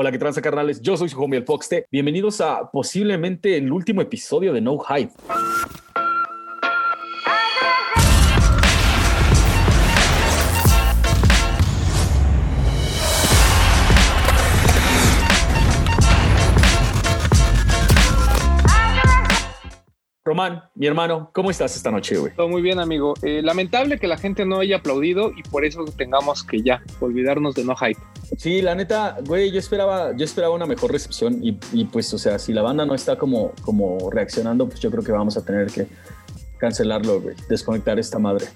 [0.00, 0.80] Hola, ¿qué tranza carnales?
[0.80, 1.88] Yo soy su homie el Foxte.
[1.90, 5.12] Bienvenidos a posiblemente el último episodio de No Hype.
[20.38, 22.32] Román, mi hermano, ¿cómo estás esta noche, güey?
[22.32, 23.14] Todo muy bien, amigo.
[23.22, 27.56] Eh, lamentable que la gente no haya aplaudido y por eso tengamos que ya olvidarnos
[27.56, 28.00] de no hype.
[28.36, 32.18] Sí, la neta, güey, yo esperaba, yo esperaba una mejor recepción y, y, pues, o
[32.18, 35.44] sea, si la banda no está como, como reaccionando, pues yo creo que vamos a
[35.44, 35.88] tener que
[36.58, 38.46] cancelarlo, güey, desconectar esta madre.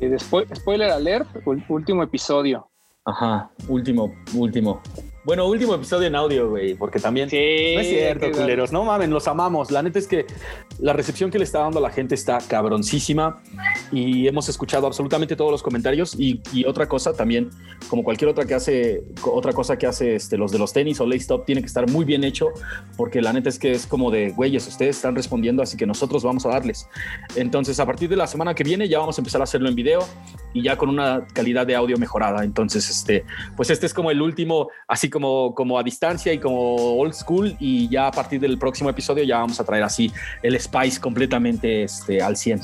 [0.00, 1.28] Y después, spoiler alert,
[1.70, 2.68] último episodio.
[3.06, 4.82] Ajá, último, último.
[5.24, 7.36] Bueno, último episodio en audio, güey, porque también sí,
[7.74, 8.72] no es cierto, culeros.
[8.72, 9.70] No mamen, los amamos.
[9.70, 10.26] La neta es que
[10.78, 13.42] la recepción que le está dando a la gente está cabroncísima
[13.90, 16.14] y hemos escuchado absolutamente todos los comentarios.
[16.20, 17.48] Y, y otra cosa también,
[17.88, 21.06] como cualquier otra que hace, otra cosa que hace este, los de los tenis o
[21.06, 22.48] lace stop, tiene que estar muy bien hecho,
[22.98, 26.22] porque la neta es que es como de güeyes, ustedes están respondiendo, así que nosotros
[26.22, 26.86] vamos a darles.
[27.34, 29.74] Entonces, a partir de la semana que viene, ya vamos a empezar a hacerlo en
[29.74, 30.06] video
[30.52, 32.44] y ya con una calidad de audio mejorada.
[32.44, 33.24] Entonces, este,
[33.56, 37.56] pues este es como el último, así como, como a distancia y como old school
[37.60, 40.12] y ya a partir del próximo episodio ya vamos a traer así
[40.42, 42.60] el Spice completamente este, al 100.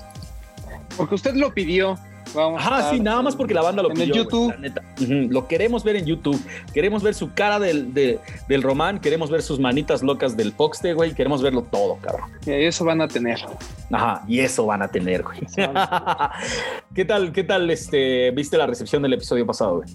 [0.97, 1.97] Porque usted lo pidió.
[2.35, 4.15] Vamos Ajá, sí, nada más porque la banda lo en pidió.
[4.15, 4.51] el YouTube.
[4.51, 4.83] Wey, neta.
[5.01, 5.31] Uh -huh.
[5.31, 6.41] Lo queremos ver en YouTube.
[6.75, 9.01] Queremos ver su cara del, de, del Román.
[9.01, 11.15] Queremos ver sus manitas locas del Foxte, güey.
[11.15, 12.31] Queremos verlo todo, cabrón.
[12.47, 13.39] Y eso van a tener.
[13.93, 15.41] Ajá, y eso van a tener, güey.
[16.95, 19.89] ¿Qué tal, qué tal este, viste la recepción del episodio pasado, güey?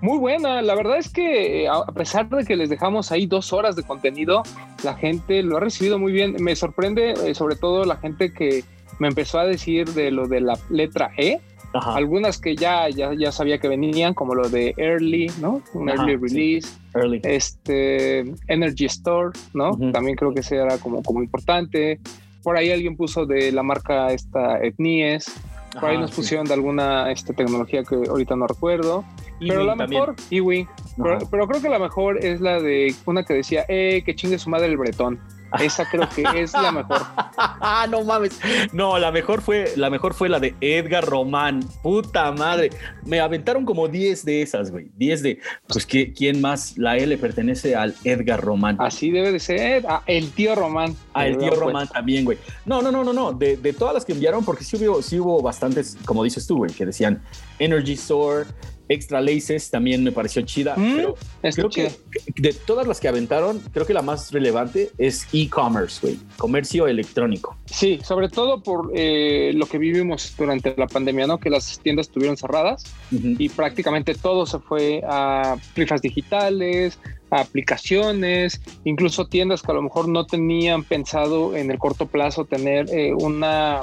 [0.00, 3.52] Muy buena, la verdad es que eh, a pesar de que les dejamos ahí dos
[3.52, 4.42] horas de contenido,
[4.84, 6.36] la gente lo ha recibido muy bien.
[6.40, 8.64] Me sorprende eh, sobre todo la gente que
[8.98, 11.40] me empezó a decir de lo de la letra E.
[11.74, 11.96] Ajá.
[11.96, 15.62] Algunas que ya, ya, ya sabía que venían, como lo de early, ¿no?
[15.74, 16.68] Un Ajá, early release.
[16.68, 16.78] Sí.
[16.94, 17.20] Early.
[17.24, 19.70] Este, Energy Store, ¿no?
[19.70, 19.92] Uh -huh.
[19.92, 22.00] También creo que ese era como, como importante.
[22.42, 25.26] Por ahí alguien puso de la marca esta Etnies.
[25.72, 26.48] Por Ajá, ahí nos pusieron sí.
[26.48, 29.04] de alguna este, tecnología que ahorita no recuerdo.
[29.38, 30.00] Pero la también.
[30.00, 30.68] mejor, Iwi.
[30.96, 34.38] Pero, pero, creo que la mejor es la de una que decía, eh, que chingue
[34.38, 35.20] su madre el bretón.
[35.60, 37.00] Esa creo que es la mejor.
[37.90, 38.38] no mames.
[38.72, 41.60] No, la mejor fue la mejor fue la de Edgar Román.
[41.82, 42.70] Puta madre.
[43.04, 44.88] Me aventaron como 10 de esas, güey.
[44.96, 48.76] 10 de pues que quién más la le pertenece al Edgar Román.
[48.80, 49.84] Así debe de ser.
[49.88, 50.96] Ah, el tío Román.
[51.14, 52.38] Ah, el tío Román también, güey.
[52.64, 53.32] No, no, no, no, no.
[53.32, 56.56] De, de, todas las que enviaron, porque sí hubo, sí hubo bastantes, como dices tú,
[56.56, 57.22] güey, que decían
[57.58, 58.46] Energy Store,
[58.88, 61.16] Extra Laces también me pareció chida, mm, pero
[61.54, 61.92] creo que
[62.36, 67.56] de todas las que aventaron, creo que la más relevante es e-commerce, güey, comercio electrónico.
[67.66, 71.38] Sí, sobre todo por eh, lo que vivimos durante la pandemia, ¿no?
[71.38, 73.36] Que las tiendas estuvieron cerradas uh -huh.
[73.38, 76.98] y prácticamente todo se fue a rifas digitales,
[77.30, 82.44] a aplicaciones, incluso tiendas que a lo mejor no tenían pensado en el corto plazo
[82.44, 83.80] tener eh, una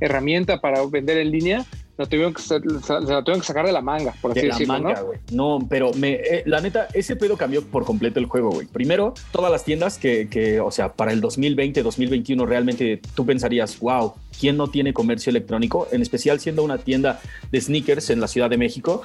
[0.00, 1.66] herramienta para vender en línea,
[1.98, 4.74] la tuvieron que, se, la tuvieron que sacar de la manga, por así de decirlo,
[4.74, 5.18] la manga, güey.
[5.32, 5.58] ¿no?
[5.58, 5.66] ¿no?
[5.68, 8.68] pero me, eh, la neta, ese pedo cambió por completo el juego, güey.
[8.68, 13.80] Primero, todas las tiendas que, que, o sea, para el 2020, 2021, realmente tú pensarías,
[13.80, 15.88] wow, ¿quién no tiene comercio electrónico?
[15.90, 17.20] En especial siendo una tienda
[17.50, 19.02] de sneakers en la Ciudad de México.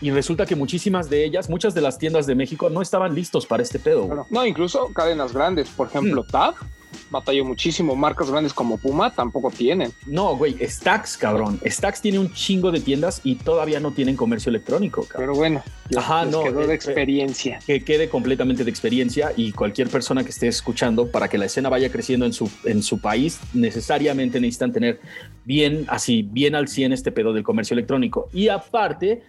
[0.00, 3.44] Y resulta que muchísimas de ellas, muchas de las tiendas de México no estaban listos
[3.44, 4.26] para este pedo.
[4.30, 6.30] No, incluso cadenas grandes, por ejemplo, mm.
[6.30, 6.54] TAG
[7.10, 7.96] batalló muchísimo.
[7.96, 9.92] Marcas grandes como Puma tampoco tienen.
[10.06, 11.60] No, güey, Stacks, cabrón.
[11.64, 15.20] Stacks tiene un chingo de tiendas y todavía no tienen comercio electrónico, cabrón.
[15.20, 15.62] Pero bueno,
[15.96, 17.58] Ajá, les no, quedó de experiencia.
[17.66, 21.68] Que quede completamente de experiencia y cualquier persona que esté escuchando para que la escena
[21.68, 25.00] vaya creciendo en su, en su país, necesariamente necesitan tener
[25.44, 28.28] bien, así, bien al 100 este pedo del comercio electrónico.
[28.32, 29.22] Y aparte,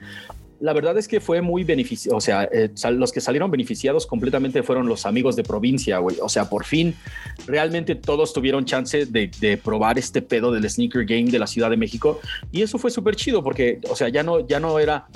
[0.62, 2.16] la verdad es que fue muy beneficioso.
[2.16, 6.18] O sea, eh, los que salieron beneficiados completamente fueron los amigos de provincia, güey.
[6.22, 6.96] O sea, por fin,
[7.48, 11.70] realmente todos tuvieron chance de, de, probar este pedo del sneaker game de la Ciudad
[11.70, 12.20] de México.
[12.52, 15.08] Y eso fue súper chido porque, o sea, ya no, ya no era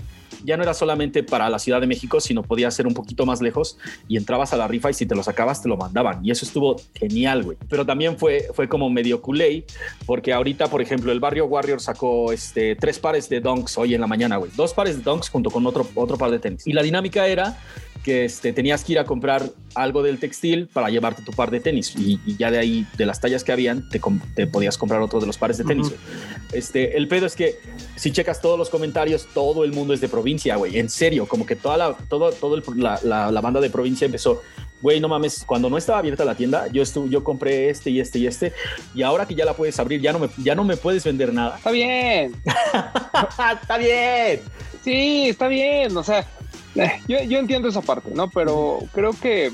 [0.46, 3.42] ya no era solamente para la Ciudad de México, sino podía ser un poquito más
[3.42, 6.26] lejos y entrabas a la rifa y si te lo sacabas te lo mandaban.
[6.26, 7.58] Y eso estuvo genial, güey.
[7.70, 9.66] Pero también fue, fue como medio culé,
[10.06, 14.02] porque ahorita, por ejemplo, el Barrio Warrior sacó este, tres pares de donks hoy en
[14.02, 14.52] la mañana, güey.
[14.56, 16.66] Dos pares de donks junto con otro, otro par de tenis.
[16.68, 17.58] Y la dinámica era
[18.06, 21.60] que este, tenías que ir a comprar algo del textil para llevarte tu par de
[21.60, 24.00] tenis y, y ya de ahí, de las tallas que habían, te,
[24.36, 25.88] te, podías comprar otro de los pares de tenis.
[25.88, 26.54] Uh -huh.
[26.54, 27.56] este, el pedo es que
[27.96, 30.78] si checas todos los comentarios, todo el mundo es de provincia, güey.
[30.78, 34.06] En serio, como que toda la, todo, todo el, la, la, la banda de provincia
[34.06, 34.44] empezó,
[34.84, 38.00] güey, no mames, cuando no estaba abierta la tienda, yo, estuve, yo compré este y
[38.00, 38.54] este y este,
[38.94, 41.34] y ahora que ya la puedes abrir, ya no me, ya no me puedes vender
[41.34, 41.58] nada.
[41.58, 42.36] Está bien.
[43.64, 44.42] está bien.
[44.84, 45.98] Sí, está bien.
[45.98, 46.28] O sea,
[46.76, 48.30] eh, yo, entiendo esa parte, ¿no?
[48.30, 49.52] Pero creo que,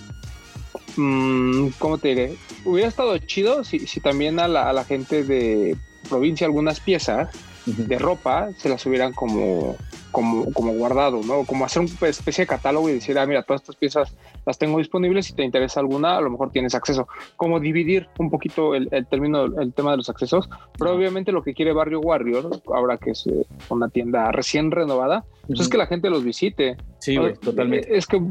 [0.95, 2.37] mmm, ¿cómo te diré?
[2.65, 5.77] Hubiera estado chido si, si también a la, a la gente de
[6.09, 7.29] provincia algunas piezas
[7.65, 9.77] de ropa se las hubieran como
[10.11, 11.45] como, como guardado, ¿no?
[11.45, 14.15] Como hacer una especie de catálogo y decir, ah, mira, todas estas piezas
[14.45, 17.07] las tengo disponibles, si te interesa alguna, a lo mejor tienes acceso.
[17.37, 21.43] Como dividir un poquito el, el término, el tema de los accesos, pero obviamente lo
[21.43, 25.77] que quiere Barrio Warrior, ahora que es eh, una tienda recién renovada, pues es que
[25.77, 26.77] la gente los visite.
[26.99, 27.95] Sí, totalmente.
[27.95, 28.21] Es que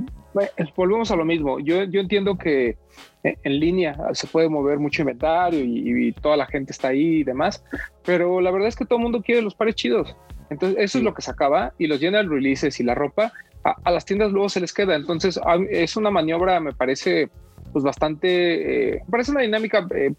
[0.76, 1.58] volvemos a lo mismo.
[1.58, 2.78] Yo, yo entiendo que
[3.22, 7.24] en línea se puede mover mucho inventario y, y, toda la gente está ahí y
[7.24, 7.62] demás,
[8.04, 10.16] pero la verdad es que todo el mundo quiere los pares chidos.
[10.50, 13.32] Entonces, eso es lo que se acaba y los general releases y la ropa
[13.62, 14.96] a, las tiendas luego se les queda.
[14.96, 17.30] Entonces, es una maniobra, me parece,
[17.72, 20.12] pues bastante, eh, me parece una dinámica eh,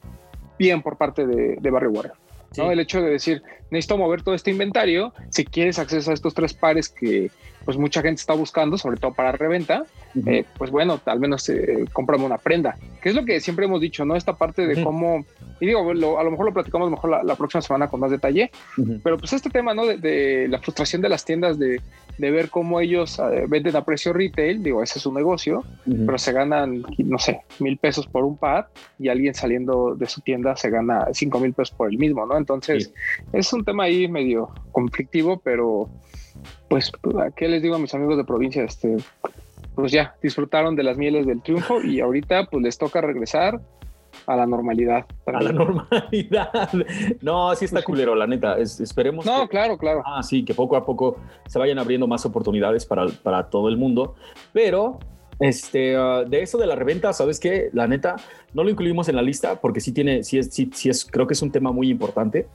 [0.58, 2.16] bien por parte de, de Barry Warrior.
[2.58, 2.72] ¿no?
[2.72, 6.54] El hecho de decir, necesito mover todo este inventario, si quieres acceso a estos tres
[6.54, 7.32] pares que
[7.66, 9.84] pues mucha gente está buscando, sobre todo para reventa,
[10.26, 14.04] eh, pues bueno, al menos eh, una prenda, que es lo que siempre hemos dicho,
[14.06, 14.16] ¿no?
[14.16, 15.26] Esta parte de cómo,
[15.60, 18.52] y digo, a lo mejor lo platicamos mejor la, próxima semana con más detalle,
[19.04, 19.86] pero pues este tema, ¿no?
[19.86, 21.82] De, la frustración de las tiendas de,
[22.18, 26.18] de ver cómo ellos eh, venden a precio retail, digo, ese es su negocio, pero
[26.18, 28.66] se ganan, no sé, mil pesos por un pad
[29.00, 32.38] y alguien saliendo de su tienda se gana cinco mil pesos por el mismo, ¿no?
[32.38, 32.94] Entonces,
[33.34, 35.90] es un tema ahí medio conflictivo, pero
[36.72, 36.90] pues,
[37.36, 38.64] ¿qué les digo a mis amigos de provincia?
[38.64, 38.96] Este,
[39.76, 43.60] pues ya disfrutaron de las mieles del triunfo y ahorita pues les toca regresar
[44.26, 45.06] a la normalidad.
[45.26, 46.70] A la normalidad.
[47.22, 48.58] No, así está culero, la neta.
[48.58, 49.26] esperemos.
[49.26, 50.02] No, claro, claro.
[50.06, 53.76] Ah, sí, que poco a poco se vayan abriendo más oportunidades para, para todo el
[53.76, 54.16] mundo.
[54.54, 54.98] Pero
[55.42, 57.70] este, ah, de eso de la reventa, ¿sabes qué?
[57.74, 58.16] La neta,
[58.54, 61.28] no lo incluimos en la lista porque sí tiene, sí es, sí, sí es, creo
[61.28, 62.48] que es un tema muy importante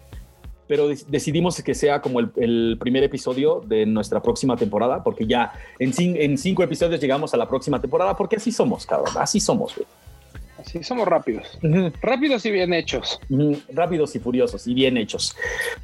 [0.66, 5.92] pero decidimos que sea como el, primer episodio de nuestra próxima temporada, porque ya en,
[5.98, 9.86] en, cinco episodios llegamos a la próxima temporada, porque así somos, cabrón, así somos, güey.
[10.58, 11.58] Así somos rápidos.
[12.00, 13.20] Rápidos y bien hechos.
[13.72, 15.36] Rápidos y furiosos y bien hechos.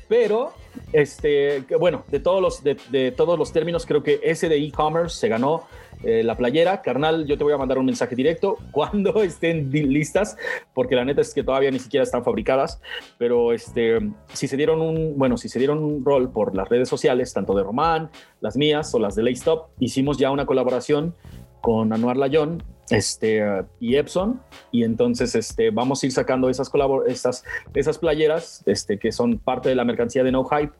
[0.08, 0.55] Pero,
[0.93, 5.19] este, bueno, de todos los, de, de todos los términos, creo que ese de e-commerce
[5.19, 5.69] se ganó
[6.03, 6.83] eh, la playera.
[6.83, 10.37] Carnal, yo te voy a mandar un mensaje directo cuando estén listas,
[10.75, 12.81] porque la neta es que todavía ni siquiera están fabricadas,
[13.19, 13.99] pero este,
[14.33, 17.55] si se dieron un, bueno, si se dieron un rol por las redes sociales, tanto
[17.55, 18.11] de Román,
[18.41, 21.15] las mías o las de Laystop, hicimos ya una colaboración
[21.61, 23.43] con Anuar Layón este,
[23.81, 26.71] y Epson, y entonces este, vamos a ir sacando esas,
[27.07, 30.73] esas, esas playeras este, que son parte de la mercancía de No Hype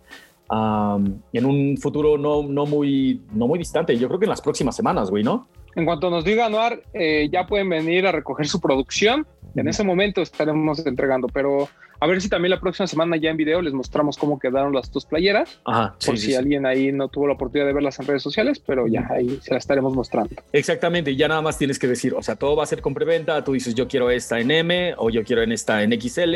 [0.53, 3.97] en un futuro no, no, muy, no muy distante.
[3.97, 5.49] Yo creo que en las próximas semanas, güey, ¿no?
[5.75, 9.27] En cuanto nos diga Anuar, eh, ya pueden venir a recoger su producción.
[9.57, 11.69] En ese momento estaremos entregando, pero
[12.03, 14.91] a ver si también la próxima semana ya en video les mostramos cómo quedaron las
[14.91, 15.61] dos playeras.
[15.65, 18.89] Ajá, por si alguien ahí no tuvo la oportunidad de verlas en redes sociales, pero
[18.89, 20.35] ya ahí se las estaremos mostrando.
[20.53, 23.45] Exactamente, ya nada más tienes que decir, o sea, todo va a ser con preventa.
[23.45, 26.35] Tú dices, yo quiero esta en M o yo quiero en esta en XL,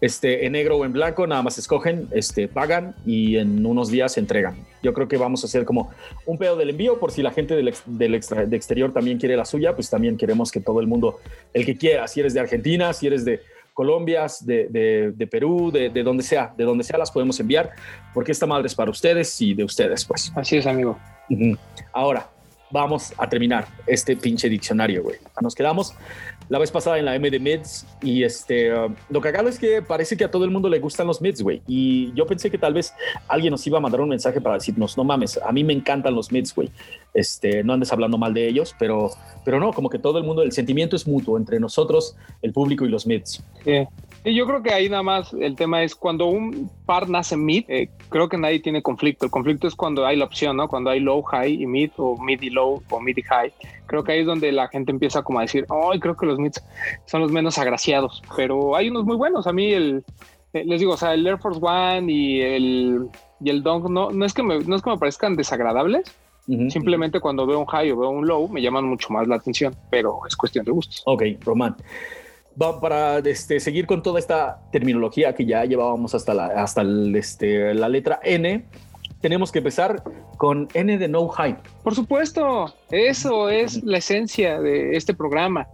[0.00, 4.14] este, en negro o en blanco, nada más escogen, este, pagan y en unos días
[4.14, 4.56] se entregan.
[4.82, 5.90] Yo creo que vamos a hacer como
[6.24, 9.36] un pedo del envío por si la gente del, del extra, de exterior también quiere
[9.36, 11.20] la suya, pues también queremos que todo el mundo,
[11.52, 13.42] el que quiera, si eres de Argentina, si eres de
[13.72, 17.70] Colombia, de, de, Perú, de, de, donde sea, de donde sea las podemos enviar,
[18.12, 20.32] porque esta madre es para ustedes y de ustedes, pues.
[20.36, 20.98] Así es, amigo.
[21.92, 22.28] Ahora,
[22.70, 25.18] vamos a terminar este pinche diccionario, güey.
[25.40, 25.94] Nos quedamos
[26.52, 29.80] la vez pasada en la M de mids y este, uh, lo hago es que
[29.80, 31.62] parece que a todo el mundo le gustan los mids, güey.
[31.66, 32.92] Y yo pensé que tal vez
[33.26, 36.14] alguien nos iba a mandar un mensaje para decirnos, no mames, a mí me encantan
[36.14, 36.70] los mids, güey.
[37.14, 39.12] Este, no andes hablando mal de ellos, pero,
[39.46, 42.84] pero no, como que todo el mundo, el sentimiento es mutuo entre nosotros, el público
[42.84, 43.42] y los mids.
[44.24, 47.64] Y yo creo que ahí nada más el tema es cuando un par nace mid,
[47.66, 49.24] eh, creo que nadie tiene conflicto.
[49.24, 50.68] El conflicto es cuando hay la opción, ¿no?
[50.68, 53.52] Cuando hay low, high y mid, o mid y low, o mid y high.
[53.86, 56.38] Creo que ahí es donde la gente empieza como a decir, ay, creo que los
[56.38, 56.62] mids
[57.06, 58.22] son los menos agraciados.
[58.36, 59.48] Pero hay unos muy buenos.
[59.48, 60.04] A mí el,
[60.52, 63.08] eh, les digo, o sea, el Air Force One y el,
[63.40, 66.16] y el Dong no, no, es que me, no es que me parezcan desagradables.
[66.70, 69.76] Simplemente cuando veo un high o veo un low me llaman mucho más la atención,
[69.90, 71.00] pero es cuestión de gustos.
[71.06, 71.76] Ok, Román
[72.80, 76.82] para este, seguir con toda esta terminología que ya llevábamos hasta la, hasta
[77.14, 78.64] este, la letra N,
[79.20, 80.02] tenemos que empezar
[80.36, 81.60] con N de No Hype.
[81.82, 85.68] Por supuesto, eso es la esencia de este programa,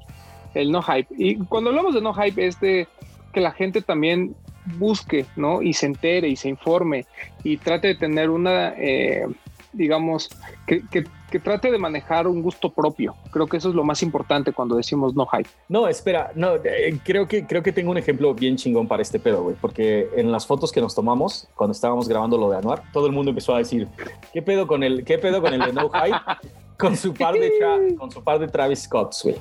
[0.55, 1.09] el No Hype.
[1.17, 2.87] Y cuando hablamos de No Hype es de
[3.33, 4.37] que la gente también
[4.77, 5.63] busque, ¿no?
[5.63, 7.07] Y se entere y se informe
[7.43, 9.27] y trate de tener una, eh,
[9.73, 10.29] digamos,
[10.67, 13.15] que, que, que trate de manejar un gusto propio.
[13.31, 15.49] Creo que eso es lo más importante cuando decimos no hype.
[15.69, 19.19] No, espera, no, eh, creo que, creo que tengo un ejemplo bien chingón para este
[19.19, 22.83] pedo, güey, porque en las fotos que nos tomamos cuando estábamos grabando lo de Anuar,
[22.93, 23.89] todo el mundo empezó a decir,
[24.33, 26.17] ¿qué pedo con el, qué pedo con el de no hype?
[26.79, 29.37] con su par de, con su par de Travis Scott, güey.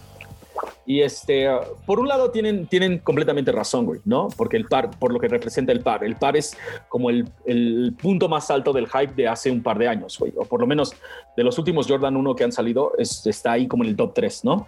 [0.85, 1.47] Y este,
[1.85, 4.29] por un lado tienen, tienen completamente razón, güey, ¿no?
[4.35, 6.57] Porque el par, por lo que representa el par, el par es
[6.89, 10.33] como el, el punto más alto del hype de hace un par de años, güey,
[10.37, 10.93] o por lo menos
[11.35, 14.45] de los últimos Jordan 1 que han salido, está ahí como en el top 3,
[14.45, 14.67] ¿no?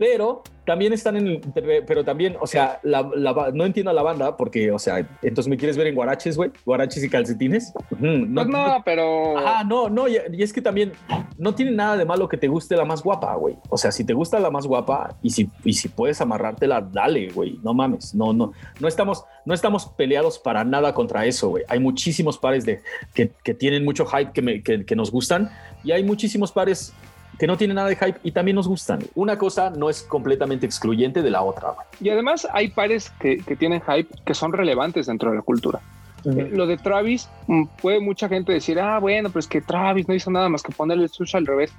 [0.00, 1.42] Pero también están en
[1.86, 5.76] pero también, o sea, no entiendo a la banda porque, o sea, entonces me quieres
[5.76, 7.74] ver en guaraches, güey, guaraches y calcetines.
[7.98, 9.36] no, pues no, pero.
[9.36, 10.92] Ah, no, no, y, es que también
[11.36, 13.58] no tiene nada de malo que te guste la más guapa, güey.
[13.68, 17.28] O sea, si te gusta la más guapa y si, y si puedes amarrártela, dale,
[17.28, 21.64] güey, no mames, no, no, no estamos, no estamos peleados para nada contra eso, güey.
[21.68, 22.80] Hay muchísimos pares de,
[23.12, 25.50] que, que tienen mucho hype que, me, que, que nos gustan
[25.84, 26.94] y hay muchísimos pares
[27.40, 29.00] que no tienen nada de hype y también nos gustan.
[29.14, 31.72] Una cosa no es completamente excluyente de la otra.
[31.98, 35.80] Y además hay pares que, tienen hype que son relevantes dentro de la cultura.
[36.26, 40.14] Eh, lo de Travis, mm, puede mucha gente decir, ah, bueno, pues que Travis no
[40.14, 41.72] hizo nada más que ponerle el sushi al revés.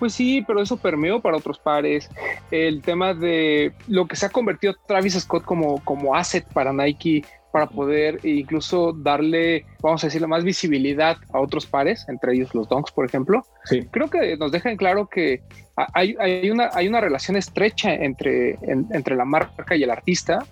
[0.00, 2.10] Pues sí, pero eso permeó para otros pares.
[2.50, 7.24] El tema de lo que se ha convertido Travis Scott como, como asset para Nike
[7.54, 12.68] para poder incluso darle, vamos a decirle, más visibilidad a otros pares, entre ellos los
[12.68, 13.46] donks, por ejemplo.
[13.66, 13.86] Sí.
[13.92, 15.40] Creo que nos deja en claro que
[15.76, 20.44] hay, hay, una, hay una relación estrecha entre, entre la marca y el artista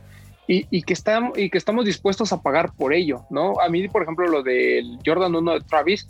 [0.47, 3.61] y, que estamos, y que estamos dispuestos a pagar por ello, ¿no?
[3.61, 6.09] A mí, por ejemplo, lo del Jordan 1 de Travis,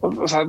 [0.00, 0.44] o sea,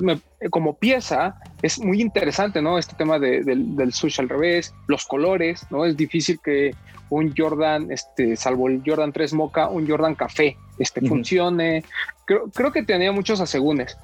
[0.50, 2.78] como pieza es muy interesante, ¿no?
[2.78, 5.86] Este tema del, del sushi al revés, los colores, ¿no?
[5.86, 6.74] Es difícil que
[7.10, 11.84] un Jordan, este, salvo el Jordan 3 Mocha, un Jordan Café, este, funcione.
[12.26, 13.98] Creo, creo que tenía muchos asegúnes.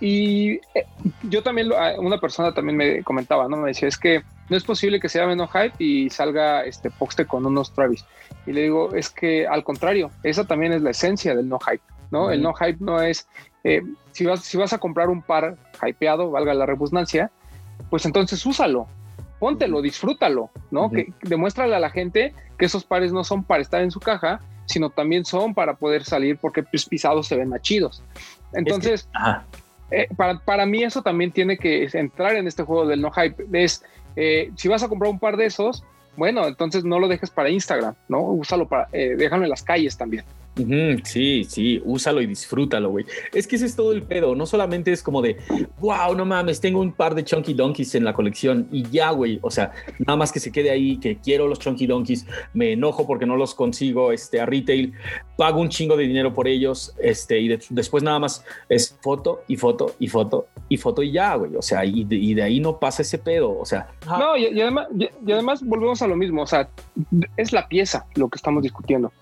[0.00, 0.86] Y eh,
[1.22, 3.56] yo también, una persona también me comentaba, ¿no?
[3.56, 7.26] Me decía, es que no es posible que sea menos hype y salga este Poxte
[7.26, 8.04] con unos Travis.
[8.46, 11.82] Y le digo, es que al contrario, esa también es la esencia del no hype,
[12.10, 12.30] ¿no?
[12.30, 13.26] El no hype no es,
[13.62, 13.82] eh,
[14.12, 17.30] si, vas, si vas a comprar un par hypeado, valga la redundancia,
[17.88, 18.86] pues entonces úsalo,
[19.38, 20.90] póntelo, disfrútalo, ¿no?
[20.90, 24.40] Que demuéstrale a la gente que esos pares no son para estar en su caja,
[24.66, 28.02] sino también son para poder salir porque pues, pisados se ven más chidos.
[28.52, 29.08] Entonces,
[30.02, 33.44] eh, para, para, mí eso también tiene que entrar en este juego del no hype.
[33.52, 33.84] Es,
[34.16, 35.84] eh, si vas a comprar un par de esos,
[36.16, 38.22] bueno, entonces no lo dejes para Instagram, ¿no?
[38.22, 40.24] Úsalo para, eh, déjalo en las calles también
[41.04, 43.04] sí, sí, úsalo y disfrútalo, güey.
[43.32, 44.34] Es que ese es todo el pedo.
[44.34, 45.38] No solamente es como de,
[45.80, 49.38] wow, no mames, tengo un par de Chunky Donkeys en la colección y ya, güey.
[49.42, 53.06] O sea, nada más que se quede ahí, que quiero los Chunky Donkeys, me enojo
[53.06, 54.92] porque no los consigo este, a retail,
[55.36, 59.56] pago un chingo de dinero por ellos, este, y después nada más es foto y
[59.56, 61.56] foto y foto y foto y ya, güey.
[61.56, 63.58] O sea, y de, ahí no pasa ese pedo.
[63.58, 66.42] O sea, no, y, además, y, además volvemos a lo mismo.
[66.42, 66.68] O sea,
[67.36, 69.12] es la pieza lo que estamos discutiendo.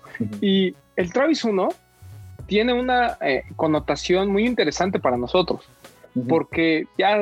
[0.41, 1.69] Y el Travis 1
[2.45, 5.61] tiene una eh, connotación muy interesante para nosotros,
[6.27, 7.21] porque ya,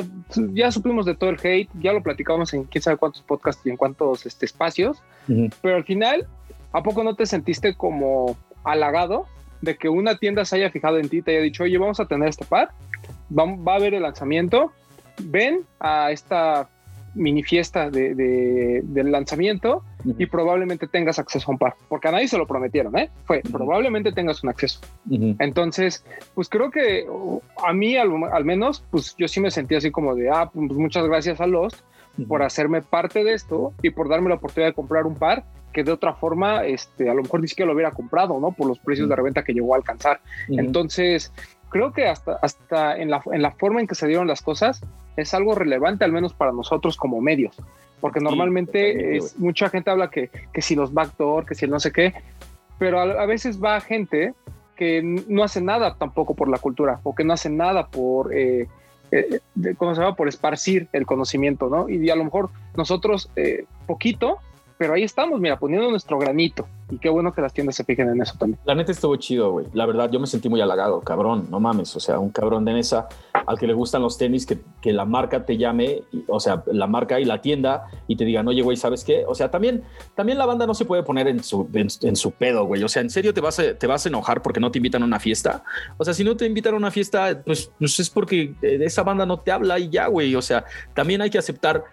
[0.53, 3.69] ya supimos de todo el hate, ya lo platicamos en quién sabe cuántos podcasts y
[3.69, 5.01] en cuántos este, espacios,
[5.61, 6.27] pero al final,
[6.73, 9.27] ¿a poco no te sentiste como halagado
[9.61, 11.99] de que una tienda se haya fijado en ti y te haya dicho, oye, vamos
[11.99, 12.71] a tener este par,
[13.37, 14.71] va, va a haber el lanzamiento,
[15.23, 16.67] ven a esta
[17.13, 22.27] mini fiesta de, del lanzamiento y probablemente tengas acceso a un par, porque a nadie
[22.27, 23.09] se lo prometieron, ¿eh?
[23.25, 24.79] Fue, probablemente tengas un acceso.
[25.09, 29.91] Entonces, pues creo que uh, a mí al, menos, pues yo sí me sentí así
[29.91, 31.81] como de, ah, pues muchas gracias a Lost
[32.27, 35.83] por hacerme parte de esto y por darme la oportunidad de comprar un par que
[35.83, 38.51] de otra forma, este, a lo mejor ni siquiera lo hubiera comprado, ¿no?
[38.51, 40.19] Por los precios de reventa que llegó a alcanzar.
[40.49, 41.31] Entonces,
[41.69, 44.81] creo que hasta, hasta en, la, en la forma en que se dieron las cosas,
[45.15, 47.55] es algo relevante, al menos para nosotros como medios,
[48.01, 51.79] porque normalmente es, mucha gente habla que, que si los backdoor, que si el no
[51.79, 52.13] sé qué,
[52.79, 54.33] pero a, veces va gente
[54.75, 58.67] que no hace nada tampoco por la cultura o que no hace nada por, eh,
[59.11, 59.39] eh
[59.77, 60.15] ¿cómo se llama?
[60.15, 61.87] Por esparcir el conocimiento, ¿no?
[61.87, 64.39] Y a lo mejor nosotros eh, poquito
[64.81, 66.67] pero ahí estamos, mira, poniendo nuestro granito.
[66.89, 68.59] Y qué bueno que las tiendas se fijen en eso también.
[68.65, 69.67] La neta estuvo chido, güey.
[69.73, 71.95] La verdad, yo me sentí muy halagado, cabrón, no mames.
[71.95, 73.07] O sea, un cabrón de mesa
[73.45, 76.87] al que le gustan los tenis, que, que la marca te llame, o sea, la
[76.87, 79.23] marca y la tienda y te digan, oye, güey, ¿sabes qué?
[79.27, 79.83] O sea, también,
[80.15, 82.81] también la banda no se puede poner en su, en, su pedo, güey.
[82.83, 85.03] O sea, ¿en serio te vas, a, te vas a enojar porque no te invitan
[85.03, 85.63] a una fiesta?
[85.99, 89.03] O sea, si no te invitan a una fiesta, pues, pues es porque eh, esa
[89.03, 90.33] banda no te habla y ya, güey.
[90.33, 91.83] O sea, también hay que aceptar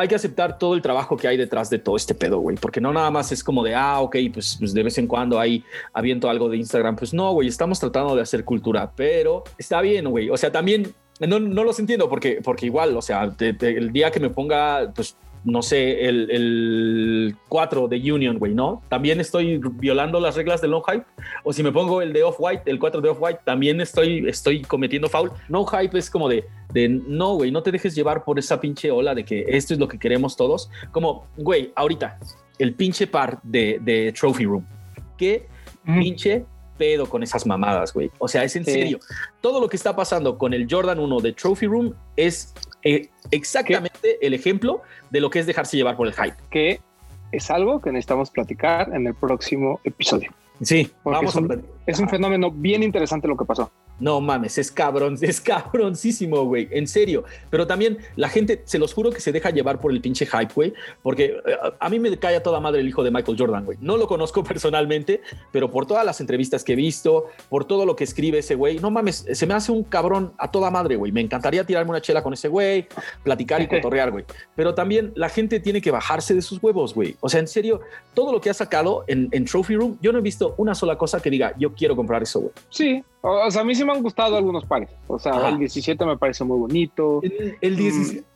[0.00, 2.80] hay que aceptar todo el trabajo que hay detrás de todo este pedo, güey, porque
[2.80, 5.62] no nada más es como de, ah, ok, pues, pues de vez en cuando hay
[5.92, 10.08] aviento algo de Instagram, pues no, güey, estamos tratando de hacer cultura, pero está bien,
[10.08, 14.10] güey, o sea, también no, no los entiendo porque, porque igual, o sea, el día
[14.10, 18.82] que me ponga, pues no sé, el, el 4 de Union, güey, ¿no?
[18.88, 21.04] También estoy violando las reglas del no hype.
[21.44, 25.08] O si me pongo el de Off-White, el 4 de Off-White, también estoy, estoy cometiendo
[25.08, 25.30] foul.
[25.48, 28.90] No hype es como de, de no, güey, no te dejes llevar por esa pinche
[28.90, 30.70] ola de que esto es lo que queremos todos.
[30.92, 32.18] Como, güey, ahorita,
[32.58, 34.66] el pinche par de, de Trophy Room.
[35.16, 35.46] ¿Qué
[35.84, 36.44] pinche
[36.76, 38.10] pedo con esas mamadas, güey?
[38.18, 38.98] O sea, es en serio.
[39.40, 44.24] Todo lo que está pasando con el Jordan 1 de Trophy Room es eh, exactamente
[44.24, 46.36] el ejemplo de lo que es dejarse llevar por el hype.
[46.50, 46.80] Que
[47.32, 50.32] es algo que necesitamos platicar en el próximo episodio.
[50.62, 51.40] Sí, vamos a
[51.90, 53.70] es un fenómeno bien interesante lo que pasó.
[53.98, 57.24] No mames, es cabrón, es cabroncísimo, güey, en serio.
[57.50, 60.52] Pero también la gente, se los juro que se deja llevar por el pinche hype,
[60.54, 63.64] güey, porque eh, a mí me cae a toda madre el hijo de Michael Jordan,
[63.64, 63.78] güey.
[63.80, 65.20] No lo conozco personalmente,
[65.52, 68.78] pero por todas las entrevistas que he visto, por todo lo que escribe ese güey,
[68.78, 71.12] no mames, se me hace un cabrón a toda madre, güey.
[71.12, 72.86] Me encantaría tirarme una chela con ese güey,
[73.22, 74.24] platicar y cotorrear, güey.
[74.54, 77.16] Pero también la gente tiene que bajarse de sus huevos, güey.
[77.20, 77.80] O sea, en serio,
[78.14, 80.96] todo lo que ha sacado en, en Trophy Room, yo no he visto una sola
[80.96, 82.52] cosa que diga, yo quiero comprar eso, güey.
[82.68, 84.90] Sí, o sea, a mí sí me han gustado algunos pares.
[85.06, 87.20] O sea, el 17 me parece muy bonito.
[87.22, 87.56] El,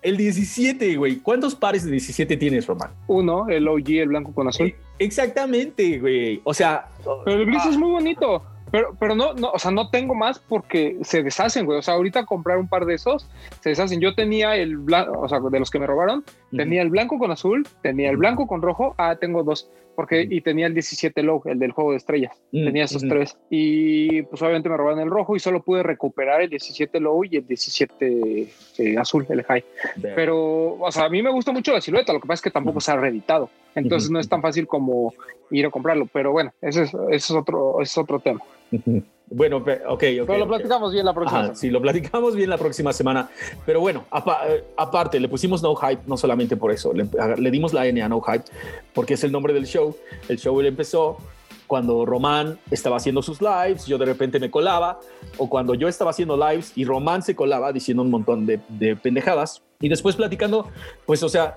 [0.03, 1.17] el, 17, güey.
[1.17, 2.91] ¿Cuántos pares de 17 tienes, Román?
[3.07, 4.75] Uno, el OG, el blanco con azul.
[4.99, 6.41] Exactamente, güey.
[6.45, 6.89] O sea.
[7.25, 7.71] Pero el gris ah.
[7.71, 8.43] es muy bonito.
[8.71, 11.79] Pero, pero no, no, o sea, no tengo más porque se deshacen, güey.
[11.79, 13.29] O sea, ahorita comprar un par de esos
[13.61, 14.01] se deshacen.
[14.01, 17.31] Yo tenía el blanco, o sea, de los que me robaron, tenía el blanco con
[17.31, 18.95] azul, tenía el blanco con rojo.
[18.97, 22.33] Ah, tengo dos porque y tenía el 17 low, el del juego de estrellas.
[22.53, 23.37] Mm, tenía esos tres.
[23.51, 27.37] Y pues obviamente me robaron el rojo y solo pude recuperar el 17 low y
[27.37, 28.49] el 17
[28.79, 29.65] eh, azul, el high.
[30.01, 32.51] Pero, o sea, a mí me gusta mucho la silueta, lo que pasa es que
[32.51, 33.51] tampoco se ha reeditado.
[33.75, 35.15] Entonces no es tan fácil como
[35.51, 36.07] ir a comprarlo.
[36.13, 38.41] Pero bueno, ese es, ese es, otro, ese es otro tema.
[39.31, 39.99] Bueno, ok, ok.
[39.99, 41.55] Pero lo platicamos bien la próxima semana.
[41.55, 43.31] Sí, lo platicamos bien la próxima semana.
[43.65, 44.05] Pero bueno,
[44.49, 46.93] eh, aparte, le pusimos No Hype no solamente por eso.
[46.93, 48.45] Le, le, dimos la N a No Hype
[48.93, 49.97] porque es el nombre del show.
[50.29, 51.19] El show empezó
[51.67, 55.01] cuando Román estaba haciendo sus lives, yo de repente me colaba,
[55.39, 58.97] o cuando yo estaba haciendo lives y Román se colaba diciendo un montón de, de
[58.97, 59.63] pendejadas.
[59.81, 60.69] Y después platicando,
[61.05, 61.57] pues, o sea,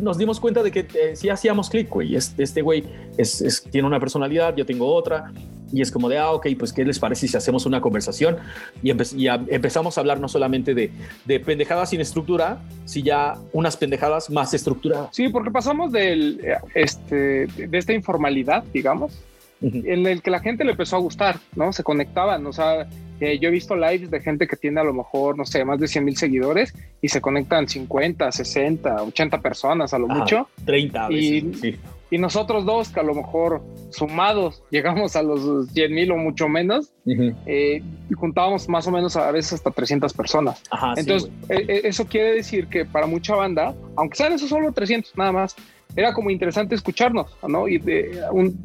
[0.00, 2.14] nos dimos cuenta de que eh, sí hacíamos clic, güey.
[2.14, 2.84] Este güey
[3.16, 5.32] es, tiene una personalidad, yo tengo otra.
[5.72, 8.36] Y es como de, ah, ok, pues, ¿qué les parece si hacemos una conversación?
[8.82, 10.90] Y, empezamos a hablar no solamente de,
[11.24, 15.08] de, pendejadas sin estructura, sino ya unas pendejadas más estructuradas.
[15.12, 16.40] Sí, porque pasamos del,
[16.74, 19.20] este, de esta informalidad, digamos,
[19.60, 21.72] en el que la gente le empezó a gustar, ¿no?
[21.72, 22.86] Se conectaban, o sea,
[23.20, 25.78] eh, yo he visto lives de gente que tiene a lo mejor, no sé, más
[25.80, 30.48] de 100 mil seguidores y se conectan 50, 60, 80 personas a lo mucho.
[30.64, 31.76] 30 y, sí.
[32.14, 36.48] Y nosotros dos, que a lo mejor sumados llegamos a los 100 mil o mucho
[36.48, 40.62] menos, eh, y juntábamos más o menos a veces hasta 300 personas.
[40.96, 45.32] Entonces, eh, eso quiere decir que para mucha banda, aunque sean esos solo 300 nada
[45.32, 45.56] más,
[45.96, 47.66] era como interesante escucharnos, ¿no?
[47.66, 47.82] Y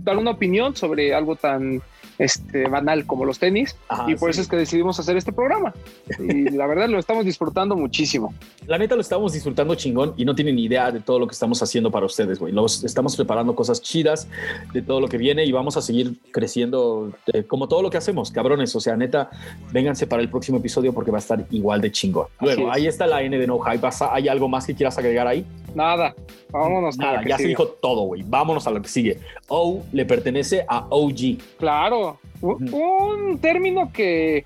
[0.03, 1.81] dar una opinión sobre algo tan
[2.19, 3.75] este, banal como los tenis.
[4.07, 5.73] y por eso es que decidimos hacer este programa.
[6.19, 8.33] Y la verdad lo estamos disfrutando muchísimo.
[8.67, 11.33] La neta lo estamos disfrutando chingón y no tienen ni idea de todo lo que
[11.33, 12.53] estamos haciendo para ustedes, güey.
[12.53, 14.27] Los estamos preparando cosas chidas
[14.73, 17.97] de todo lo que viene y vamos a seguir creciendo eh, como todo lo que
[17.97, 18.75] hacemos, cabrones.
[18.75, 19.29] O sea, neta,
[19.71, 22.27] vénganse para el próximo episodio porque va a estar igual de chingón.
[22.41, 23.87] Luego, ahí está la N de No Hype.
[24.11, 25.45] ¿Hay algo más que quieras agregar ahí?
[25.73, 26.13] Nada.
[26.51, 26.97] Vámonos.
[26.97, 28.23] Nada, ya se dijo todo, güey.
[28.25, 29.19] Vámonos a lo que sigue.
[29.47, 31.37] O le pertenece a OG.
[31.57, 32.08] Claro.
[32.41, 34.45] Un término que,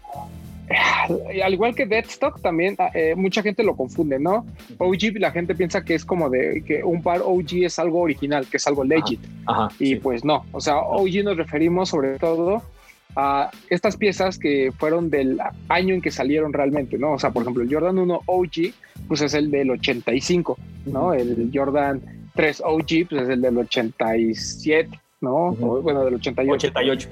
[1.43, 4.45] al igual que Deadstock, también ah, eh, mucha gente lo confunde, ¿no?
[4.77, 8.47] OG, la gente piensa que es como de que un par OG es algo original,
[8.47, 9.19] que es algo legit.
[9.79, 10.45] y pues no.
[10.51, 12.63] O sea, OG nos referimos sobre todo
[13.15, 17.13] a estas piezas que fueron del año en que salieron realmente, ¿no?
[17.13, 18.73] O sea, por ejemplo, el Jordan 1 OG,
[19.07, 21.13] pues es el del 85, ¿no?
[21.13, 22.01] El Jordan
[22.33, 25.51] 3 OG, pues es el del 87, ¿no?
[25.51, 26.67] bueno, del 88.
[26.67, 27.09] 88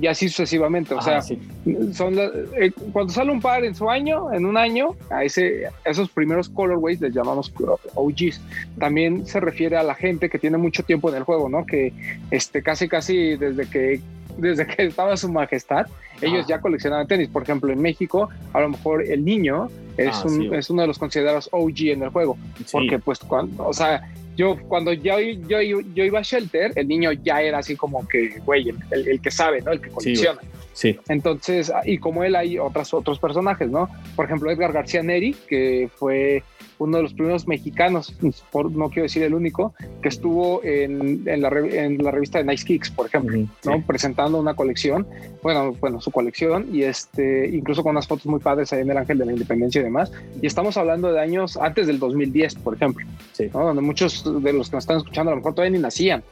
[0.00, 0.94] y así sucesivamente.
[0.94, 5.24] O sea, son eh, cuando sale un par en su año, en un año, a,
[5.24, 7.52] ese, esos primeros colorways les llamamos
[7.94, 8.40] OGs.
[8.78, 11.64] También se refiere a la gente que tiene mucho tiempo en el juego, ¿no?
[11.64, 11.92] Que
[12.30, 14.00] este, casi, casi desde que
[14.38, 15.86] desde que estaba su majestad,
[16.20, 17.28] ellos ya coleccionaban tenis.
[17.28, 20.88] Por ejemplo, en México, a lo mejor el niño es, ah, un, es uno de
[20.88, 22.36] los considerados OG en el juego.
[22.72, 24.02] Porque, pues, cuando, o sea,
[24.36, 28.40] yo cuando yo, yo, yo, iba a Shelter, el niño ya era así como que,
[28.44, 29.72] güey, el, el, que sabe, ¿no?
[29.72, 30.40] El que colecciona.
[30.72, 33.88] Sí, Entonces, y como él hay otras, otros personajes, ¿no?
[34.16, 36.42] Por ejemplo, Edgar García Neri, que fue
[36.84, 38.14] uno de los primeros mexicanos,
[38.50, 42.44] por, no quiero decir el único, que estuvo en, en, la, en la, revista de
[42.44, 43.82] Nice Kicks, por ejemplo, ¿no?
[43.86, 45.06] presentando una colección,
[45.42, 48.98] bueno, bueno, su colección, y este, incluso con unas fotos muy padres ahí en el
[48.98, 50.12] Ángel de la Independencia y demás.
[50.40, 53.06] Y estamos hablando de años antes del 2010, por ejemplo,
[53.52, 56.22] donde muchos de los que nos están escuchando a lo mejor todavía ni nacían.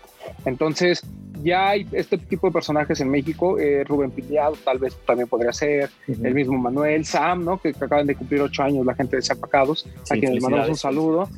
[0.44, 1.02] Entonces,
[1.42, 5.52] ya hay este tipo de personajes en México, eh, Rubén Pillado tal vez también podría
[5.52, 7.60] ser, el mismo Manuel, Sam, ¿no?
[7.60, 10.76] que, acaban de cumplir ocho años, la gente de Zapacados, a quienes les mandamos un
[10.76, 11.28] saludo.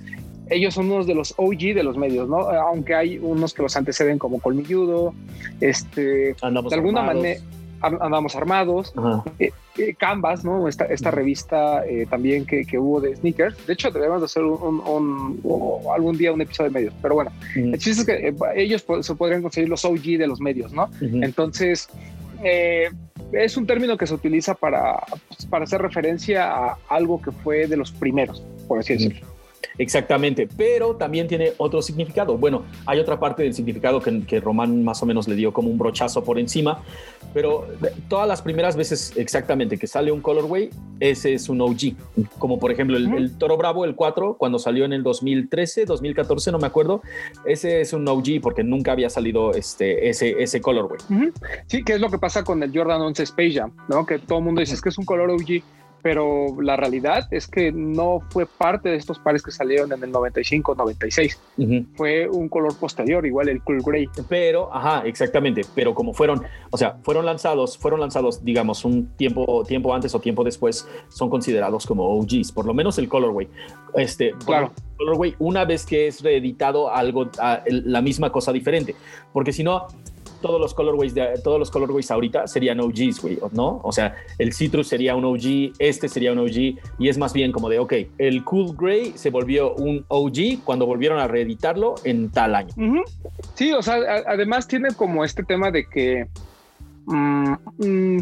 [0.51, 2.37] Ellos son unos de los OG de los medios, ¿no?
[2.37, 5.15] Aunque hay unos que los anteceden como Colmilludo,
[5.61, 7.41] este, de alguna manera
[7.81, 8.93] andamos armados.
[9.39, 10.69] Eh, eh, Canvas, ¿no?
[10.69, 13.67] Esta, esta revista eh, también que, que, hubo de sneakers.
[13.67, 15.41] De hecho, debemos de hacer un,
[15.95, 16.95] algún día un episodio de medios.
[17.03, 20.73] Pero bueno, el chiste es que ellos se podrían conseguir los OG de los medios,
[20.73, 20.91] ¿no?
[21.01, 21.89] Entonces,
[22.43, 27.67] es un término que se utiliza para, pues, para hacer referencia a algo que fue
[27.67, 29.34] de los primeros, por así decirlo.
[29.79, 32.37] Exactamente, pero también tiene otro significado.
[32.37, 35.71] Bueno, hay otra parte del significado que, que, Román más o menos le dio como
[35.71, 36.83] un brochazo por encima,
[37.33, 37.67] pero
[38.09, 41.95] todas las primeras veces exactamente que sale un colorway, ese es un OG.
[42.39, 46.59] Como por ejemplo el, Toro Bravo, el 4, cuando salió en el 2013, 2014, no
[46.59, 47.03] me acuerdo,
[47.45, 51.01] ese es un OG porque nunca había salido este, ese, ese colorway.
[51.67, 54.07] Sí, que es lo que pasa con el Jordan 11 Space Jam, ¿no?
[54.07, 55.63] Que todo el mundo dice es que es un color OG
[56.05, 60.13] pero la realidad es que no fue parte de estos pares que salieron en el
[60.13, 61.41] 95, 96.
[61.95, 64.07] Fue un color posterior, igual el Cool Gray.
[64.29, 65.63] Pero, ajá, exactamente.
[65.75, 70.21] Pero como fueron, o sea, fueron lanzados, fueron lanzados, digamos, un tiempo, tiempo antes o
[70.21, 73.49] tiempo después, son considerados como OGs, por lo menos el colorway.
[73.95, 74.73] Este, claro.
[74.99, 77.31] Colorway, una vez que es reeditado algo,
[77.67, 78.95] la misma cosa diferente,
[79.33, 79.87] porque si no,
[80.45, 83.81] todos los colorways de, todos los colorways ahorita serían OGs, güey, ¿no?
[83.83, 87.51] O sea, el Citrus sería un OG, este sería un OG y es más bien
[87.51, 92.31] como de, ok, el Cool Gray se volvió un OG cuando volvieron a reeditarlo en
[92.31, 92.75] tal año.
[93.55, 93.95] Sí, o sea,
[94.27, 96.27] además tiene como este tema de que
[97.07, 98.19] mm, mm,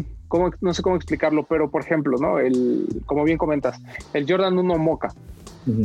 [0.61, 2.39] no sé cómo explicarlo, pero por ejemplo, ¿no?
[2.39, 3.81] El, como bien comentas,
[4.13, 5.09] el Jordan 1 Mocha,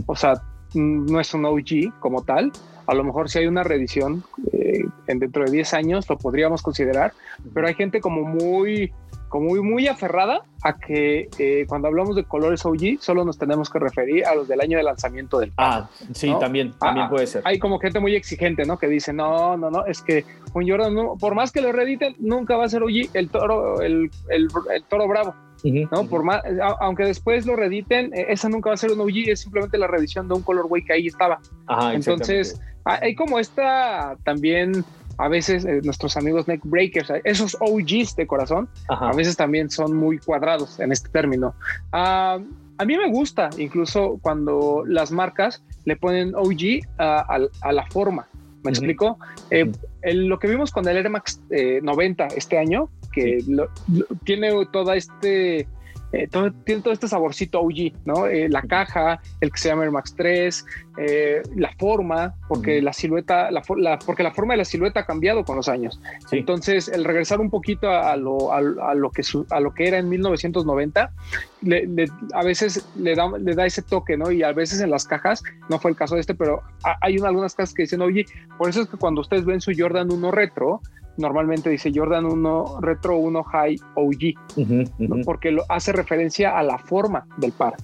[0.06, 0.34] o sea,
[0.74, 2.52] mm, no es un OG como tal,
[2.88, 6.62] a lo mejor si hay una reedición eh, en dentro de 10 años lo podríamos
[6.62, 7.12] considerar,
[7.52, 8.92] pero hay gente como muy
[9.28, 13.68] como muy, muy aferrada a que eh, cuando hablamos de colores OG solo nos tenemos
[13.68, 17.26] que referir a los del año de lanzamiento del Ah, sí, también, también ah, puede
[17.26, 17.42] ser.
[17.44, 18.78] Hay como gente muy exigente, ¿no?
[18.78, 20.24] Que dice, no, no, no, es que
[20.54, 24.10] un Jordan, por más que lo reediten, nunca va a ser OG el toro, el,
[24.30, 25.34] el, el toro bravo.
[25.64, 26.06] ¿No?
[26.08, 26.42] Por más,
[26.80, 29.86] aunque después lo reediten, e, esa nunca va a ser un OG, es simplemente la
[29.86, 31.40] reedición de un colorway que ahí estaba.
[31.66, 34.82] Ajá, Entonces, Ah, hay como esta también
[35.18, 39.94] a veces eh, nuestros amigos neck breakers, esos OGs de corazón, a veces también son
[39.94, 41.54] muy cuadrados en este término.
[41.92, 42.38] Ah,
[42.78, 48.26] a mí me gusta incluso cuando las marcas le ponen OG a, la forma.
[48.62, 49.18] ¿Me explico?
[49.50, 49.70] Eh,
[50.02, 52.88] lo que vimos con el Air Max 90 eh, este año,
[53.18, 53.38] que
[54.24, 55.66] tiene toda este
[56.12, 56.26] eh,
[56.64, 58.26] tiene todo este saborcito OG, ¿no?
[58.26, 60.64] Eh, la caja, el que se llama el Max 3,
[60.96, 63.60] eh, la forma, porque la silueta, la,
[64.06, 66.00] porque la forma de la silueta ha cambiado con los años.
[66.32, 70.08] Entonces, el regresar un poquito a, lo, a, lo, que a lo que era en
[70.08, 71.12] 1990,
[72.32, 74.30] a veces le da, le da ese toque, ¿no?
[74.30, 76.62] Y a veces en las cajas, no fue el caso de este, pero
[77.02, 78.24] hay algunas cajas que dicen, oye,
[78.56, 80.80] por eso es que cuando ustedes ven su Jordan 1 retro,
[81.18, 87.26] normalmente dice Jordan 1 Retro 1 High OG, porque lo hace referencia a la forma
[87.36, 87.74] del par.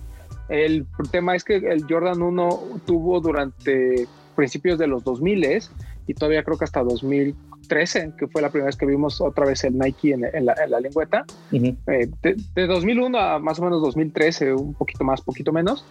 [0.48, 5.62] El tema es que el Jordan 1 tuvo durante principios de los 2000
[6.06, 9.64] y todavía creo que hasta 2013, que fue la primera vez que vimos otra vez
[9.64, 11.24] el Nike en, la, lengüeta.
[11.50, 15.86] Eh, de, 2001 a más o menos 2013, un poquito más, poquito menos,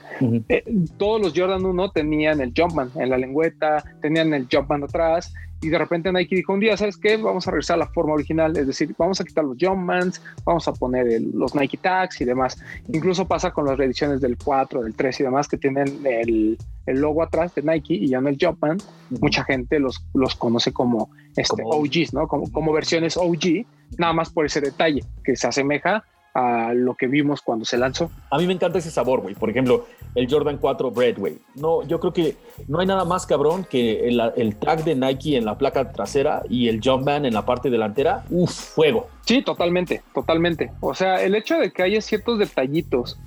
[0.50, 0.64] eh,
[0.98, 5.70] todos los Jordan 1 tenían el Jumpman en la lengüeta, tenían el Jumpman atrás y
[5.70, 7.16] de repente Nike dijo un día, ¿sabes qué?
[7.16, 10.68] Vamos a regresar a la forma original, es decir, vamos a quitar los Jumpmans, vamos
[10.68, 12.62] a poner los Nike Tags y demás.
[12.90, 17.00] Incluso pasa con las reediciones del 4, del 3 y demás que tienen el, el
[17.00, 18.78] logo atrás de Nike y ya no el Jumpman.
[19.22, 22.28] Mucha gente los, los conoce como, este, OGs, ¿no?
[22.28, 23.66] Como, como versiones OG,
[23.98, 28.12] nada más por ese detalle que se asemeja a lo que vimos cuando se lanzó.
[28.32, 29.36] A mí me encanta ese sabor, güey.
[29.36, 31.38] Por ejemplo, el Jordan 4 Bread, güey.
[31.56, 32.36] No, yo creo que
[32.68, 36.44] no hay nada más cabrón que el, el, tag de Nike en la placa trasera
[36.50, 38.24] y el Jumpman en la parte delantera.
[38.30, 39.08] Uf, fuego.
[39.26, 40.72] Sí, totalmente, totalmente.
[40.82, 43.18] O sea, el hecho de que haya ciertos detallitos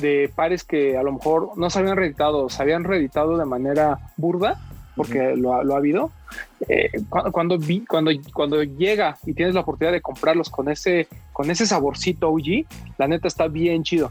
[0.00, 3.98] de pares que a lo mejor no se habían reeditado, se habían reeditado de manera
[4.16, 4.60] burda,
[4.94, 6.10] porque lo, ha habido.
[6.68, 6.90] Eh,
[7.32, 11.66] cuando, vi, cuando, cuando llega y tienes la oportunidad de comprarlos con ese, con ese
[11.66, 12.66] saborcito OG,
[12.98, 14.10] la neta está bien chido.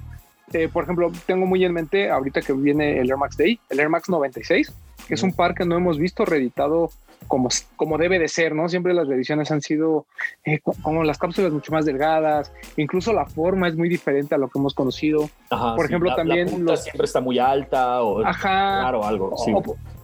[0.53, 3.79] Eh, por ejemplo, tengo muy en mente ahorita que viene el Air Max Day, el
[3.79, 4.71] Air Max 96,
[5.08, 6.91] que es un par que no hemos visto reeditado
[7.27, 8.69] como, como debe de ser, ¿no?
[8.69, 10.05] Siempre las reediciones han sido
[10.43, 14.47] eh, como las cápsulas mucho más delgadas, incluso la forma es muy diferente a lo
[14.49, 15.29] que hemos conocido.
[15.49, 16.49] por ejemplo, también...
[16.49, 19.35] siempre está muy alta o claro, algo.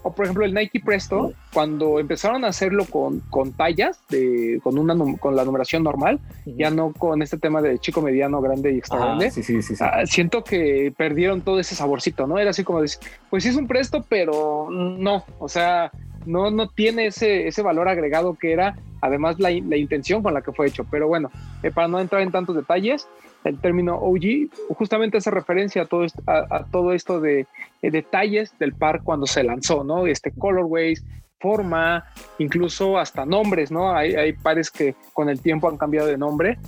[0.04, 4.80] O, por ejemplo el Nike Presto, cuando empezaron a hacerlo con, con tallas, de, con,
[4.80, 8.78] una, con la numeración normal, ya no con este tema de chico, mediano, grande y
[8.80, 12.40] extra grande, sí, sí, sí, ah, siento que perdieron todo ese saborcito, ¿no?
[12.40, 15.92] Era así como decir, pues sí es un Presto, pero no, o sea
[16.26, 20.42] no, no tiene ese, ese valor agregado que era además la, la intención con la
[20.42, 20.86] que fue hecho.
[20.90, 21.32] Pero bueno,
[21.64, 23.08] eh, para no entrar en tantos detalles,
[23.44, 27.48] el término OG justamente hace referencia a todo esto, a, todo esto de,
[27.82, 30.06] detalles del par cuando se lanzó, ¿no?
[30.06, 31.04] Este colorways,
[31.40, 32.06] forma,
[32.38, 33.96] incluso hasta nombres, ¿no?
[33.96, 36.60] Hay, hay pares que con el tiempo han cambiado de nombre,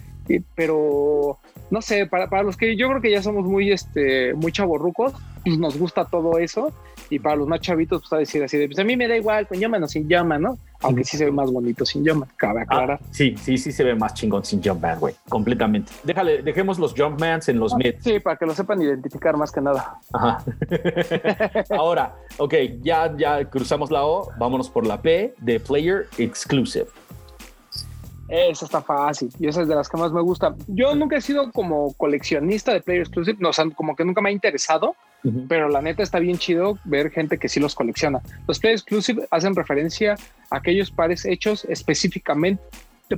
[0.55, 1.37] pero
[1.69, 5.13] no sé, para, para, los que yo creo que ya somos muy, este, muy chavorrucos,
[5.43, 6.73] pues nos gusta todo eso
[7.09, 9.15] y para los más chavitos, pues a decir así de, pues a mí me da
[9.15, 10.57] igual con llama o sin llama, ¿no?
[10.81, 12.99] Aunque sí se ve más bonito sin llama, cabe ah, aclarar.
[13.11, 15.91] sí, sí, sí se ve más chingón sin Jumpman, güey, completamente.
[16.03, 17.95] Déjale, dejemos los Jumpmans en los ah, mid.
[17.99, 19.99] Sí, para que lo sepan identificar más que nada.
[20.11, 20.43] Ajá.
[21.69, 26.87] Ahora, ok, ya, ya cruzamos la O, vámonos por la P de Player Exclusive.
[28.27, 30.55] Esa está fácil y esa es de las que más me gusta.
[30.67, 34.21] Yo nunca he sido como coleccionista de Player Exclusive, no, o sea, como que nunca
[34.21, 34.95] me ha interesado,
[35.47, 38.21] pero la neta está bien chido ver gente que sí los colecciona.
[38.47, 40.15] Los Player Exclusive hacen referencia
[40.49, 42.62] a aquellos pares hechos específicamente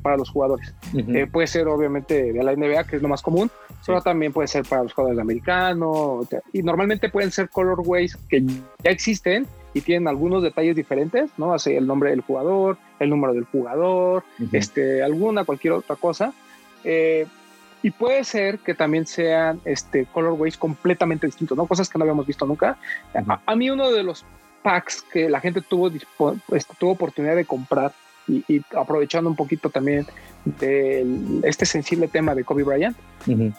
[0.01, 0.73] para los jugadores.
[0.93, 3.49] Eh, puede ser obviamente de la NBA, que es lo más común,
[3.85, 8.91] pero también puede ser para los jugadores americanos y normalmente pueden ser colorways que ya
[8.91, 11.53] existen y tienen algunos detalles diferentes, ¿no?
[11.53, 16.33] Así el nombre del jugador, el número del jugador, este, alguna, cualquier otra cosa.
[16.83, 17.25] Eh,
[17.85, 21.67] y puede ser que también sean este, colorways completamente distintos, ¿no?
[21.67, 22.79] Cosas que no habíamos visto nunca.
[23.45, 24.25] a, mí uno de los
[24.63, 25.91] packs que la gente tuvo,
[26.51, 27.93] este, tuvo oportunidad de comprar
[28.27, 30.05] y, aprovechando un poquito también
[30.45, 31.05] de
[31.43, 32.95] este sensible tema de Kobe Bryant,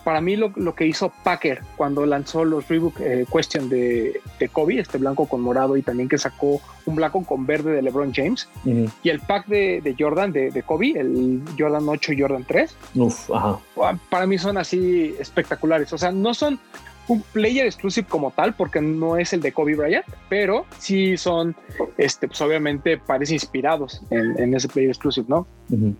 [0.04, 4.48] para mí lo, lo, que hizo Packer cuando lanzó los Reebok eh, Question de, de,
[4.48, 8.12] Kobe, este blanco con morado y también que sacó un blanco con verde de LeBron
[8.14, 12.44] James, y el pack de, de Jordan de, de, Kobe, el Jordan 8 y Jordan
[12.46, 12.76] 3,
[14.08, 15.92] para mí son así espectaculares.
[15.92, 16.60] O sea, no son
[17.08, 21.54] un player exclusive como tal, porque no es el de Kobe Bryant, pero sí son,
[21.96, 25.46] este, pues obviamente parece inspirados en, ese player exclusive, ¿no?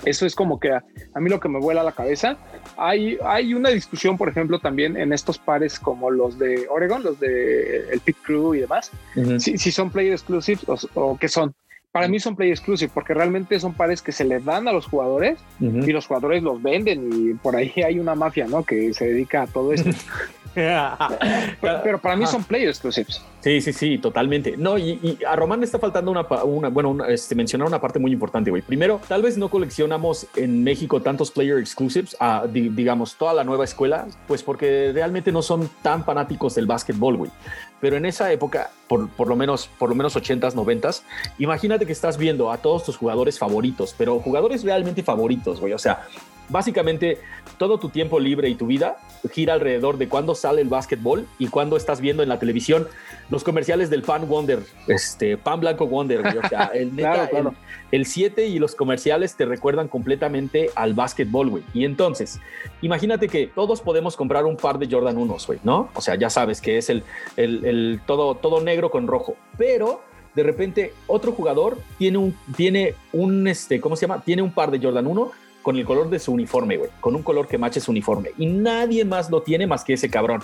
[0.05, 0.83] Eso es como que a,
[1.21, 2.37] mí lo que me vuela a la cabeza.
[2.77, 7.19] Hay, hay una discusión, por ejemplo, también en estos pares como los de Oregon, los
[7.21, 8.91] de el Pit Crew y demás,
[9.39, 11.55] si, son player exclusive o, o qué son
[11.97, 14.85] para mí son play exclusive porque realmente son pares que se le dan a los
[14.85, 18.65] jugadores y los jugadores los venden y por ahí hay una mafia, ¿no?
[18.65, 19.89] Que se dedica a todo esto.
[21.61, 23.23] pero, para mí son play exclusives.
[23.41, 24.57] Sí, sí, sí, totalmente.
[24.57, 28.11] No, y, a Román le está faltando una, una bueno, este, mencionar una parte muy
[28.13, 28.63] importante, güey.
[28.63, 33.65] Primero, tal vez no coleccionamos en México tantos player exclusives, a, digamos, toda la nueva
[33.65, 37.31] escuela, pues porque realmente no son tan fanáticos del básquetbol, güey
[37.81, 41.03] pero en esa época, por, por, lo menos por lo menos 80s, 90s,
[41.39, 45.73] imagínate que estás viendo a todos tus jugadores favoritos, pero jugadores realmente favoritos, güey.
[45.73, 46.07] O sea,
[46.49, 47.21] básicamente
[47.59, 48.97] todo tu tiempo libre y tu vida
[49.31, 52.87] gira alrededor de cuándo sale el básquetbol y cuándo estás viendo en la televisión
[53.31, 57.31] los comerciales del Pan Wonder, este Pan Blanco Wonder, O sea, el neta,
[57.91, 61.63] el 7 y los comerciales te recuerdan completamente al básquetbol, güey.
[61.75, 62.41] Y entonces,
[62.83, 65.89] imagínate que todos podemos comprar un par de Jordan 1, güey, ¿no?
[65.95, 67.03] O sea, ya sabes que es el,
[67.37, 70.03] el, el todo, todo negro con rojo, pero
[70.35, 74.23] de repente otro jugador tiene un, tiene un, este, ¿cómo se llama?
[74.23, 75.33] Tiene un par de Jordan 1
[75.67, 78.31] con el color de su uniforme, güey, con un color que mache su uniforme.
[78.39, 80.41] Y nadie más lo tiene más que ese cabrón.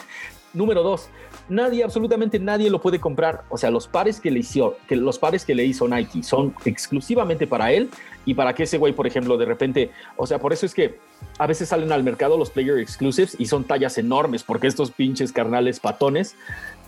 [0.52, 1.10] Número dos,
[1.48, 3.44] nadie, absolutamente nadie lo puede comprar.
[3.48, 6.52] O sea, los pares que le hizo, que los pares que le hizo Nike son
[6.64, 7.88] exclusivamente para él
[8.26, 10.98] y para que ese güey, por ejemplo, de repente, o sea, por eso es que
[11.38, 15.32] a veces salen al mercado los player exclusives y son tallas enormes, porque estos pinches
[15.32, 16.34] carnales patones,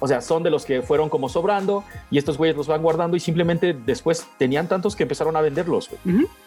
[0.00, 3.16] o sea, son de los que fueron como sobrando y estos güeyes los van guardando
[3.16, 5.88] y simplemente después tenían tantos que empezaron a venderlos.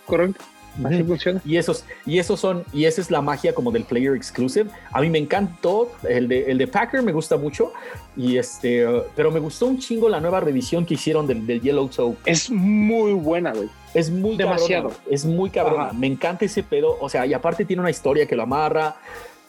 [0.05, 0.43] correcto.
[0.83, 1.41] Así funciona.
[1.45, 4.69] Y esos, y esos son, y esa es la magia como del player exclusive.
[4.91, 7.73] A mí me encantó el de, el de Packer, me gusta mucho.
[8.15, 8.85] Y este,
[9.15, 12.15] pero me gustó un chingo la nueva revisión que hicieron del, del Yellow Toe.
[12.25, 13.69] Es muy buena, güey.
[13.93, 14.91] Es muy demasiado.
[15.09, 15.99] es muy cabrón.
[15.99, 16.97] Me encanta ese pedo.
[16.99, 18.97] O sea, y aparte tiene una historia que lo amarra.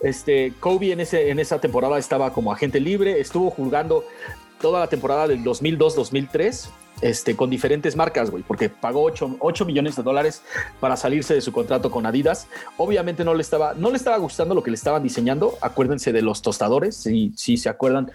[0.01, 4.05] Este, Kobe en, ese, en esa temporada estaba como agente libre, estuvo jugando
[4.61, 6.69] toda la temporada del 2002-2003
[7.01, 10.43] este, con diferentes marcas, güey, porque pagó 8, millones de dólares
[10.81, 12.49] para salirse de su contrato con Adidas.
[12.77, 15.55] Obviamente no le estaba, no le estaba gustando lo que le estaban diseñando.
[15.61, 18.11] Acuérdense de los tostadores, si, si se acuerdan.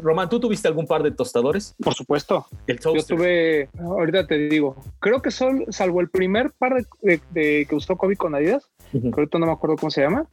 [0.00, 1.74] Román, ¿tú tuviste algún par de tostadores?
[1.82, 2.46] Por supuesto.
[2.66, 7.74] El Yo tuve, ahorita te digo, creo que son, salvo el primer par de, que
[7.74, 10.26] usó Kobe con Adidas, ahorita no me acuerdo cómo se llama,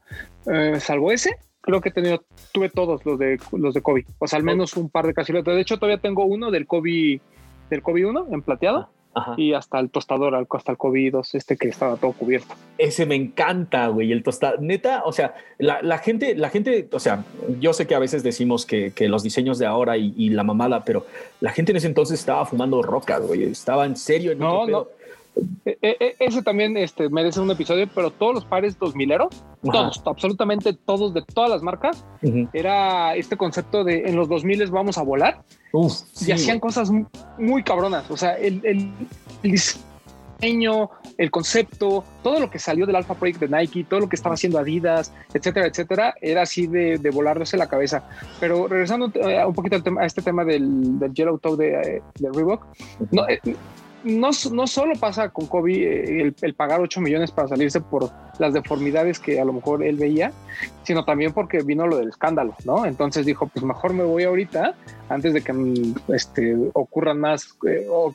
[0.51, 4.27] eh, salvo ese, creo que he tenido, tuve todos los de los de Kobe, o
[4.27, 5.33] sea, al menos un par de casi.
[5.33, 7.21] De hecho, todavía tengo uno del Kobe
[7.69, 8.89] del COVID-1 en plateado.
[9.37, 12.53] Y hasta el tostador, hasta el COVID-2, este que estaba todo cubierto.
[12.77, 14.61] Ese me encanta, güey, el tostador.
[14.61, 17.23] Neta, o sea, la, gente, la gente, o sea,
[17.61, 21.05] yo sé que a veces decimos que, los diseños de ahora y, la mamada, pero
[21.39, 24.87] la gente en ese entonces estaba fumando rocas, güey, estaba en serio en no, no.
[25.65, 29.05] E, e, e, ese también este, merece un episodio, pero todos los pares 2000
[29.61, 32.05] todos, absolutamente todos de todas las marcas,
[32.53, 35.43] era este concepto de en los 2000 vamos a volar
[36.25, 36.91] y hacían cosas
[37.37, 38.09] muy cabronas.
[38.09, 38.91] O sea, el, el,
[39.43, 44.15] diseño, el concepto, todo lo que salió del Alpha Project de Nike, todo lo que
[44.15, 48.07] estaba haciendo Adidas, etcétera, etcétera, era así de, de volarse la cabeza.
[48.39, 52.29] Pero regresando eh, un poquito a este tema del, del Yellow Toe de, eh, de
[52.31, 52.65] Reebok,
[53.11, 53.39] no, eh,
[54.05, 58.53] no, no solo pasa con Kobe eh, el, pagar 8 millones para salirse por las
[58.53, 60.31] deformidades que a lo mejor él veía,
[60.83, 62.85] sino también porque vino lo del escándalo, ¿no?
[62.85, 64.75] Entonces dijo, pues mejor me voy ahorita
[65.09, 68.13] antes de que mm, este, ocurran más eh, o,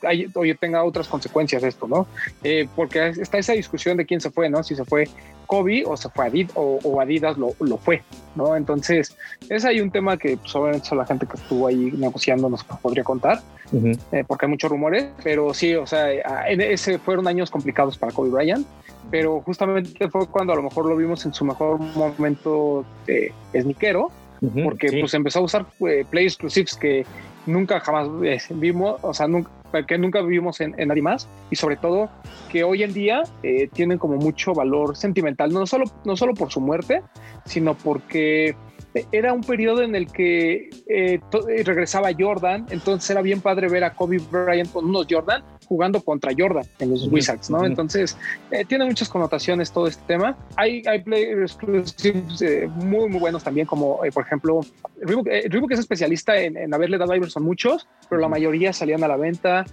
[0.58, 2.06] tenga otras consecuencias esto, ¿no?
[2.42, 4.62] Eh, porque está esa discusión de quién se fue, ¿no?
[4.62, 5.08] Si se fue
[5.46, 8.02] Kobe o se fue Adidas o, Adidas lo, lo, fue,
[8.34, 8.56] ¿no?
[8.56, 9.16] Entonces,
[9.48, 13.04] es ahí un tema que pues, obviamente la gente que estuvo ahí negociando nos podría
[13.04, 13.40] contar,
[13.72, 16.10] eh, porque hay muchos rumores, pero sí, o sea,
[16.48, 18.66] ese fueron años complicados para Kobe Bryant,
[19.10, 23.32] pero justamente fue cuando a lo mejor lo vimos en su mejor momento de
[24.40, 27.04] porque pues empezó a usar eh, play exclusives que
[27.46, 29.50] nunca jamás eh, vimos, o sea, nunca,
[29.86, 32.10] que nunca vivimos en, en, nadie más y sobre todo
[32.50, 36.50] que hoy en día eh, tienen como mucho valor sentimental, no solo, no solo por
[36.50, 37.02] su muerte,
[37.44, 38.54] sino porque
[39.12, 43.84] era un periodo en el que eh, eh, regresaba Jordan, entonces era bien padre ver
[43.84, 47.64] a Kobe Bryant con unos Jordan jugando contra Jordan en los Wizards, ¿no?
[47.64, 48.16] Entonces,
[48.50, 50.36] eh, tiene muchas connotaciones todo este tema.
[50.56, 54.60] Hay, hay players exclusives muy, muy buenos también, como por ejemplo,
[55.00, 59.16] Reebok, es especialista en, haberle dado a Iverson muchos, pero la mayoría salían a la
[59.16, 59.64] venta.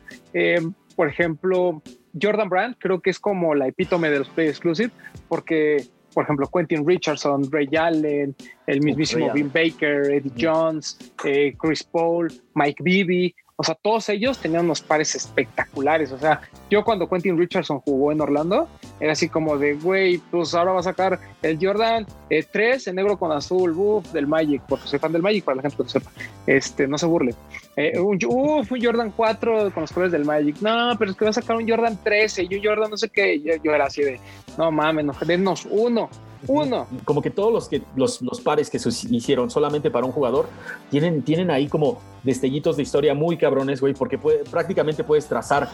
[0.95, 1.81] por ejemplo,
[2.21, 4.91] Jordan Brand creo que es como la epítome de los play exclusive,
[5.27, 11.83] porque por ejemplo, Quentin Richardson, Ray Allen, el mismísimo Vin Baker, Eddie Jones, eh, Chris
[11.83, 13.35] Paul, Mike Bibby.
[13.59, 16.11] O sea, todos ellos tenían unos pares espectaculares.
[16.11, 20.53] O sea, yo cuando Quentin Richardson jugó en Orlando, era así como de, güey, pues
[20.53, 22.51] ahora va a sacar el Jordan 3
[22.87, 25.61] eh, en negro con azul, buff, del Magic, porque soy fan del Magic, para la
[25.63, 26.11] gente que no sepa.
[26.45, 27.33] Este, no se burle.
[27.75, 30.57] Eh, un, un Jordan 4 con los colores del Magic.
[30.61, 33.09] No, pero es que va a sacar un Jordan 13 y un Jordan no sé
[33.09, 33.41] qué.
[33.41, 34.19] Yo, era así de,
[34.55, 36.09] no mames, no, denos uno
[36.47, 36.87] uno.
[37.05, 40.47] Como que todos los, que, los, los pares que se hicieron solamente para un jugador
[40.89, 45.69] tienen, tienen ahí como destellitos de historia muy cabrones, güey, porque puede, prácticamente puedes trazar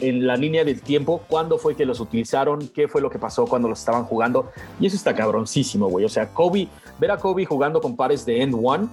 [0.00, 3.46] en la línea del tiempo cuándo fue que los utilizaron, qué fue lo que pasó
[3.46, 4.50] cuando los estaban jugando.
[4.80, 6.04] Y eso está cabroncísimo, güey.
[6.04, 8.88] O sea, Kobe, ver a Kobe jugando con pares de End One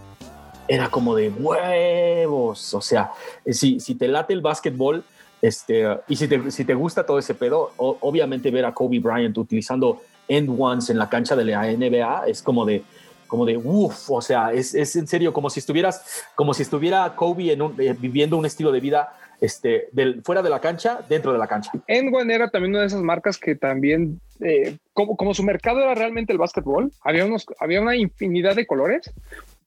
[0.67, 2.73] era como de huevos.
[2.73, 3.11] O sea,
[3.45, 5.03] si, si te late el básquetbol,
[5.41, 9.37] este, y si te, si te gusta todo ese pedo, obviamente ver a Kobe Bryant
[9.37, 12.83] utilizando end ones en la cancha de la NBA es como de
[13.27, 17.15] como de uff, o sea, es, es, en serio como si estuvieras, como si estuviera
[17.15, 20.99] Kobe en un, eh, viviendo un estilo de vida este, del, fuera de la cancha,
[21.09, 21.71] dentro de la cancha.
[21.87, 25.81] End One era también una de esas marcas que también, eh, como, como su mercado
[25.81, 29.11] era realmente el básquetbol, había, unos, había una infinidad de colores,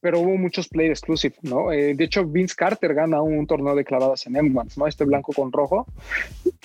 [0.00, 1.72] pero hubo muchos play exclusive, ¿no?
[1.72, 4.86] Eh, de hecho, Vince Carter gana un torneo de clavadas en M1, ¿no?
[4.86, 5.86] Este blanco con rojo,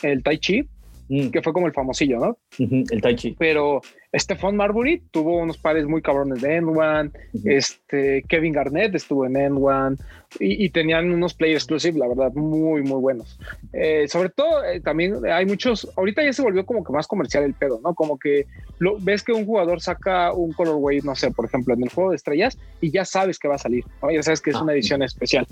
[0.03, 0.69] el Tai Chi,
[1.11, 1.29] Mm.
[1.29, 2.37] que fue como el famosillo, ¿no?
[2.57, 3.35] el Tai Chi.
[3.37, 3.81] Pero
[4.15, 7.11] Stephon Marbury tuvo unos pares muy cabrones de N1,
[7.43, 9.97] este, Kevin Garnett estuvo en N1
[10.39, 13.37] y, tenían unos play exclusive, la verdad, muy, muy buenos.
[13.73, 17.43] Eh, sobre todo, eh, también hay muchos, ahorita ya se volvió como que más comercial
[17.43, 17.93] el pedo, ¿no?
[17.93, 18.45] Como que
[18.79, 22.11] lo, ves que un jugador saca un colorway, no sé, por ejemplo, en el juego
[22.11, 24.71] de estrellas y ya sabes que va a salir, ya sabes que es ah, una
[24.71, 25.45] edición especial.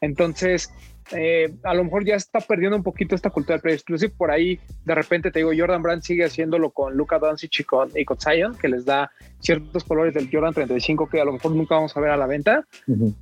[0.00, 0.72] Entonces,
[1.12, 4.12] eh, a lo mejor ya está perdiendo un poquito esta cultura del play exclusive.
[4.16, 7.90] Por ahí, de repente, te digo, Jordan Brand sigue haciéndolo con Luca Doncic y con,
[7.94, 11.52] y con Zion, que les da ciertos colores del Jordan 35 que a lo mejor
[11.52, 12.66] nunca vamos a ver a la venta.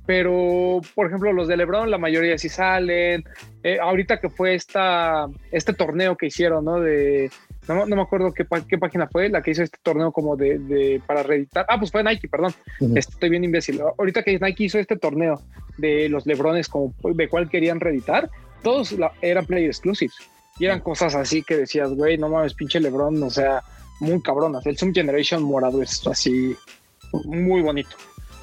[0.05, 3.23] Pero, por ejemplo, los de LeBron, la mayoría sí salen.
[3.63, 6.79] eh, ahorita que fue esta, este torneo que hicieron, ¿no?
[6.79, 7.29] De,
[7.67, 11.01] no, me acuerdo qué, qué, página fue la que hizo este torneo como de, de
[11.05, 11.65] para reeditar.
[11.69, 12.53] Ah, pues fue Nike, perdón.
[12.95, 13.81] Estoy bien imbécil.
[13.97, 15.41] Ahorita que Nike hizo este torneo
[15.77, 18.29] de los Lebrones, como de cuál querían reeditar,
[18.61, 20.15] todos eran player exclusives.
[20.59, 23.63] Y eran cosas así que decías, güey, no mames, pinche Lebron, o sea,
[23.99, 24.65] muy cabronas.
[24.65, 26.55] El Zoom Generation morado es así
[27.23, 27.95] muy bonito.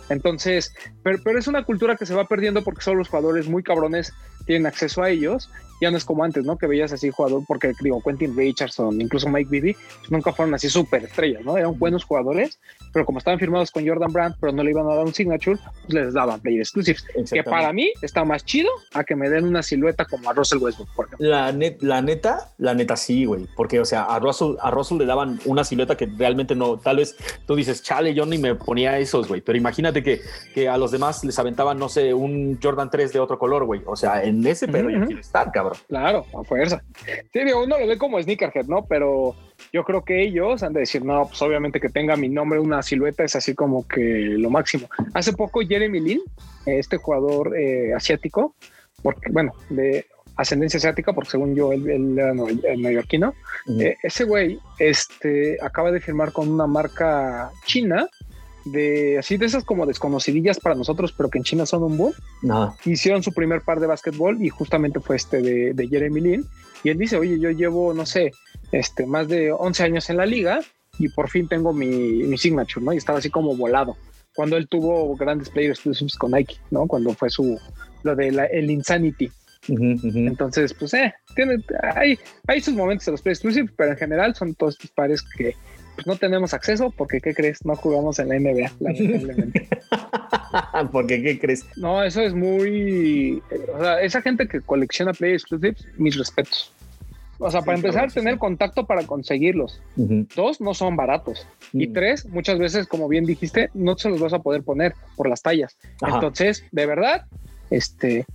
[0.09, 0.75] Entonces,
[1.05, 4.13] pero, pero, es una cultura que se va perdiendo porque solo los jugadores muy cabrones
[4.51, 5.49] tienen acceso a ellos
[5.81, 6.59] ya no es como antes, ¿no?
[6.59, 9.77] Que veías así jugador, porque digo, Quentin Richardson, incluso Mike Bibby,
[10.11, 11.57] nunca fueron así súper estrellas, ¿no?
[11.57, 12.61] Eran buenos jugadores,
[12.93, 15.59] pero como estaban firmados con Jordan Brand, pero no le iban a dar un signature,
[15.83, 17.05] pues les daban player exclusives.
[17.31, 20.59] Que para mí está más chido a que me den una silueta como a Russell
[20.59, 21.29] Westbrook, por ejemplo.
[21.29, 25.07] La, la neta, la neta sí, güey, porque, o sea, a Russell, a Russell le
[25.07, 28.99] daban una silueta que realmente no, tal vez tú dices, chale, yo ni me ponía
[28.99, 30.21] esos, güey, pero imagínate que,
[30.55, 33.81] que a los demás les aventaban, no sé, un Jordan 3 de otro color, güey,
[33.87, 35.79] o sea, en ese pedo ya quiere estar, cabrón.
[35.89, 36.83] Claro, a fuerza.
[37.33, 38.87] Sí, digo, uno lo ve como sneakerhead, ¿no?
[38.87, 39.35] Pero
[39.73, 42.83] yo creo que ellos han de decir, no, pues obviamente que tenga mi nombre, una
[42.83, 44.89] silueta, es así como que lo máximo.
[45.15, 46.21] Hace poco Jeremy Lin,
[46.67, 48.55] este jugador eh, asiático,
[49.03, 53.35] porque, bueno, de ascendencia asiática, porque según yo, él, era neoyorquino,
[53.79, 58.09] eh, ese güey este, acaba de firmar con una marca china
[58.65, 62.13] de así de esas como desconocidillas para nosotros, pero que en China son un boom.
[62.85, 66.47] Hicieron su primer par de básquetbol y justamente fue este de, de, Jeremy Lin.
[66.85, 68.33] Y él dice, oye, yo llevo, no sé,
[68.73, 70.61] este, más de 11 años en la liga
[70.99, 72.93] y por fin tengo mi, mi signature, ¿no?
[72.93, 73.97] Y estaba así como volado.
[74.35, 76.87] Cuando él tuvo grandes players exclusives con Nike, ¿no?
[76.87, 77.59] Cuando fue su,
[78.03, 79.31] lo de el Insanity.
[79.69, 81.63] Entonces, pues, eh, tiene,
[81.95, 85.23] hay, hay sus momentos de los players exclusives, pero en general son todos estos pares
[85.37, 85.55] que
[86.07, 87.65] no tenemos acceso porque, ¿qué crees?
[87.65, 89.69] No jugamos en la NBA, lamentablemente.
[90.93, 91.67] porque, ¿qué crees?
[91.77, 93.43] No, eso es muy...
[93.75, 96.73] O sea, esa gente que colecciona Play Exclusives, mis respetos.
[97.43, 99.81] O sea, para empezar, tener contacto para conseguirlos.
[99.97, 101.47] Dos, no son baratos.
[101.73, 101.93] Y mm.
[101.95, 105.41] tres, muchas veces, como bien dijiste, no se los vas a poder poner por las
[105.41, 105.77] tallas.
[106.03, 107.25] Entonces, de verdad,
[107.71, 108.27] este,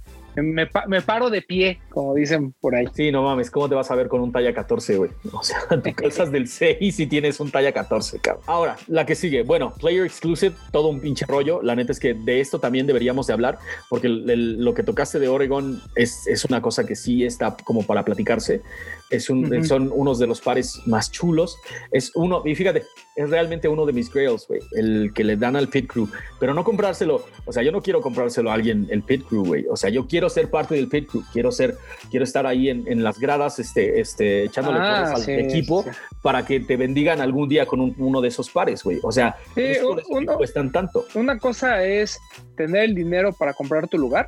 [0.41, 2.87] me, me, paro de pie, como dicen por ahí.
[2.93, 5.11] Sí, no mames, ¿cómo te vas a ver con un talla 14, güey?
[5.31, 8.43] O sea, tú calzas del 6 y tienes un talla 14, cabrón.
[8.47, 11.61] Ahora, la que sigue, bueno, Player Exclusive, todo un pinche rollo.
[11.61, 13.59] La neta es que de esto también deberíamos de hablar,
[13.89, 18.03] porque lo que tocaste de Oregon es, es una cosa que sí está como para
[18.03, 18.61] platicarse.
[19.09, 21.57] Es un, Son unos de los pares más chulos.
[21.91, 22.83] Es uno, y fíjate,
[23.15, 26.09] es realmente uno de mis grails, güey, el que le dan al pit crew.
[26.39, 29.65] Pero no comprárselo, o sea, yo no quiero comprárselo a alguien, el pit crew, güey.
[29.69, 31.77] O sea, yo quiero ser parte del pit crew, quiero ser,
[32.09, 35.85] quiero estar ahí en, en las gradas, este, este, echándole ah, al equipo
[36.21, 38.99] para que te bendigan algún día con uno de esos pares, güey.
[39.03, 41.05] O sea, no cuestan tanto.
[41.13, 42.19] Una cosa es
[42.57, 44.27] tener el dinero para comprar tu lugar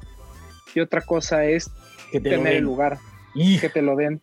[0.73, 1.71] y otra cosa es
[2.11, 2.99] tener el lugar
[3.33, 4.21] y que te lo den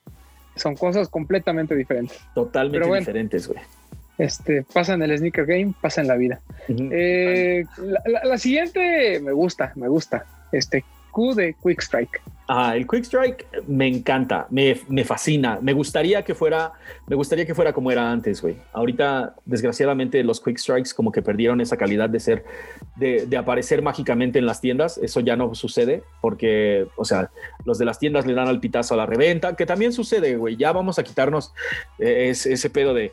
[0.57, 2.19] son cosas completamente diferentes.
[2.35, 3.61] Totalmente diferentes, güey.
[4.17, 6.41] Este, pasa en el sneaker game, pasa en la vida.
[6.69, 7.65] Eh,
[8.25, 10.25] la, siguiente me gusta, me gusta.
[10.53, 12.21] Este, Q de Quick Strike.
[12.47, 15.59] Ah, el Quick Strike me encanta, me, me, fascina.
[15.63, 16.73] Me gustaría que fuera,
[17.07, 18.57] me gustaría que fuera como era antes, güey.
[18.75, 22.45] Ahorita, desgraciadamente, los Quick Strikes como que perdieron esa calidad de ser,
[22.97, 24.99] de, de, aparecer mágicamente en las tiendas.
[24.99, 27.31] Eso ya no sucede porque, o sea,
[27.65, 30.57] los de las tiendas le dan al pitazo a la reventa, que también sucede, güey.
[30.57, 31.55] Ya vamos a quitarnos
[31.99, 33.13] eh, ese pedo de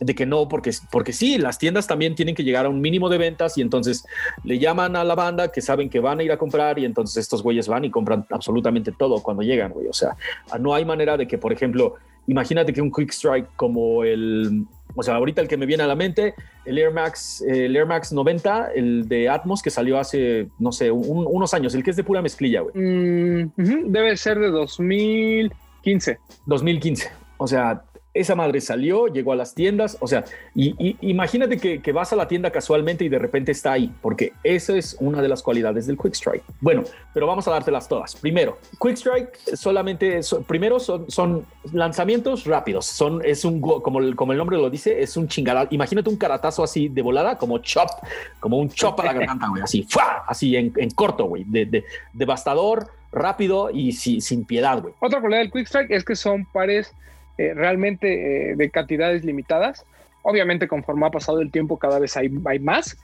[0.00, 3.08] de que no, porque, porque sí, las tiendas también tienen que llegar a un mínimo
[3.08, 4.06] de ventas y entonces
[4.42, 7.16] le llaman a la banda que saben que van a ir a comprar y entonces
[7.18, 9.88] estos güeyes van y compran absolutamente todo cuando llegan, güey.
[9.88, 10.16] O sea,
[10.60, 15.02] no hay manera de que, por ejemplo, imagínate que un quick strike como el, o
[15.02, 16.34] sea, ahorita el que me viene a la mente,
[16.64, 20.90] el Air Max, el Air Max 90, el de Atmos que salió hace, no sé,
[20.90, 22.74] unos años, el que es de pura mezclilla, güey.
[22.76, 23.52] Mm,
[23.86, 26.18] debe ser de 2015.
[26.46, 27.10] 2015.
[27.36, 27.82] O sea,
[28.14, 32.28] esa madre salió, llegó a las tiendas, o sea, y, imagínate que, vas a la
[32.28, 35.98] tienda casualmente y de repente está ahí, porque esa es una de las cualidades del
[35.98, 36.44] Quick Strike.
[36.60, 38.14] Bueno, pero vamos a dártelas todas.
[38.16, 44.32] Primero, Quick Strike solamente, primero son, son, lanzamientos rápidos, son, es un, como el, como
[44.32, 45.66] el nombre lo dice, es un chingada.
[45.70, 47.88] Imagínate un caratazo así de volada, como chop,
[48.38, 49.86] como un chop a la garganta, güey, así,
[50.26, 54.94] así en, corto, güey, de, devastador, rápido y sin piedad, güey.
[55.00, 56.92] Otra cualidad del Quick Strike es que son pares
[57.38, 59.84] eh, realmente eh, de cantidades limitadas.
[60.22, 62.96] Obviamente conforme ha pasado el tiempo cada vez hay, hay más,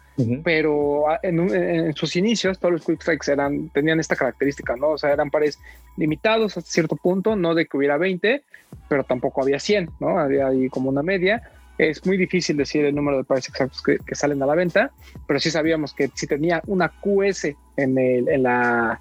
[0.43, 4.91] pero ah, en, sus inicios todos los quick strikes eran, tenían esta característica, ¿no?
[4.91, 5.59] O sea, eran pares
[5.97, 8.43] limitados hasta cierto punto, no de que hubiera 20,
[8.89, 10.19] pero tampoco había 100, ¿no?
[10.19, 11.43] Había ahí como una media.
[11.79, 14.91] Es muy difícil decir el número de pares exactos que, salen a la venta,
[15.27, 17.45] pero sí sabíamos que si tenía una QS
[17.77, 19.01] en, el, en, la,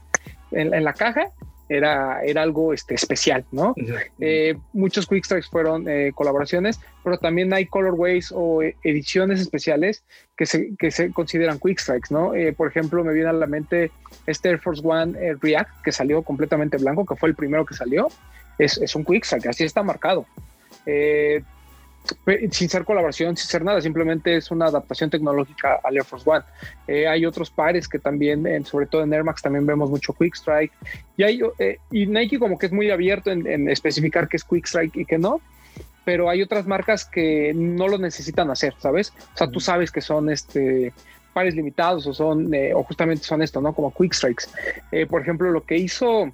[0.52, 1.32] en, la caja,
[1.70, 3.76] era, era algo este, especial, ¿no?
[4.20, 10.04] Eh, muchos Quick Strikes fueron eh, colaboraciones, pero también hay colorways o ediciones especiales
[10.36, 12.34] que se, que se consideran Quick Strikes, ¿no?
[12.34, 13.92] Eh, por ejemplo, me viene a la mente
[14.26, 18.08] este Air Force One React, que salió completamente blanco, que fue el primero que salió.
[18.58, 20.26] Es, es un Quick Strike, así está marcado
[22.52, 26.44] sin ser colaboración, sin ser nada, simplemente es una adaptación tecnológica al Air Force One.
[26.88, 30.36] Eh, hay otros pares que también, sobre todo en Air Max, también vemos mucho Quick
[30.36, 30.72] Strike.
[31.18, 34.66] Y, hay, eh, y Nike como que es muy abierto en, especificar qué es Quick
[34.66, 35.42] Strike y qué no,
[36.06, 39.14] pero hay otras marcas que no lo necesitan hacer, ¿sabes?
[39.36, 40.94] O sea, tú sabes que son este
[41.34, 43.74] pares limitados o son, eh, o justamente son esto, ¿no?
[43.74, 44.46] Como Quick Strikes.
[45.08, 46.34] por ejemplo, lo que hizo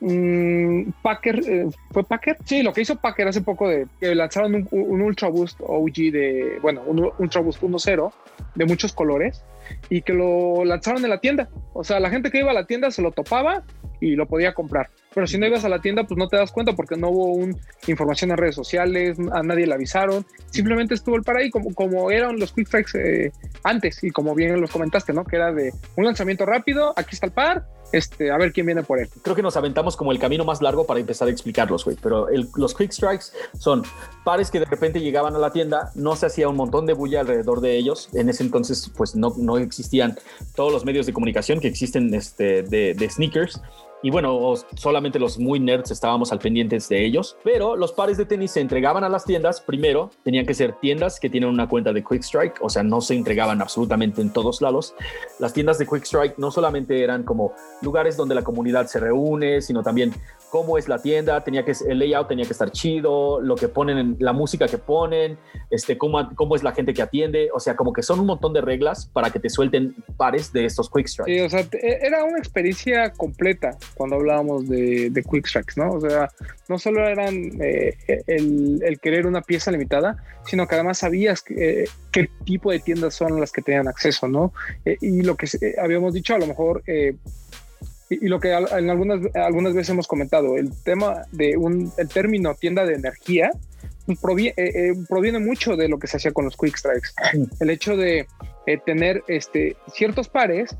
[0.00, 2.36] Mm, Packer, eh, ¿fue Packer?
[2.44, 5.94] Sí, lo que hizo Packer hace poco de que lanzaron un, un Ultra Boost OG
[6.12, 8.12] de, bueno, un Ultra Boost 1.0
[8.54, 9.44] de muchos colores
[9.88, 11.48] y que lo lanzaron en la tienda.
[11.72, 13.64] O sea, la gente que iba a la tienda se lo topaba
[14.00, 14.88] y lo podía comprar.
[15.14, 17.32] Pero si no ibas a la tienda, pues no te das cuenta porque no hubo
[17.34, 20.24] un, información en redes sociales, a nadie le avisaron.
[20.50, 23.32] Simplemente estuvo el para ahí como, como eran los Quick Strikes eh,
[23.64, 25.24] antes y como bien los comentaste, ¿no?
[25.24, 28.82] Que era de un lanzamiento rápido, aquí está el par, este, a ver quién viene
[28.82, 29.08] por él.
[29.22, 31.96] Creo que nos aventamos como el camino más largo para empezar a explicarlos, güey.
[32.02, 33.26] Pero los quick strikes
[33.58, 33.82] son
[34.24, 37.20] pares que de repente llegaban a la tienda, no se hacía un montón de bulla
[37.20, 38.08] alrededor de ellos.
[38.12, 40.18] En ese entonces, pues no, no existían
[40.54, 43.60] todos los medios de comunicación que existen este, de, de sneakers
[44.02, 48.24] y bueno, solamente los muy nerds estábamos al pendientes de ellos, pero los pares de
[48.24, 51.92] tenis se entregaban a las tiendas, primero tenían que ser tiendas que tienen una cuenta
[51.92, 54.94] de Quick Strike, o sea, no se entregaban absolutamente en todos lados.
[55.38, 59.60] Las tiendas de Quick Strike no solamente eran como lugares donde la comunidad se reúne,
[59.62, 60.12] sino también
[60.50, 64.16] cómo es la tienda, tenía que el layout tenía que estar chido, lo que ponen,
[64.18, 65.38] la música que ponen,
[65.70, 68.52] este, cómo, cómo es la gente que atiende, o sea, como que son un montón
[68.52, 71.32] de reglas para que te suelten pares de estos quick strikes.
[71.32, 75.92] Sí, o sea, era una experiencia completa cuando hablábamos de, de quick strikes, ¿no?
[75.92, 76.30] O sea,
[76.68, 80.16] no solo eran eh, el, el, querer una pieza limitada,
[80.46, 84.28] sino que además sabías que, eh, qué tipo de tiendas son las que tenían acceso,
[84.28, 84.52] ¿no?
[84.84, 85.48] Eh, y lo que
[85.80, 86.82] habíamos dicho, a lo mejor
[88.10, 92.54] y, lo que en algunas, algunas veces hemos comentado, el tema de un, el término
[92.54, 93.50] tienda de energía
[94.16, 97.10] proviene, eh, eh, proviene mucho de lo que se hacía con los quick strikes.
[97.60, 98.26] El hecho de
[98.66, 100.74] eh, tener este, ciertos pares,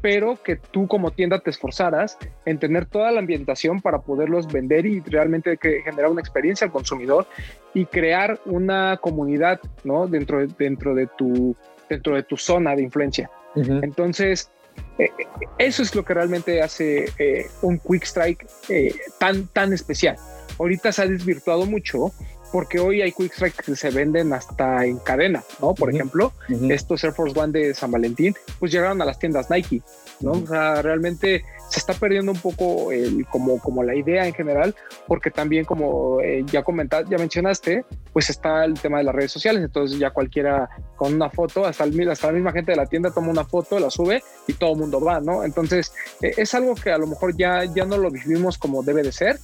[0.00, 4.86] pero que tú como tienda te esforzaras en tener toda la ambientación para poderlos vender
[4.86, 7.26] y realmente generar una experiencia al consumidor
[7.72, 10.06] y crear una comunidad, ¿no?
[10.06, 11.56] Dentro de, dentro de tu
[11.88, 13.30] dentro de tu zona de influencia.
[13.54, 14.50] Entonces,
[14.98, 15.10] eh,
[15.58, 20.16] eso es lo que realmente hace eh, un Quick Strike eh, tan, tan especial.
[20.58, 22.12] Ahorita se ha desvirtuado mucho
[22.54, 25.74] porque hoy hay Quick Strike que se venden hasta en cadena, ¿no?
[25.74, 26.32] Por ejemplo,
[26.70, 29.82] estos Air Force One de San Valentín, pues llegaron a las tiendas Nike,
[30.20, 30.30] ¿no?
[30.30, 34.72] O sea, realmente se está perdiendo un poco el, como, como la idea en general,
[35.08, 39.32] porque también como eh, ya comentaste, ya mencionaste, pues está el tema de las redes
[39.32, 42.86] sociales, entonces ya cualquiera con una foto, hasta, el, hasta la misma gente de la
[42.86, 45.42] tienda toma una foto, la sube y todo el mundo va, ¿no?
[45.42, 45.92] Entonces
[46.22, 49.10] eh, es algo que a lo mejor ya, ya no lo vivimos como debe de
[49.10, 49.40] ser,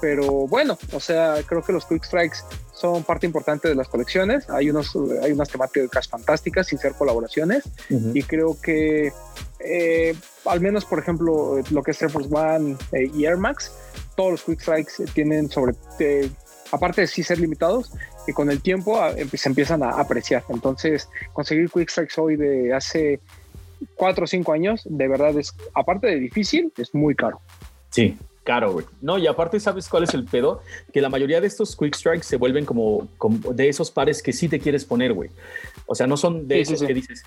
[0.00, 2.38] pero bueno, o sea, creo que los Quick Strikes
[2.72, 4.48] son parte importante de las colecciones.
[4.50, 9.12] Hay, unos, hay unas temáticas fantásticas sin ser colaboraciones y creo que
[9.60, 13.72] eh, al menos, por ejemplo, lo que es Air Force One eh, y Air Max,
[14.16, 16.30] todos los Quick Strikes tienen sobre, eh,
[16.70, 17.92] aparte de sí ser limitados,
[18.26, 20.44] y con el tiempo ah, se empiezan a apreciar.
[20.48, 23.20] Entonces, conseguir Quick Strikes hoy de hace
[23.94, 27.40] cuatro o cinco años, de verdad es, aparte de difícil, es muy caro.
[27.90, 28.16] Sí,
[28.46, 28.86] caro, güey.
[29.02, 30.62] No, y aparte, ¿sabes cuál es el pedo?
[30.94, 34.32] Que la mayoría de estos quick strikes se vuelven como, como de esos pares que
[34.32, 35.28] sí te quieres poner, güey.
[35.86, 37.22] O sea, no son de esos que dices,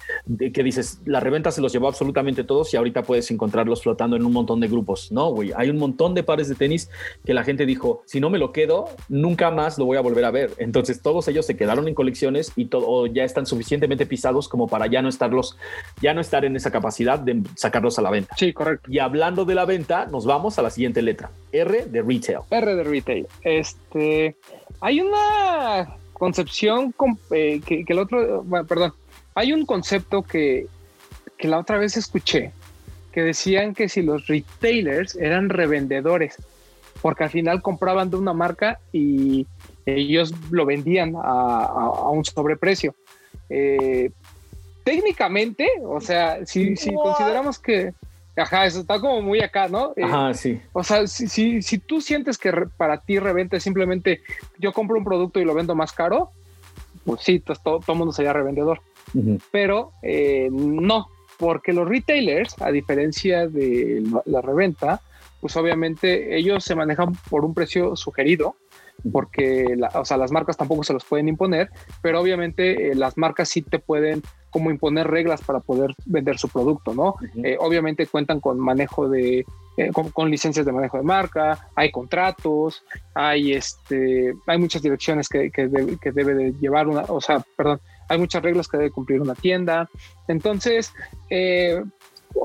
[0.54, 4.26] que dices, la reventa se los llevó absolutamente todos y ahorita puedes encontrarlos flotando en
[4.26, 5.12] un montón de grupos.
[5.12, 5.52] No, güey.
[5.56, 6.90] Hay un montón de pares de tenis
[7.26, 10.26] que la gente dijo, si no me lo quedo, nunca más lo voy a volver
[10.26, 10.52] a ver.
[10.58, 14.88] Entonces, todos ellos se quedaron en colecciones y todo, ya están suficientemente pisados como para
[14.88, 15.58] ya no estarlos,
[16.02, 18.36] ya no estar en esa capacidad de sacarlos a la venta.
[18.38, 18.92] Sí, correcto.
[18.92, 21.32] Y hablando de la venta, nos vamos a la siguiente letra.
[21.52, 22.40] R de retail.
[22.50, 23.28] R de retail.
[23.44, 24.36] Este,
[24.82, 26.94] hay una concepción
[27.32, 28.94] eh, que, el otro, perdón,
[29.34, 30.68] hay un concepto que,
[31.38, 32.52] que la otra vez escuché
[33.12, 36.36] que decían que si los retailers eran revendedores,
[37.02, 39.48] porque al final compraban de una marca y
[39.86, 42.94] ellos lo vendían a, un sobreprecio.
[43.50, 44.12] Eh,
[44.84, 47.94] técnicamente, o sea, si, si consideramos que,
[48.40, 49.94] Ajá, eso está como muy acá, ¿no?
[49.96, 50.62] Eh, Ajá, sí.
[50.74, 54.22] O sea, si, si, tú sientes que para ti reventa es simplemente
[54.58, 56.32] yo compro un producto y lo vendo más caro,
[57.06, 58.82] pues sí, todo, el mundo sería revendedor.
[59.52, 65.02] Pero eh, no, porque los retailers, a diferencia de la reventa,
[65.42, 68.56] pues obviamente ellos se manejan por un precio sugerido,
[69.12, 71.70] porque o sea, las marcas tampoco se los pueden imponer,
[72.02, 76.50] pero obviamente eh, las marcas sí te pueden como imponer reglas para poder vender su
[76.50, 77.16] producto, ¿no?
[77.44, 79.46] Eh, obviamente cuentan con manejo de,
[79.78, 82.84] eh, con, licencias de manejo de marca, hay contratos,
[83.14, 85.68] hay este, hay muchas direcciones que, que,
[86.12, 89.90] debe de llevar una, o sea, perdón, hay muchas reglas que debe cumplir una tienda.
[90.28, 90.94] Entonces,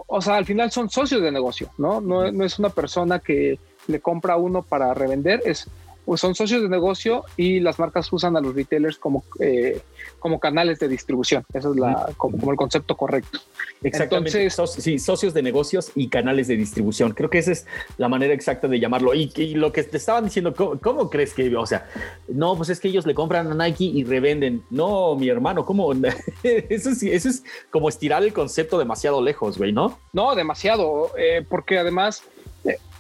[0.07, 2.01] o sea, al final son socios de negocio, ¿no?
[2.01, 5.69] No, no es una persona que le compra a uno para revender, es
[6.05, 9.81] pues son socios de negocio y las marcas usan a los retailers como, eh,
[10.19, 11.45] como canales de distribución.
[11.53, 13.39] Eso es la, como, el concepto correcto.
[13.83, 14.43] Exactamente.
[14.43, 17.13] Entonces, sí, socios de negocios y canales de distribución.
[17.13, 19.15] Creo que esa es la manera exacta de llamarlo.
[19.15, 21.89] Y, lo que te estaban diciendo, ¿cómo, crees que, o sea,
[22.29, 24.63] no, pues es que ellos le compran a Nike y revenden?
[24.71, 25.93] No, mi hermano, ¿cómo?
[26.43, 29.99] eso, es, eso es como estirar el concepto demasiado lejos, güey, ¿no?
[30.13, 32.25] No, demasiado, eh, porque además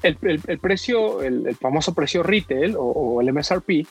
[0.02, 3.86] el, precio, el, famoso precio retail o, el MSRP,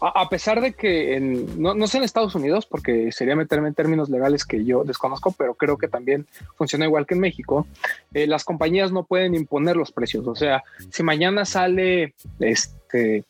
[0.00, 4.44] a, pesar de que no, sé en Estados Unidos, porque sería meterme en términos legales
[4.44, 7.66] que yo desconozco, pero creo que también funciona igual que en México,
[8.12, 10.26] eh, las compañías no pueden imponer los precios.
[10.26, 13.24] O sea, si mañana sale, este,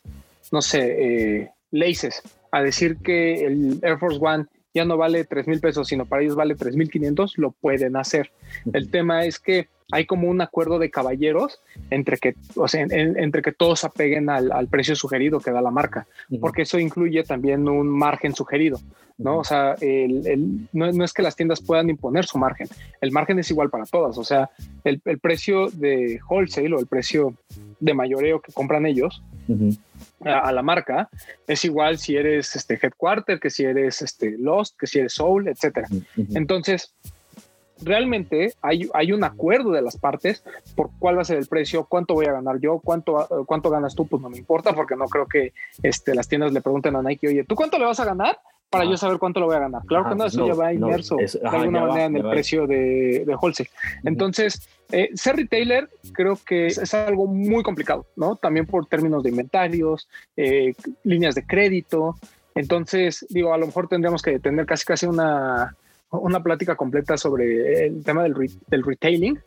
[0.51, 2.21] no sé, eh, Laces
[2.51, 6.21] a decir que el Air Force One ya no vale 3 mil pesos, sino para
[6.21, 8.31] ellos vale 3 mil 500, lo pueden hacer.
[8.73, 13.41] El tema es que hay como un acuerdo de caballeros entre que, o sea, entre
[13.41, 16.07] que todos apeguen al, precio sugerido que da la marca,
[16.41, 18.79] porque eso incluye también un margen sugerido,
[19.17, 19.37] ¿no?
[19.37, 22.67] O sea, el, no, es que las tiendas puedan imponer su margen,
[22.99, 24.49] el margen es igual para todas, o sea,
[24.83, 27.35] el, precio de wholesale o el precio
[27.79, 29.21] de mayoreo que compran ellos
[30.23, 31.09] a, la marca
[31.47, 35.47] es igual si eres este headquarter, que si eres este Lost, que si eres Soul,
[35.47, 35.87] etcétera.
[36.33, 36.93] Entonces,
[37.81, 40.43] realmente hay, hay un acuerdo de las partes
[40.75, 43.95] por cuál va a ser el precio, cuánto voy a ganar yo, cuánto, cuánto ganas
[43.95, 45.53] tú, pues no me importa, porque no creo que
[45.83, 48.39] este, las tiendas le pregunten a Nike, oye, ¿tú cuánto le vas a ganar?
[48.69, 49.83] Para yo saber cuánto lo voy a ganar.
[49.85, 53.35] Claro que no, eso ya va inmerso de alguna manera en el precio de, de,
[53.35, 53.69] wholesale.
[54.03, 58.35] Entonces, eh, ser retailer creo que es, algo muy complicado, ¿no?
[58.35, 60.73] También por términos de inventarios, eh,
[61.03, 62.15] líneas de crédito.
[62.53, 65.75] Entonces, digo, a lo mejor tendríamos que tener casi casi una
[66.19, 68.33] una plática completa sobre el tema del,
[68.67, 69.39] del retailing,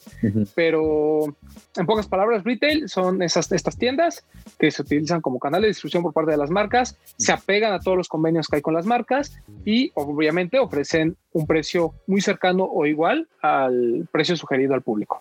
[0.54, 1.36] pero
[1.76, 4.24] en pocas palabras, retail son esas, estas tiendas
[4.58, 7.80] que se utilizan como canal de distribución por parte de las marcas, se apegan a
[7.80, 12.64] todos los convenios que hay con las marcas y obviamente ofrecen un precio muy cercano
[12.64, 15.20] o igual al precio sugerido al público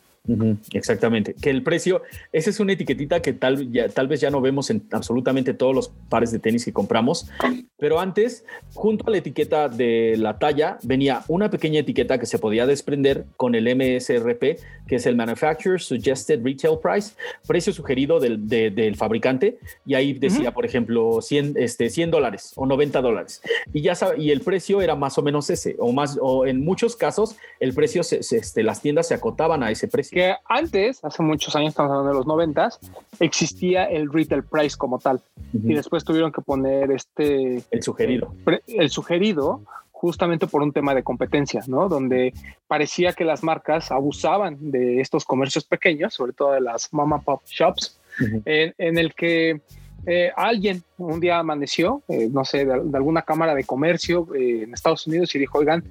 [0.73, 1.33] exactamente.
[1.33, 4.69] Que el precio, esa es una etiquetita que tal, ya, tal vez ya no vemos
[4.69, 7.29] en absolutamente todos los pares de tenis que compramos,
[7.77, 12.39] pero antes, junto a la etiqueta de la talla, venía una pequeña etiqueta que se
[12.39, 17.13] podía desprender con el MSRP, que es el Manufacturer Suggested Retail Price,
[17.47, 22.65] precio sugerido del, del fabricante, y ahí decía, por ejemplo, 100, este, 100 dólares o
[22.65, 23.41] 90 dólares.
[23.73, 26.95] Y ya y el precio era más o menos ese, o más, o en muchos
[26.95, 31.55] casos, el precio, este, las tiendas se acotaban a ese precio que antes, hace muchos
[31.55, 32.79] años, estamos hablando de los noventas,
[33.19, 35.21] existía el retail price como tal.
[35.53, 37.63] Y después tuvieron que poner este...
[37.71, 38.33] El sugerido.
[38.67, 39.61] El sugerido
[39.97, 41.89] justamente por un tema de competencia, ¿no?
[41.89, 42.33] Donde
[42.67, 47.41] parecía que las marcas abusaban de estos comercios pequeños, sobre todo de las mama pop
[47.47, 47.99] shops,
[48.45, 49.61] en, el que
[50.05, 54.73] eh, alguien un día amaneció, eh, no sé, de, alguna cámara de comercio eh, en
[54.73, 55.83] Estados Unidos y dijo, oigan,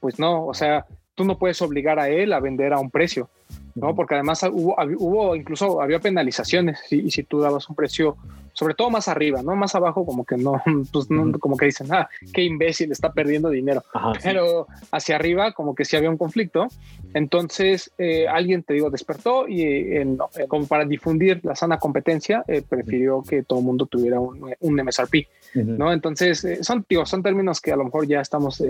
[0.00, 3.30] pues no, o sea, tú no puedes obligar a él a vender a un precio.
[3.76, 3.94] ¿No?
[3.94, 8.16] Porque además hubo, hubo incluso había penalizaciones y, si tú dabas un precio,
[8.52, 9.54] sobre todo más arriba, ¿no?
[9.54, 10.62] Más abajo como que no,
[10.92, 11.06] pues
[11.38, 13.84] como que dicen, ah, qué imbécil, está perdiendo dinero.
[14.22, 16.68] Pero hacia arriba como que sí había un conflicto.
[17.14, 20.16] Entonces eh, alguien, te digo, despertó y eh,
[20.48, 24.74] como para difundir la sana competencia, eh, prefirió que todo el mundo tuviera un, un
[24.74, 25.92] MSRP, ¿no?
[25.92, 28.62] Entonces son, digo, son términos que a lo mejor ya estamos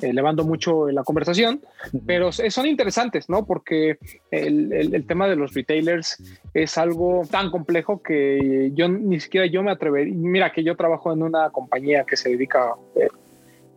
[0.00, 1.60] elevando mucho la conversación,
[2.06, 3.44] pero son interesantes, ¿no?
[3.44, 3.98] Porque
[4.30, 6.22] el, tema de los retailers
[6.54, 10.14] es algo tan complejo que yo ni siquiera yo me atrevería.
[10.14, 13.08] Mira que yo trabajo en una compañía que se dedica eh,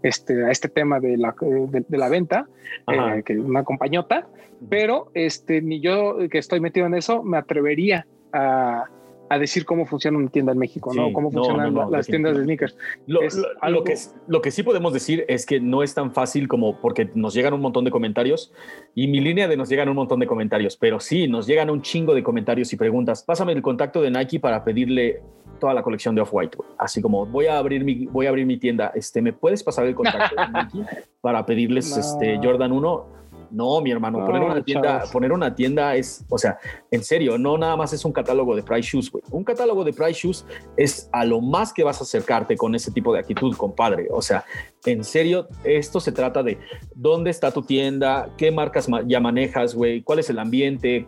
[0.04, 2.48] este, a este tema de la, de, la venta,
[2.92, 4.28] eh, que una compañota,
[4.70, 8.86] pero este, ni yo que estoy metido en eso me atrevería a
[9.30, 11.12] a decir cómo funciona una tienda en México, ¿no?
[11.14, 12.78] Cómo funcionan las tiendas de sneakers.
[13.08, 13.22] Lo,
[13.68, 13.96] lo, que,
[14.28, 17.54] lo que sí podemos decir es que no es tan fácil como porque nos llegan
[17.54, 18.54] un montón de comentarios
[18.94, 21.82] y mi línea de nos llegan un montón de comentarios, pero sí, nos llegan un
[21.82, 23.24] chingo de comentarios y preguntas.
[23.24, 25.22] Pásame el contacto de Nike para pedirle
[25.60, 26.58] toda la colección de Off-White.
[26.78, 29.88] Así como voy a abrir mi, voy a abrir mi tienda, este, ¿me puedes pasar
[29.88, 30.90] el contacto de Nike
[31.22, 33.16] para pedirles este, Jordan 1?
[33.52, 36.58] No, mi hermano, poner una tienda, poner una tienda es, o sea,
[36.92, 39.24] en serio, no nada más es un catálogo de price shoes, güey.
[39.32, 40.46] Un catálogo de price shoes
[40.78, 44.08] es a lo más que vas a acercarte con ese tipo de actitud, compadre.
[44.12, 44.46] O sea,
[44.86, 46.58] en serio, esto se trata de
[46.96, 51.08] dónde está tu tienda, qué marcas ya manejas, güey, cuál es el ambiente,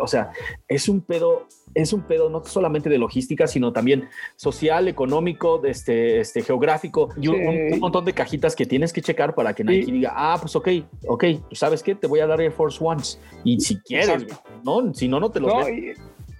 [0.00, 0.30] o sea,
[0.68, 1.46] es un pedo
[1.76, 7.28] es un pedo no solamente de logística, sino también social, económico, este, este, geográfico y
[7.28, 10.68] un, montón de cajitas que tienes que checar para que Nike diga, ah, pues ok,
[11.06, 11.94] ok, ¿sabes qué?
[11.94, 13.20] Te voy a dar Air Force Ones.
[13.44, 14.26] Y si quieres,
[14.64, 14.94] ¿no?
[14.94, 15.66] Si no, no te los no,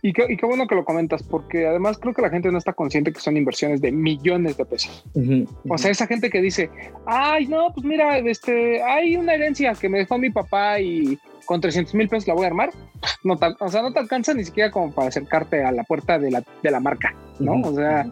[0.08, 3.12] y, qué, bueno que lo comentas, porque además creo que la gente no está consciente
[3.12, 5.04] que son inversiones de millones de pesos.
[5.68, 6.70] O sea, esa gente que dice,
[7.06, 11.60] ay, no, pues mira, este, hay una herencia que me dejó mi papá y con
[11.60, 12.70] 300 mil pesos la voy a armar,
[13.24, 16.30] no o sea, no te alcanza ni siquiera como para acercarte a la puerta de
[16.30, 17.60] la, de la marca, ¿no?
[17.62, 18.06] O sea,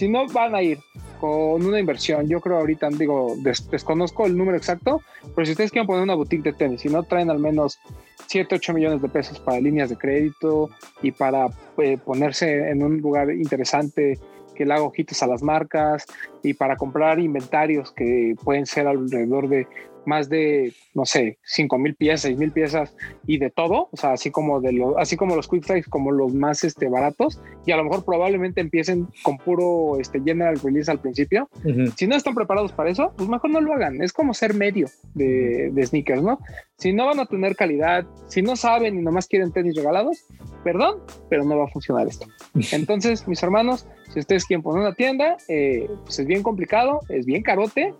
[0.00, 0.78] si no van a ir
[1.20, 3.34] con una inversión, yo creo ahorita, digo,
[3.70, 5.02] desconozco el número exacto,
[5.34, 7.78] pero si ustedes quieren poner una boutique de tenis, si no traen al menos
[8.26, 10.70] 7, 8 millones de pesos para líneas de crédito
[11.02, 14.18] y para eh, ponerse en un lugar interesante
[14.54, 16.06] que le haga ojitos a las marcas
[16.42, 19.66] y para comprar inventarios que pueden ser alrededor de
[20.06, 22.94] más de, no sé, 5 mil piezas, 6 mil piezas
[23.26, 26.10] y de todo, o sea, así como, de lo, así como los quick strikes, como
[26.10, 30.90] los más este, baratos, y a lo mejor probablemente empiecen con puro este, general release
[30.90, 31.48] al principio.
[31.96, 34.02] Si no están preparados para eso, pues mejor no lo hagan.
[34.02, 36.38] Es como ser medio de, de sneakers, ¿no?
[36.76, 40.24] Si no van a tener calidad, si no saben y nomás quieren tenis regalados,
[40.62, 42.26] perdón, pero no va a funcionar esto.
[42.72, 47.26] Entonces, mis hermanos, si ustedes quieren poner una tienda, eh, pues es bien complicado, es
[47.26, 47.94] bien carote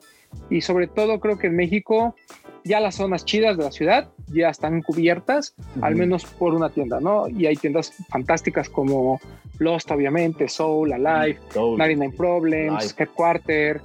[0.48, 2.14] y sobre todo creo que en México
[2.64, 7.00] ya las zonas chidas de la ciudad ya están cubiertas, al menos por una tienda,
[7.00, 7.26] ¿no?
[7.28, 9.20] Y hay tiendas fantásticas como
[9.58, 13.80] Lost, obviamente, Soul, Alive, 99 Problems, Headquarter.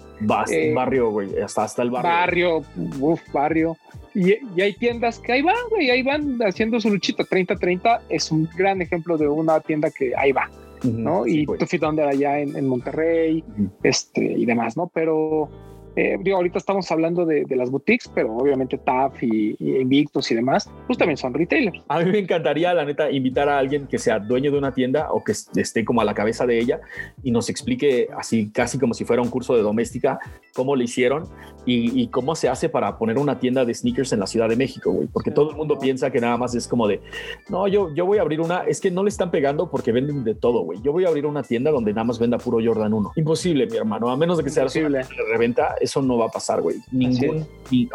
[0.49, 2.11] Eh, barrio, güey, hasta, hasta el barrio.
[2.11, 2.65] Barrio,
[2.99, 3.77] uff, barrio.
[4.15, 7.23] Y, hay tiendas que ahí van, güey, ahí van haciendo su luchita.
[7.23, 10.49] 30-30 es un gran ejemplo de una tienda que ahí va,
[10.83, 11.27] ¿no?
[11.27, 13.43] y tú Fit Under allá en, en Monterrey,
[13.83, 14.89] este, y demás, ¿no?
[14.93, 15.49] Pero
[15.97, 20.69] eh, digo, ahorita estamos hablando de, las boutiques, pero obviamente TAF y, Invictus y demás,
[20.87, 21.81] pues también son retailers.
[21.87, 25.11] A mí me encantaría, la neta, invitar a alguien que sea dueño de una tienda
[25.11, 26.81] o que esté como a la cabeza de ella
[27.23, 30.19] y nos explique así, casi como si fuera un curso de doméstica,
[30.53, 31.29] cómo le hicieron
[31.65, 34.91] y, cómo se hace para poner una tienda de sneakers en la Ciudad de México,
[34.91, 35.07] güey.
[35.07, 37.01] Porque todo el mundo piensa que nada más es como de,
[37.49, 40.23] no, yo, yo voy a abrir una, es que no le están pegando porque venden
[40.23, 40.79] de todo, güey.
[40.81, 43.13] Yo voy a abrir una tienda donde nada más venda puro Jordan 1.
[43.15, 44.85] Imposible, mi hermano, a menos de que sea posible
[45.29, 46.77] reventa eso no va a pasar, güey.
[46.91, 47.45] Ningún,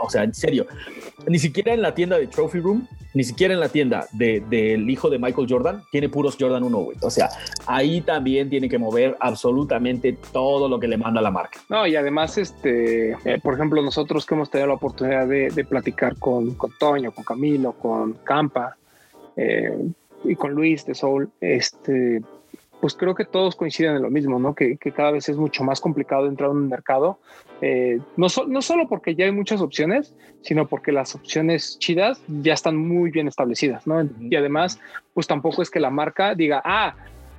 [0.02, 0.66] o sea, en serio,
[1.26, 4.84] ni siquiera en la tienda de Trophy Room, ni siquiera en la tienda del de,
[4.88, 6.96] hijo de Michael Jordan, tiene puros Jordan 1, güey.
[7.02, 7.28] O sea,
[7.66, 11.60] ahí también tiene que mover absolutamente todo lo que le manda la marca.
[11.68, 16.16] No, y además, este, eh, por ejemplo, nosotros que hemos tenido la oportunidad de, platicar
[16.16, 18.76] con, con, Toño, con Camilo, con Campa
[19.36, 19.88] eh,
[20.24, 22.22] y con Luis de Soul, este
[22.80, 24.54] pues creo que todos coinciden en lo mismo, ¿no?
[24.54, 27.18] Que, cada vez es mucho más complicado entrar en un mercado,
[27.60, 32.54] eh, no, no solo porque ya hay muchas opciones, sino porque las opciones chidas ya
[32.54, 34.08] están muy bien establecidas, ¿no?
[34.18, 34.80] Y además,
[35.12, 36.94] pues tampoco es que la marca diga, ah,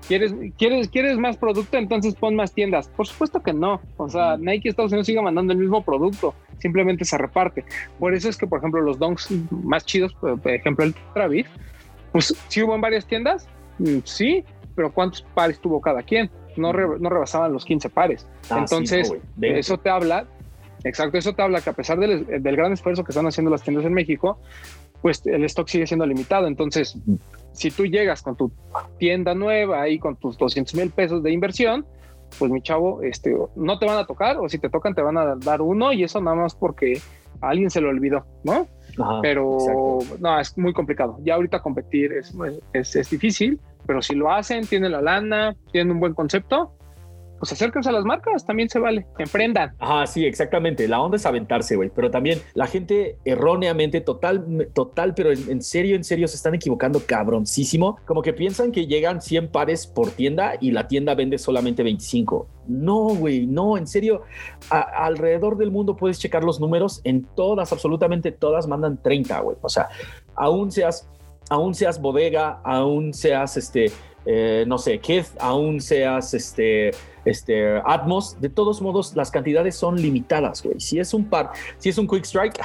[0.08, 1.78] ¿Quieres, quieres, ¿Quieres más producto?
[1.78, 2.89] Entonces pon más tiendas.
[2.89, 3.82] Por supuesto que no.
[3.97, 7.64] O sea, Nike Estados Unidos sigue mandando el mismo producto, simplemente se reparte.
[7.99, 11.45] Por eso es que, por ejemplo, los donks más chidos, por ejemplo, el Travis,
[12.12, 13.47] pues sí hubo en varias tiendas,
[13.80, 14.43] mm, sí,
[14.76, 16.30] pero ¿cuántos pares tuvo cada quien?
[16.58, 18.28] No, no rebasaban los 15 pares.
[18.49, 20.26] Ah, Entonces, eso te habla,
[20.84, 23.86] exacto, eso te habla que a pesar del, gran esfuerzo que están haciendo las tiendas
[23.86, 24.38] en México,
[25.02, 26.47] pues el stock sigue siendo limitado.
[26.47, 26.97] Entonces,
[27.54, 28.52] si tú llegas con tu
[28.97, 31.86] tienda nueva y con tus 200 mil pesos de inversión,
[32.39, 35.18] pues mi chavo, este, no te van a tocar o si te tocan te van
[35.18, 37.02] a dar uno y eso nada más porque
[37.41, 38.68] a alguien se lo olvidó, ¿no?
[39.22, 41.18] Pero no, es muy complicado.
[41.24, 42.34] Ya ahorita competir es,
[42.74, 46.74] es, es difícil pero si lo hacen, tienen la lana, tienen un buen concepto,
[47.42, 49.74] pues acérquense a las marcas, también se vale, emprendan.
[49.80, 50.88] Ajá, sí, exactamente.
[50.88, 51.89] La onda es aventarse, güey.
[51.89, 57.02] Pero también la gente erróneamente, total, total, pero en, serio, en serio, se están equivocando
[57.04, 57.98] cabroncísimo.
[58.06, 62.48] Como que piensan que llegan 100 pares por tienda y la tienda vende solamente 25.
[62.68, 64.22] No, güey, no, en serio.
[64.70, 67.02] alrededor del mundo puedes checar los números.
[67.06, 69.58] En todas, absolutamente todas, mandan 30, güey.
[69.64, 69.89] O sea,
[70.36, 71.10] aún seas
[71.50, 73.92] aún seas bodega, aún seas este,
[74.26, 76.92] eh, no sé, Keith, aún seas este,
[77.26, 80.80] este, Atmos, de todos modos las cantidades son limitadas, güey.
[80.80, 82.60] Si es un par, si es un Quick Strike,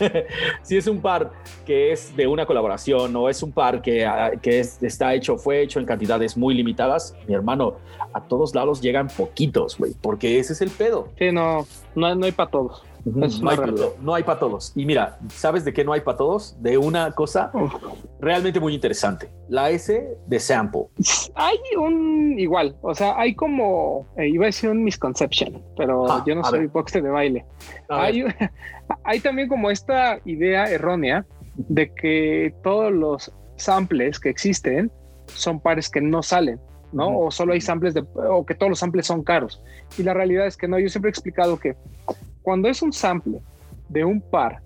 [0.62, 1.32] si es un par
[1.64, 5.62] que es de una colaboración o es un par que, ah, que está hecho, fue
[5.62, 7.76] hecho en cantidades muy limitadas, mi hermano,
[8.12, 11.08] a todos lados llegan poquitos, güey, porque ese es el pedo.
[11.18, 12.82] Sí, no, no, no hay para todos.
[13.04, 14.72] No, hay para, no, hay para, todos.
[14.76, 16.56] Y mira, ¿sabes de qué no hay para todos?
[16.62, 17.50] De una cosa
[18.20, 19.28] realmente muy interesante.
[19.48, 20.86] La S de sample.
[21.34, 26.22] Hay un igual, o sea, hay como, eh, iba a decir un misconception, pero ah,
[26.26, 27.44] yo no soy boxe de baile.
[27.88, 28.24] Hay,
[29.04, 31.26] hay también como esta idea errónea
[31.56, 34.90] de que todos los samples que existen
[35.26, 36.60] son pares que no salen.
[36.92, 37.18] ¿no?
[37.18, 39.62] O solo hay samples de, o que todos los samples son caros.
[39.98, 41.74] Y la realidad es que no, yo siempre he explicado que
[42.42, 43.40] cuando es un sample
[43.88, 44.60] de un par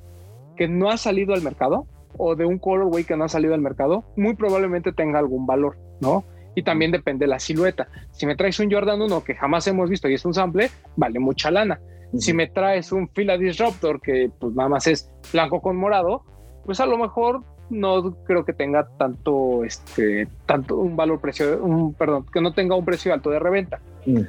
[0.57, 3.61] que no ha salido al mercado o de un colorway que no ha salido al
[3.61, 6.25] mercado, muy probablemente tenga algún valor, ¿no?
[6.55, 7.89] Y también depende de la silueta.
[8.13, 11.19] Si me traes un Jordan 1 que jamás hemos visto y es un sample, vale
[11.19, 11.79] mucha lana.
[12.17, 16.23] Si me traes un Fila Disruptor que pues nada más es blanco con morado,
[16.65, 21.93] pues a lo mejor no creo que tenga tanto, este, tanto un valor precio, un,
[21.95, 23.81] perdón, que no tenga un precio alto de reventa.
[24.07, 24.21] Mm.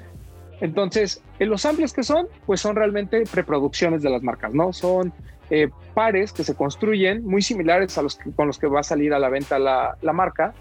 [0.61, 4.73] Entonces, en los samples que son, pues son realmente preproducciones de las marcas, ¿no?
[4.73, 5.13] Son
[5.49, 8.83] eh, pares que se construyen muy similares a los que, con los que va a
[8.83, 10.53] salir a la venta la, la marca,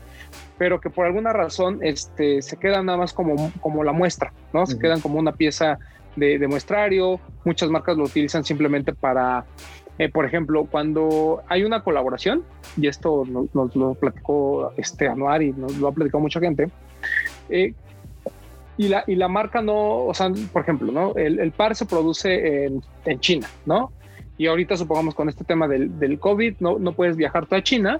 [0.58, 4.66] pero que por alguna razón este, se quedan nada más como, como la muestra, ¿no?
[4.66, 5.78] Se quedan como una pieza
[6.14, 7.20] de, de, muestrario.
[7.44, 9.44] Muchas marcas lo utilizan simplemente para
[9.98, 12.44] eh, por ejemplo, cuando hay una colaboración,
[12.76, 16.68] y esto nos, lo platicó este Anuar y nos lo ha platicado mucha gente,
[17.48, 17.72] eh,
[18.76, 21.14] y, la, y la marca no, o sea, por ejemplo, ¿no?
[21.14, 23.92] El, par se produce en, en, China, ¿no?
[24.38, 27.96] Y ahorita supongamos con este tema del, del COVID, no, no puedes viajar a China,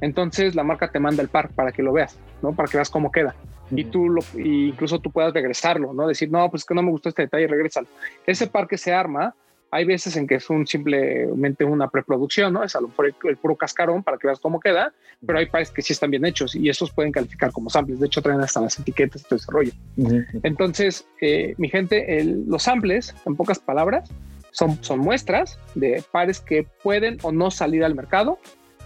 [0.00, 2.52] entonces la marca te manda el par para que lo veas, ¿no?
[2.52, 3.34] Para que veas cómo queda.
[3.72, 6.06] Y tú lo, incluso tú puedas regresarlo, ¿no?
[6.06, 7.82] Decir, no, pues que no me gustó este detalle, regresa.
[8.26, 9.34] Ese par que se arma,
[9.70, 12.64] hay veces en que es un simplemente una preproducción, ¿no?
[12.64, 14.92] Es a lo mejor el, puro cascarón para que veas cómo queda,
[15.24, 18.00] pero hay pares que sí están bien hechos y estos pueden calificar como samples.
[18.00, 19.72] De hecho, traen hasta las etiquetas y todo ese rollo.
[20.42, 24.10] Entonces, eh, mi gente, los samples, en pocas palabras,
[24.50, 28.38] son, son muestras de pares que pueden o no salir al mercado.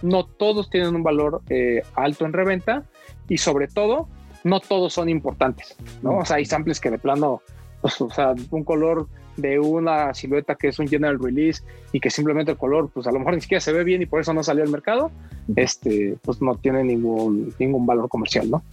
[0.03, 2.83] No todos tienen un valor eh, alto en reventa
[3.27, 4.07] y sobre todo,
[4.43, 6.19] no todos son importantes, ¿no?
[6.19, 7.41] O sea, hay samples que de plano,
[7.81, 9.07] pues, o sea, un color
[9.37, 13.11] de una silueta que es un general release y que simplemente el color, pues a
[13.11, 15.11] lo mejor ni siquiera se ve bien y por eso no salió al mercado,
[15.55, 18.63] este, pues no tiene ningún, ningún valor comercial, ¿no?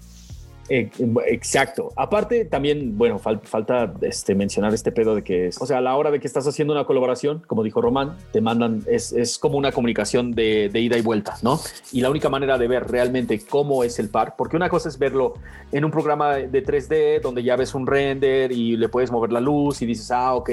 [0.69, 0.91] Eh,
[1.27, 1.91] exacto.
[1.97, 6.11] Aparte, también, bueno, falta este, mencionar este pedo de que, o sea, a la hora
[6.11, 9.73] de que estás haciendo una colaboración, como dijo Román, te mandan, es, es como una
[9.73, 11.61] comunicación de, de, ida y vuelta, ¿no?
[11.93, 14.99] Y la única manera de ver realmente cómo es el par, porque una cosa es
[14.99, 15.35] verlo
[15.73, 19.41] en un programa de 3D donde ya ves un render y le puedes mover la
[19.41, 20.51] luz y dices, ah, ok,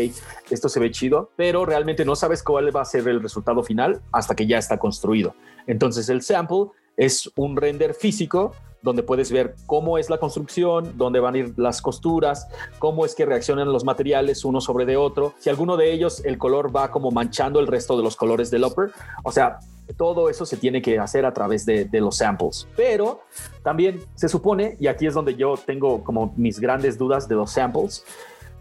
[0.49, 4.01] esto se ve chido, pero realmente no sabes cuál va a ser el resultado final
[4.11, 5.35] hasta que ya está construido.
[5.67, 6.67] Entonces, el sample
[6.99, 11.53] es un render físico donde puedes ver cómo es la construcción, dónde van a ir
[11.57, 12.47] las costuras,
[12.77, 16.37] cómo es que reaccionan los materiales uno sobre de otro, si alguno de ellos el
[16.37, 18.91] color va como manchando el resto de los colores del upper,
[19.23, 19.59] o sea,
[19.97, 22.67] todo eso se tiene que hacer a través de, de, los samples.
[22.75, 23.21] Pero
[23.63, 27.51] también se supone, y aquí es donde yo tengo como mis grandes dudas de los
[27.51, 28.05] samples,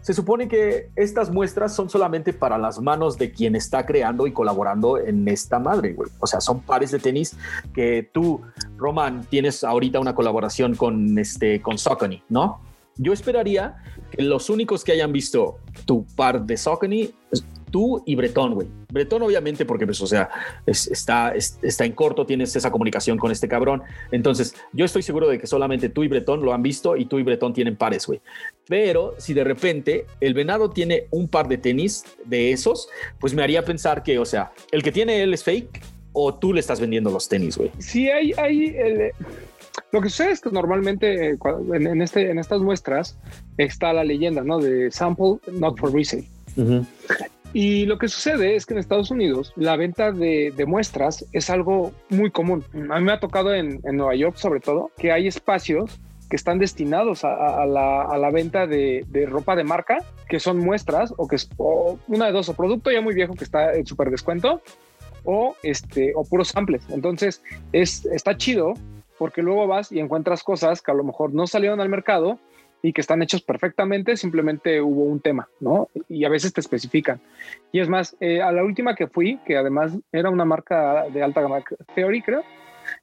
[0.01, 4.31] se supone que estas muestras son solamente para las manos de quien está creando y
[4.31, 6.09] colaborando en esta madre, güey.
[6.19, 7.35] O sea, son pares de tenis
[7.73, 8.41] que tú,
[8.77, 12.61] Roman, tienes ahorita una colaboración con este con Saucony, ¿no?
[12.97, 13.77] Yo esperaría
[14.11, 17.13] que los únicos que hayan visto tu par de Saucony
[17.69, 18.67] tú y Bretón, güey.
[18.91, 20.29] Bretón, obviamente, porque, pues, o sea,
[20.65, 23.81] está, está en corto, tienes esa comunicación con este cabrón.
[24.11, 27.19] Entonces, yo estoy seguro de que solamente tú y Bretón lo han visto y tú
[27.19, 28.21] y Bretón tienen pares, güey.
[28.67, 32.89] Pero si de repente el venado tiene un par de tenis de esos,
[33.19, 35.81] pues me haría pensar que, o sea, el que tiene él es fake
[36.13, 37.71] o tú le estás vendiendo los tenis, güey.
[37.79, 38.75] Sí, hay, hay
[39.91, 41.37] lo que sucede es que normalmente
[41.73, 43.17] en, este, en estas muestras
[43.57, 44.59] está la leyenda, ¿no?
[44.59, 46.25] De sample not for resale.
[47.53, 51.91] Y lo que sucede es que en Estados Unidos la venta de, muestras es algo
[52.09, 52.63] muy común.
[52.91, 56.59] A mí me ha tocado en, Nueva York sobre todo que hay espacios que están
[56.59, 59.97] destinados a, la, venta de, ropa de marca,
[60.27, 61.49] que son muestras o que es
[62.07, 64.61] una de dos, o producto ya muy viejo que está en super descuento
[65.23, 66.83] o, este, o puros samples.
[66.89, 67.41] Entonces
[67.71, 68.75] es, está chido
[69.17, 72.39] porque luego vas y encuentras cosas que a lo mejor no salieron al mercado
[72.81, 75.89] y que están hechos perfectamente, simplemente hubo un tema, ¿no?
[76.07, 77.19] Y a veces te especifican.
[77.71, 81.21] Y es más, eh, a la última que fui, que además era una marca de
[81.21, 81.63] alta gama,
[81.93, 82.43] Theory, creo,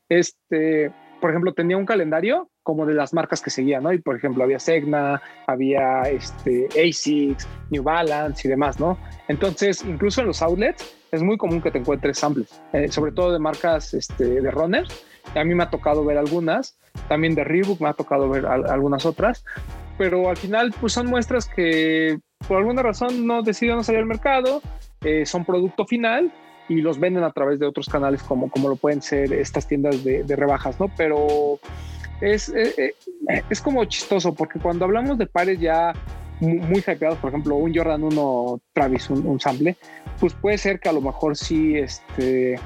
[0.08, 3.92] este, por ejemplo, tenía un calendario como de las marcas que seguía, ¿no?
[3.92, 8.98] Y por ejemplo, había Segna, había este, ASICS, New Balance y demás, ¿no?
[9.28, 13.32] Entonces, incluso en los outlets es muy común que te encuentres samples, eh, sobre todo
[13.32, 15.04] de marcas este, de runners.
[15.36, 16.76] A mí me ha tocado ver algunas
[17.08, 19.44] también de Reebok me ha tocado ver algunas otras,
[19.98, 24.60] pero al final pues son muestras que por alguna razón no decidieron salir al mercado,
[25.02, 26.32] eh, son producto final
[26.68, 30.02] y los venden a través de otros canales como, como lo pueden ser estas tiendas
[30.02, 30.90] de, rebajas, ¿no?
[30.96, 31.60] Pero
[32.20, 32.94] es, eh,
[33.28, 35.92] eh, es como chistoso porque cuando hablamos de pares ya
[36.40, 39.74] muy, hypeados, por ejemplo, un Jordan 1 Travis, un, sample,
[40.20, 42.60] pues puede ser que a lo mejor sí, este,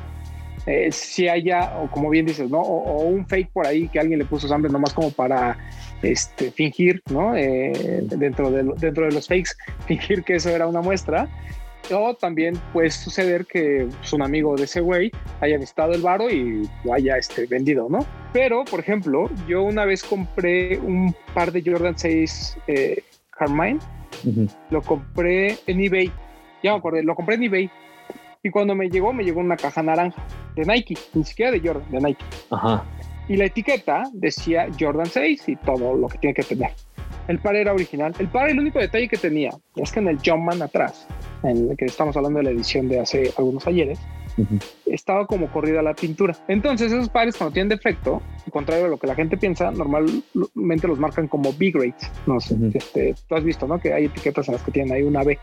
[0.66, 2.58] eh, si haya, o como bien dices, ¿no?
[2.60, 5.56] O, un fake por ahí que alguien le puso sample nomás como para
[6.02, 7.34] este, fingir, ¿no?
[7.34, 9.52] dentro, de, dentro de los fakes,
[9.86, 11.28] fingir que eso era una muestra.
[11.92, 15.10] O también puede suceder que pues, un amigo de ese güey
[15.40, 18.00] haya visitado el baro y lo haya este, vendido, ¿no?
[18.32, 23.80] Pero, por ejemplo, yo una vez compré un par de Jordan 6 eh, Carmine,
[24.70, 26.12] lo compré en eBay.
[26.62, 27.70] Ya me acordé, lo compré en eBay.
[28.42, 30.24] Y cuando me llegó, me llegó una caja naranja
[30.54, 32.24] de Nike, ni siquiera de Jordan, de Nike.
[32.50, 32.84] Ajá.
[33.28, 36.72] Y la etiqueta decía Jordan 6 y todo lo que tiene que tener.
[37.28, 38.12] El par era original.
[38.18, 41.06] El par, el único detalle que tenía es que en el Jumpman atrás,
[41.42, 43.98] en el que estamos hablando de la edición de hace algunos ayeres,
[44.86, 46.36] estaba como corrida la pintura.
[46.48, 50.98] Entonces, esos pares, cuando tienen defecto, contrario a lo que la gente piensa, normalmente los
[50.98, 52.10] marcan como B-grades.
[52.26, 53.78] No sé, este, tú has visto, ¿no?
[53.78, 55.38] Que hay etiquetas en las que tienen ahí una B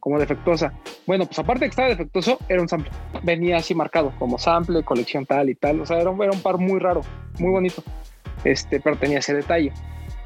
[0.00, 0.72] como defectuosa.
[1.06, 2.90] Bueno, pues aparte de que estaba defectuoso, era un sample.
[3.22, 5.80] Venía así marcado como sample, colección tal y tal.
[5.80, 7.02] O sea, era, era un par muy raro,
[7.38, 7.82] muy bonito.
[8.44, 9.72] Este, pero tenía ese detalle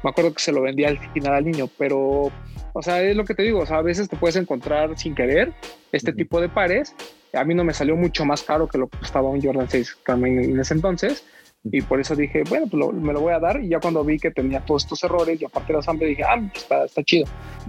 [0.03, 2.31] me acuerdo que se lo vendía al final al niño, pero,
[2.73, 5.15] o sea, es lo que te digo, o sea, a veces te puedes encontrar sin
[5.15, 5.53] querer
[5.91, 6.95] este tipo de pares.
[7.33, 9.97] A mí no me salió mucho más caro que lo que costaba un Jordan 6
[10.07, 11.25] en ese entonces.
[11.63, 13.61] Y por eso dije, bueno, pues me lo voy a dar.
[13.61, 16.23] Y ya cuando vi que tenía todos estos errores y aparte de la sangre, dije,
[16.23, 17.25] ah, pues está, está chido.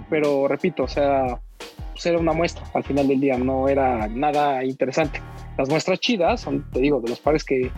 [0.09, 1.39] Pero repito, o sea,
[1.91, 5.21] pues era una muestra al final del día, no era nada interesante.
[5.57, 7.71] Las muestras chidas son, te digo, de los pares que,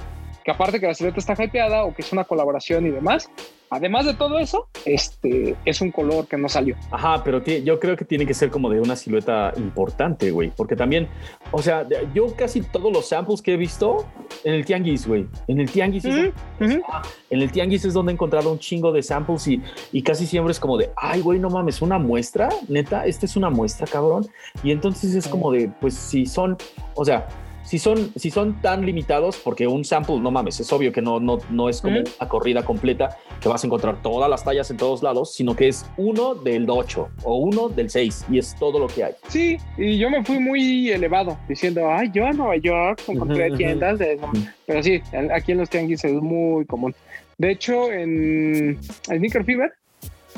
[0.44, 3.30] que aparte que la silueta está hypeada o que es una colaboración y demás,
[3.70, 6.76] Además de todo eso, este es un color que no salió.
[6.92, 10.76] Ajá, pero yo creo que tiene que ser como de una silueta importante, güey, porque
[10.76, 11.08] también,
[11.52, 14.06] o sea, yo casi todos los samples que he visto
[14.44, 18.52] en el tianguis, güey, en el tianguis, es, en el tianguis es donde he encontrado
[18.52, 19.62] un chingo de samples y,
[19.92, 23.36] y casi siempre es como de, ay, güey, no mames, una muestra, neta, esta es
[23.36, 24.28] una muestra, cabrón.
[24.64, 26.58] Y entonces es como de, pues si son,
[26.94, 27.28] o sea,
[27.66, 31.20] si son, si son tan limitados, porque un sample, no mames, es obvio que no,
[31.20, 34.78] no, no es como una corrida completa que vas a encontrar todas las tallas en
[34.78, 38.80] todos lados, sino que es uno del 8 o uno del 6 y es todo
[38.80, 39.14] lo que hay.
[39.28, 44.00] Sí, y yo me fui muy elevado diciendo, ay, yo a Nueva York encontré tiendas
[44.00, 44.20] de
[44.66, 45.02] Pero sí,
[45.34, 46.96] aquí en los tianguis es muy común.
[47.38, 49.74] De hecho, en Sneaker Fever,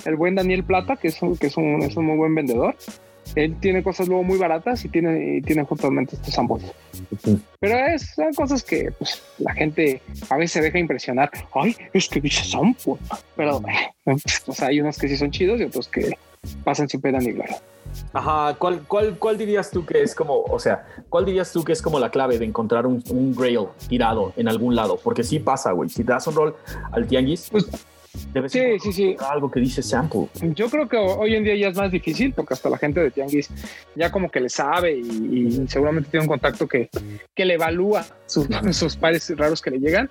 [0.05, 2.75] el buen Daniel Plata, que es que es un, es un muy buen vendedor,
[3.35, 6.61] él tiene cosas luego muy baratas y tiene, y tiene justamente estos ambos.
[7.59, 11.29] Pero es, son cosas que pues, la gente a veces se deja impresionar.
[11.53, 12.95] Ay, es que dice sample.
[13.35, 13.61] Pero
[14.03, 16.17] pues, hay unos que sí son chidos y otros que
[16.63, 17.57] pasan sin pena ni gloria.
[18.13, 21.71] Ajá, ¿Cuál, cuál, ¿cuál dirías tú que es como, o sea, cuál dirías tú que
[21.71, 24.99] es como la clave de encontrar un, un grail tirado en algún lado?
[25.03, 25.89] Porque sí pasa, güey.
[25.89, 26.55] Si te das un rol
[26.91, 27.67] al tianguis, pues
[28.33, 29.15] Debe sí, sí, sí.
[29.19, 30.27] algo que dice sample.
[30.55, 33.11] Yo creo que hoy en día ya es más difícil porque hasta la gente de
[33.11, 33.49] Tianguis
[33.95, 36.89] ya como que le sabe y, seguramente tiene un contacto que,
[37.35, 40.09] que le evalúa sus, sus, pares raros que le llegan.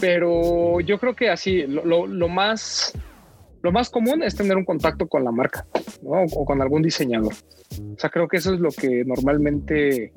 [0.00, 2.92] Pero yo creo que así, lo, lo, más,
[3.62, 5.66] lo más común es tener un contacto con la marca
[6.04, 7.32] o con algún diseñador.
[7.96, 10.12] O sea, creo que eso es lo que normalmente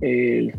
[0.00, 0.52] eh,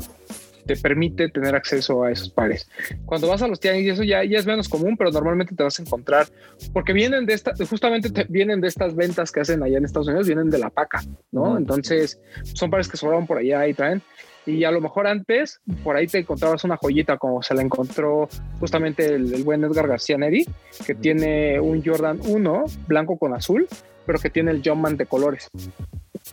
[0.65, 2.69] te permite tener acceso a esos pares.
[3.05, 5.79] Cuando vas a los tianguis, eso ya, ya es menos común, pero normalmente te vas
[5.79, 6.27] a encontrar,
[6.73, 10.27] porque vienen de esta, justamente vienen de estas ventas que hacen allá en Estados Unidos,
[10.27, 11.01] vienen de la paca,
[11.31, 11.57] ¿no?
[11.57, 12.19] Entonces,
[12.53, 14.01] son pares que sobraban por allá y traen.
[14.45, 18.29] Y a lo mejor antes, por ahí te encontrabas una joyita, como se la encontró
[18.59, 20.45] justamente el, buen Edgar García Neri,
[20.85, 23.67] que tiene un Jordan 1 blanco con azul,
[24.05, 25.49] pero que tiene el Jumpman de colores.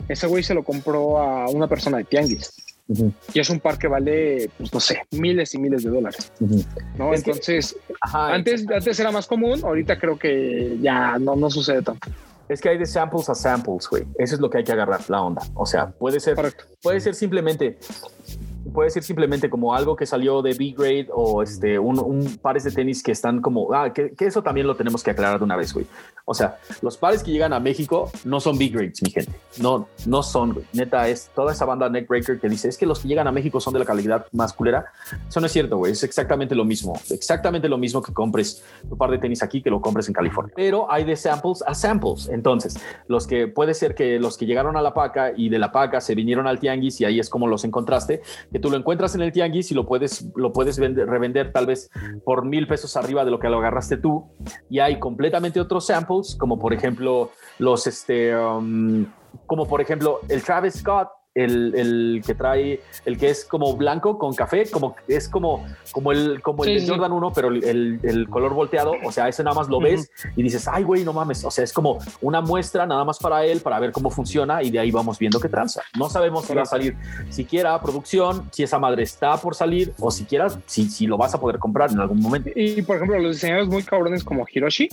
[0.07, 2.62] Ese güey se lo compró a una persona de Tianguis.
[2.87, 6.31] Y es un par que vale, pues no sé, miles y miles de dólares.
[6.97, 7.13] ¿no?
[7.13, 12.09] Entonces, antes, antes era más común, ahorita creo que ya no, no sucede tanto.
[12.49, 14.03] Es que hay de samples a samples, güey.
[14.17, 15.41] Eso es lo que hay que agarrar, la onda.
[15.53, 16.35] O sea, puede ser,
[16.81, 17.79] puede ser simplemente
[18.73, 22.71] puede ser simplemente como algo que salió de B-grade o este, un, un, pares de
[22.71, 25.73] tenis que están como, ah, que, eso también lo tenemos que aclarar de una vez,
[25.73, 25.85] güey.
[26.25, 29.31] O sea, los pares que llegan a México no son B-grades, mi gente.
[29.59, 30.65] No, no son, güey.
[30.73, 33.59] Neta, es toda esa banda neckbreaker que dice, es que los que llegan a México
[33.59, 34.85] son de la calidad más culera.
[35.27, 35.91] Eso no es cierto, güey.
[35.91, 36.99] Es exactamente lo mismo.
[37.09, 40.53] Exactamente lo mismo que compres tu par de tenis aquí que lo compres en California.
[40.55, 42.29] Pero hay de samples a samples.
[42.29, 45.71] Entonces, los que puede ser que los que llegaron a la paca y de la
[45.71, 48.21] paca se vinieron al tianguis y ahí es como los encontraste,
[48.51, 51.91] que tú lo encuentras en el tianguis y lo puedes, lo puedes revender tal vez
[52.23, 54.25] por mil pesos arriba de lo que lo agarraste tú.
[54.69, 59.05] Y hay completamente otros samples, como por ejemplo los, este, um,
[59.45, 64.19] como por ejemplo el Travis Scott el, el, que trae, el que es como blanco
[64.19, 68.29] con café, como es como, como el, como el de Jordan 1, pero el, el,
[68.29, 68.93] color volteado.
[69.03, 71.43] O sea, ese nada más lo ves y dices, ay, güey, no mames.
[71.43, 74.69] O sea, es como una muestra nada más para él, para ver cómo funciona y
[74.69, 75.81] de ahí vamos viendo qué tranza.
[75.97, 76.95] No sabemos si va a salir
[77.29, 81.33] siquiera a producción, si esa madre está por salir o siquiera si, si lo vas
[81.33, 82.51] a poder comprar en algún momento.
[82.55, 84.89] Y por ejemplo, los diseñadores muy cabrones como Hiroshi,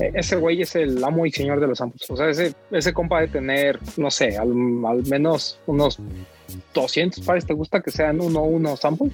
[0.00, 2.10] e, ese güey es el amo y señor de los samples.
[2.10, 4.50] O sea, ese, ese compa de tener, no sé, al,
[4.86, 5.98] al menos unos
[6.74, 9.12] 200 pares, ¿te gusta que sean uno uno samples?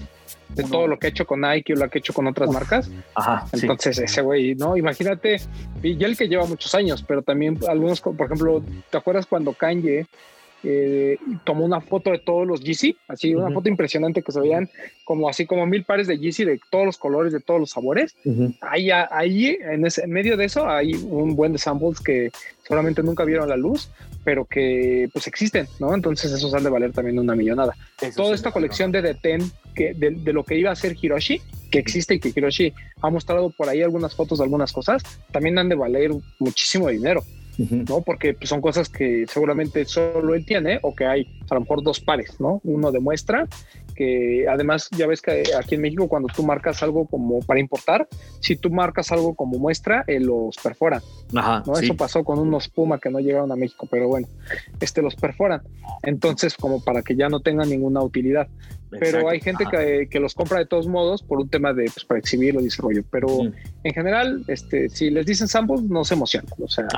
[0.49, 2.51] De todo lo que he hecho con Nike o lo que he hecho con otras
[2.51, 2.91] marcas.
[3.14, 3.47] Ajá.
[3.53, 4.76] Entonces, ese güey, ¿no?
[4.76, 5.41] Imagínate,
[5.82, 10.07] y el que lleva muchos años, pero también algunos, por ejemplo, ¿te acuerdas cuando Kanye
[10.65, 14.69] eh, tomó una foto de todos los GC, así una foto impresionante que se veían
[15.05, 18.17] como así como mil pares de GC de todos los colores, de todos los sabores.
[18.61, 22.31] ahí, ahí en, ese, en medio de eso hay un buen de samples que
[22.67, 23.91] solamente nunca vieron la luz,
[24.25, 25.95] pero que pues existen, ¿no?
[25.95, 27.75] Entonces eso sale de valer también una millonada.
[28.15, 29.41] Toda esta colección de Deten,
[29.75, 31.41] que, de, de, lo que iba a ser Hiroshi,
[31.71, 35.59] que existe y que Hiroshi ha mostrado por ahí algunas fotos de algunas cosas, también
[35.59, 37.23] han de valer muchísimo dinero.
[37.59, 38.03] ¿No?
[38.03, 41.83] Porque pues, son cosas que seguramente solo él tiene o que hay a lo mejor
[41.83, 42.61] dos pares, ¿no?
[42.65, 43.47] Uno de muestra
[43.99, 48.07] que además ya ves que aquí en México cuando tú marcas algo como para importar,
[48.39, 51.03] si tú marcas algo como muestra, eh, los perforan.
[51.35, 51.77] Ajá, ¿no?
[51.77, 54.29] Eso pasó con unos Puma que no llegaron a México, pero bueno,
[54.79, 55.63] este los perforan.
[56.05, 58.47] Entonces, como para que ya no tengan ninguna utilidad.
[58.91, 62.05] Pero hay gente que, que, los compra de todos modos por un tema de pues,
[62.05, 63.03] para exhibirlo y desarrollo.
[63.11, 63.28] Pero
[63.84, 66.51] en general, este, si les dicen samples, no se emocionan.
[66.59, 66.89] O sea,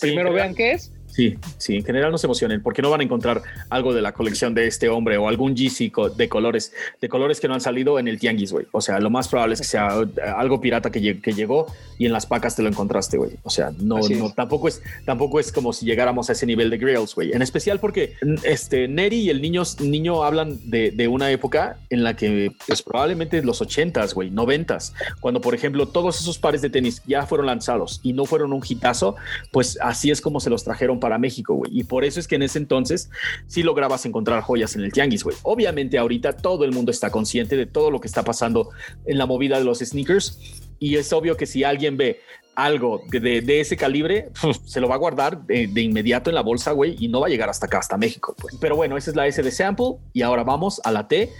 [0.00, 3.04] primero vean qué es Sí, sí, en general no se emocionen porque no van a
[3.04, 7.40] encontrar algo de la colección de este hombre o algún GC de colores, de colores
[7.40, 8.66] que no han salido en el tianguis, güey.
[8.72, 9.88] O sea, lo más probable es que sea
[10.36, 11.66] algo pirata que, que llegó
[11.98, 13.32] y en las pacas te lo encontraste, güey.
[13.42, 16.78] O sea, no, no, tampoco es, tampoco es como si llegáramos a ese nivel de
[16.78, 17.32] grails, güey.
[17.32, 22.04] En especial porque este Neri y el niño, niño hablan de, de una época en
[22.04, 26.70] la que, pues probablemente los ochentas, güey, noventas, cuando por ejemplo todos esos pares de
[26.70, 29.16] tenis ya fueron lanzados y no fueron un hitazo,
[29.50, 31.70] pues así es como se los trajeron para México, güey.
[31.78, 33.10] Y por eso es que en ese entonces
[33.46, 35.36] sí lograbas encontrar joyas en el tianguis, güey.
[35.42, 38.70] Obviamente ahorita todo el mundo está consciente de todo lo que está pasando
[39.06, 40.38] en la movida de los sneakers
[40.78, 42.20] y es obvio que si alguien ve
[42.54, 44.30] algo de, ese calibre,
[44.64, 47.30] se lo va a guardar de, inmediato en la bolsa, güey, y no va a
[47.30, 48.56] llegar hasta acá, hasta México, pues.
[48.60, 51.30] Pero bueno, esa es la S de sample y ahora vamos a la T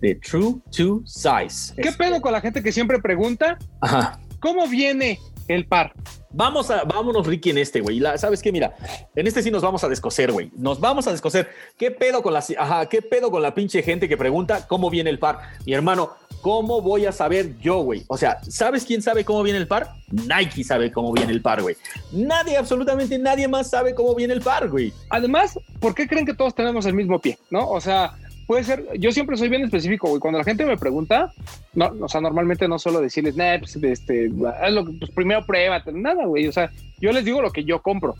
[0.00, 1.80] de True to Size.
[1.80, 3.56] ¿Qué pedo con la gente que siempre pregunta?
[3.80, 4.18] Ajá.
[4.40, 5.92] ¿Cómo viene el par?
[6.36, 8.02] Vamos a, vámonos, Ricky, en este, güey.
[8.16, 8.50] ¿Sabes qué?
[8.50, 8.74] Mira,
[9.14, 10.50] en este sí nos vamos a descoser, güey.
[10.56, 11.48] Nos vamos a descoser.
[11.78, 15.10] ¿Qué pedo con la, ajá, qué pedo con la pinche gente que pregunta cómo viene
[15.10, 15.38] el par?
[15.64, 18.02] Mi hermano, ¿cómo voy a saber yo, güey?
[18.08, 19.94] O sea, ¿sabes quién sabe cómo viene el par?
[20.10, 21.76] Nike sabe cómo viene el par, güey.
[22.10, 24.92] Nadie, absolutamente nadie más sabe cómo viene el par, güey.
[25.10, 27.38] Además, ¿por qué creen que todos tenemos el mismo pie?
[27.50, 27.68] ¿No?
[27.68, 28.14] O sea,
[28.46, 30.20] puede ser, yo siempre soy bien específico, güey.
[30.20, 31.32] Cuando la gente me pregunta,
[31.74, 35.92] no, o sea, normalmente no suelo decirles, nah, pues, este, lo que, pues primero pruébate,
[35.92, 36.46] nada, güey.
[36.46, 36.70] O sea,
[37.00, 38.14] yo les digo lo que yo compro.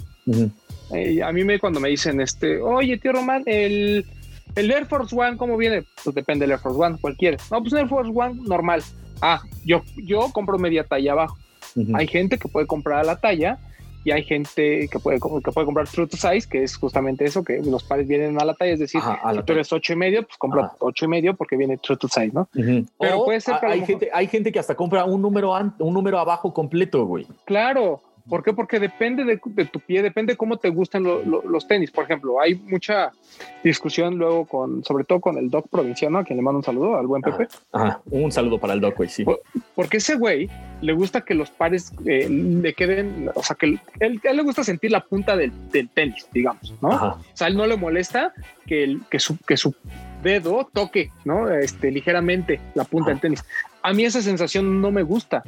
[0.93, 4.05] Eh, a mí me, cuando me dicen, este, oye, tío Román, el,
[4.55, 5.85] el Air Force One, ¿cómo viene?
[6.03, 7.37] Pues depende del Air Force One, cualquiera.
[7.51, 8.83] No, pues un Air Force One normal.
[9.21, 11.39] Ah, yo, yo compro media talla abajo.
[11.95, 13.59] Hay gente que puede comprar a la talla
[14.05, 17.43] y hay gente que puede, que puede comprar True to Size, que es justamente eso,
[17.43, 20.23] que los pares vienen a la talla, es decir, si tú eres ocho y medio,
[20.23, 22.49] pues compra ocho y medio porque viene True to Size, ¿no?
[22.99, 26.19] Pero puede ser que hay, gente, hay gente que hasta compra un número, un número
[26.19, 27.27] abajo completo, güey.
[27.47, 28.55] Claro, ¿Por qué?
[28.55, 31.91] Porque depende de, tu pie, depende de cómo te gustan los tenis.
[31.91, 33.13] Por ejemplo, hay mucha
[33.63, 36.97] discusión luego con, sobre todo con el Doc provinciano, a quien le mando un saludo,
[36.97, 37.49] al buen Pepe.
[37.73, 39.27] Ajá, un saludo para el Doc, güey, sí.
[39.75, 40.49] porque ese güey
[40.81, 44.65] le gusta que los pares eh, le queden, o sea, que él, él, le gusta
[44.65, 45.53] sentir la punta del,
[45.93, 46.89] tenis, digamos, ¿no?
[46.89, 48.33] O sea, él no le molesta
[48.67, 49.75] que, el, que, su, que su
[50.23, 51.51] dedo toque, ¿no?
[51.51, 53.45] Este, ligeramente la punta del tenis.
[53.83, 55.45] A mí esa sensación no me gusta.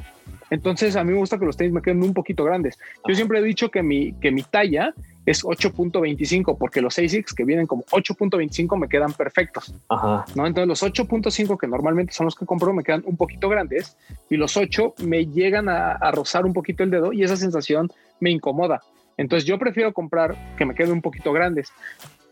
[0.49, 2.77] Entonces a mí me gusta que los tenis me queden un poquito grandes.
[3.07, 4.93] Yo siempre he dicho que mi, que mi talla
[5.25, 9.73] es 8.25 porque los ASICs que vienen como 8.25 me quedan perfectos.
[9.89, 10.25] Ajá.
[10.35, 10.47] ¿no?
[10.47, 13.97] Entonces los 8.5 que normalmente son los que compro me quedan un poquito grandes
[14.29, 17.89] y los 8 me llegan a, a rozar un poquito el dedo y esa sensación
[18.19, 18.81] me incomoda.
[19.17, 21.71] Entonces yo prefiero comprar que me queden un poquito grandes.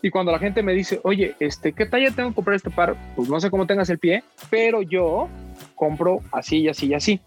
[0.02, 2.96] Y cuando la gente me dice, oye, este, ¿qué talla tengo que comprar este par?
[3.16, 5.28] Pues no sé cómo tengas el pie, pero yo
[5.74, 7.20] compro así y así y así.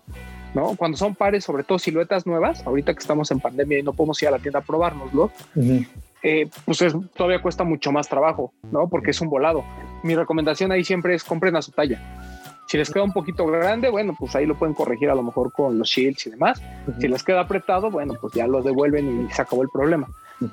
[0.54, 0.76] ¿No?
[0.76, 4.20] Cuando son pares, sobre todo siluetas nuevas, ahorita que estamos en pandemia y no podemos
[4.22, 5.30] ir a la tienda a probárnoslo,
[6.22, 6.84] eh, pues
[7.14, 8.88] todavía cuesta mucho más trabajo, ¿no?
[8.88, 9.64] Porque es un volado.
[10.02, 12.00] Mi recomendación ahí siempre es compren a su talla.
[12.66, 15.52] Si les queda un poquito grande, bueno, pues ahí lo pueden corregir a lo mejor
[15.52, 16.60] con los shields y demás.
[17.00, 20.06] Si les queda apretado, bueno, pues ya lo devuelven y se acabó el problema.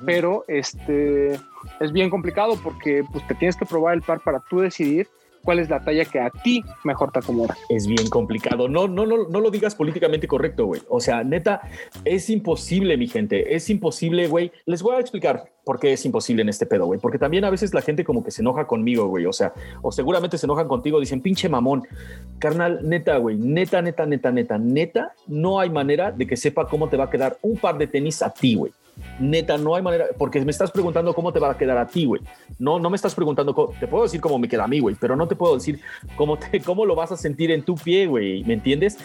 [0.04, 1.38] pero este
[1.78, 5.08] es bien complicado porque pues te tienes que probar el par para tú decidir
[5.46, 7.56] cuál es la talla que a ti mejor te acomoda.
[7.68, 8.68] Es bien complicado.
[8.68, 10.82] No, no, no, no lo digas políticamente correcto, güey.
[10.88, 11.62] O sea, neta,
[12.04, 13.54] es imposible, mi gente.
[13.54, 14.50] Es imposible, güey.
[14.66, 16.98] Les voy a explicar por qué es imposible en este pedo, güey.
[16.98, 19.24] Porque también a veces la gente como que se enoja conmigo, güey.
[19.26, 21.84] O sea, o seguramente se enojan contigo, dicen, pinche mamón.
[22.40, 23.36] Carnal, neta, güey.
[23.36, 25.12] Neta, neta, neta, neta, neta.
[25.28, 28.20] No hay manera de que sepa cómo te va a quedar un par de tenis
[28.20, 28.72] a ti, güey.
[29.18, 32.04] Neta, no hay manera, porque me estás preguntando cómo te va a quedar a ti,
[32.04, 32.22] güey.
[32.58, 35.16] No, no me estás preguntando, te puedo decir cómo me queda a mí, güey, pero
[35.16, 35.80] no te puedo decir
[36.16, 38.44] cómo, te, cómo lo vas a sentir en tu pie, güey.
[38.44, 38.98] ¿Me entiendes?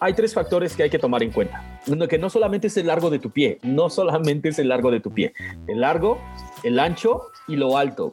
[0.00, 1.80] Hay tres factores que hay que tomar en cuenta.
[1.86, 4.90] Uno, que no solamente es el largo de tu pie, no solamente es el largo
[4.90, 5.32] de tu pie.
[5.66, 6.18] El largo,
[6.62, 8.12] el ancho y lo alto.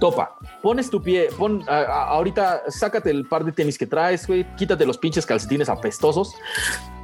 [0.00, 4.84] Topa, pones tu pie, pon, ahorita sácate el par de tenis que traes, güey, quítate
[4.84, 6.34] los pinches calcetines apestosos,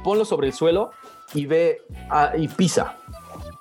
[0.03, 0.91] ponlo sobre el suelo
[1.33, 1.81] y ve
[2.37, 2.95] y pisa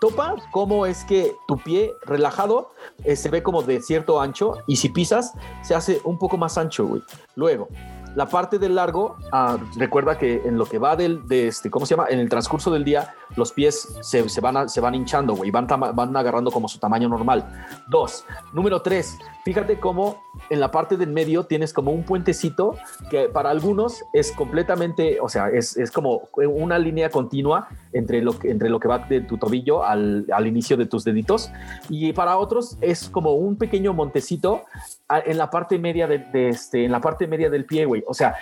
[0.04, 2.72] topa cómo es que tu pie relajado
[3.04, 5.32] eh, se ve como de cierto ancho y si pisas
[5.62, 7.02] se hace un poco más ancho, güey.
[7.36, 7.68] Luego,
[8.14, 11.86] la parte del largo, ah, recuerda que en lo que va del, de este, ¿cómo
[11.86, 12.08] se llama?
[12.10, 15.66] En el transcurso del día, los pies se, se van, se van hinchando, güey, van,
[15.66, 17.66] van agarrando como su tamaño normal.
[17.88, 22.76] Dos, número tres, fíjate cómo en la parte del medio tienes como un puentecito
[23.10, 28.34] que para algunos es completamente, o sea, es, es como una línea continua entre lo,
[28.44, 31.50] entre lo que va de tu tobillo al, al inicio de tus deditos
[31.88, 34.62] y para otros es como un pequeño montecito
[35.10, 38.02] en la parte media de, este, en la parte media del pie, güey.
[38.06, 38.34] O sea,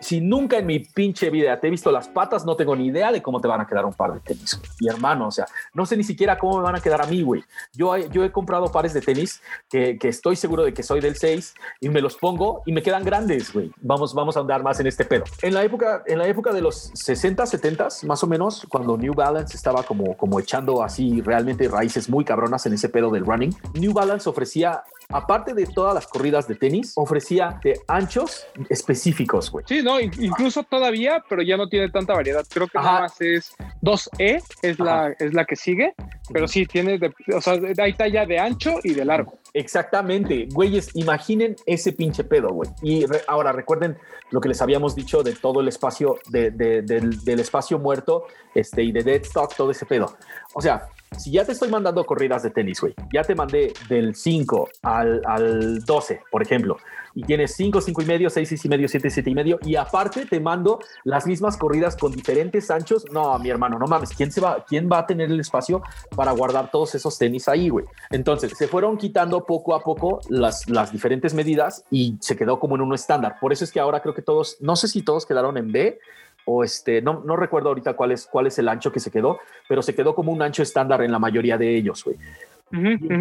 [0.00, 3.12] si nunca en mi pinche vida te he visto las patas, no tengo ni idea
[3.12, 4.60] de cómo te van a quedar un par de tenis.
[4.80, 7.22] Mi hermano, o sea, no sé ni siquiera cómo me van a quedar a mí,
[7.22, 7.44] güey.
[7.74, 11.54] Yo, he comprado pares de tenis que, que, estoy seguro de que soy del 6
[11.80, 13.70] y me los pongo y me quedan grandes, güey.
[13.80, 15.24] Vamos, vamos a andar más en este pedo.
[15.42, 19.14] En la época, en la época de los 60, 70, más o menos, cuando New
[19.14, 23.54] Balance estaba como, como echando así realmente raíces muy cabronas en ese pedo del running,
[23.74, 29.64] New Balance ofrecía aparte de todas las corridas de tenis, ofrecía de anchos específicos, güey.
[29.68, 32.44] Sí, no, incluso todavía, pero ya no tiene tanta variedad.
[32.48, 35.94] Creo que nada más es 2E, es la, es la que sigue,
[36.32, 39.38] pero sí tiene, de, o sea, hay talla de ancho y de largo.
[39.52, 42.70] Exactamente, güeyes, imaginen ese pinche pedo, güey.
[42.82, 43.96] Y ahora recuerden
[44.30, 48.82] lo que les habíamos dicho de todo el espacio, de, del, del, espacio muerto este,
[48.82, 50.16] y de dead stock, todo ese pedo.
[50.54, 54.14] O sea, si ya te estoy mandando corridas de tenis, güey, ya te mandé del
[54.14, 56.76] 5 al, al 12, por ejemplo,
[57.14, 59.76] y tienes 5, 5 y medio, 6, 6 y medio, 7, 7 y medio, y
[59.76, 64.30] aparte te mando las mismas corridas con diferentes anchos, no, mi hermano, no mames, ¿quién,
[64.30, 65.82] se va, quién va a tener el espacio
[66.14, 67.86] para guardar todos esos tenis ahí, güey?
[68.10, 72.76] Entonces, se fueron quitando poco a poco las, las diferentes medidas y se quedó como
[72.76, 73.36] en uno estándar.
[73.40, 75.98] Por eso es que ahora creo que todos, no sé si todos quedaron en B,
[76.44, 79.38] o este, no, no recuerdo ahorita cuál es, cuál es el ancho que se quedó,
[79.68, 82.16] pero se quedó como un ancho estándar en la mayoría de ellos, güey.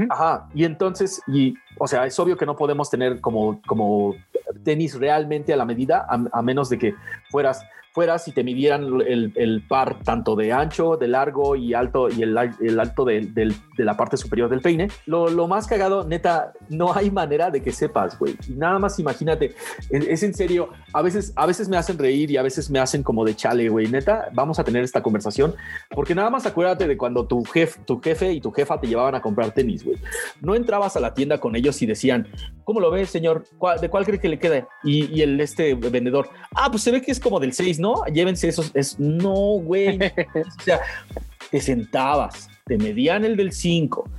[0.09, 4.15] Ajá, y entonces, y, o sea, es obvio que no podemos tener como, como
[4.63, 6.95] tenis realmente a la medida, a menos de que
[7.29, 12.23] fueras fuera si te midieran el, par tanto de ancho, de largo y alto y
[12.23, 14.87] el, alto de, la parte superior del peine.
[15.05, 18.37] Lo, más cagado, neta, no hay manera de que sepas, güey.
[18.47, 19.53] Y nada más imagínate,
[19.89, 23.03] es, en serio, a veces, a veces me hacen reír y a veces me hacen
[23.03, 23.87] como de chale, güey.
[23.87, 25.55] Neta, vamos a tener esta conversación
[25.89, 29.15] porque nada más acuérdate de cuando tu, jefe, tu jefe y tu jefa te llevaban
[29.15, 29.97] a comprar tenis, güey.
[30.41, 32.27] No entrabas a la tienda con ellos y decían,
[32.63, 33.45] ¿cómo lo ves, señor?
[33.81, 34.65] ¿De cuál cree que le quede?
[34.83, 38.05] Y, y el este vendedor, ah, pues se ve que es como del 6, ¿no?
[38.05, 38.71] Llévense esos.
[38.73, 39.97] Es, no, güey.
[40.59, 40.81] o sea,
[41.51, 44.09] te sentabas, te medían el del 5,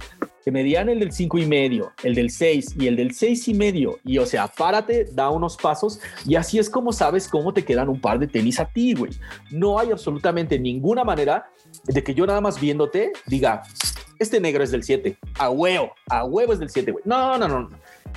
[0.45, 3.55] te medían el del 5 y medio, el del 6 y el del 6 y
[3.55, 3.99] medio.
[4.05, 7.89] Y o sea, párate, da unos pasos y así es como sabes cómo te quedan
[7.89, 9.13] un par de tenis a ti, güey.
[9.51, 11.51] No hay absolutamente ninguna manera
[11.85, 13.63] de que yo nada más viéndote diga,
[14.19, 17.05] este negro es del 7, a huevo, a huevo es del 7, güey.
[17.07, 17.71] No, no, no, no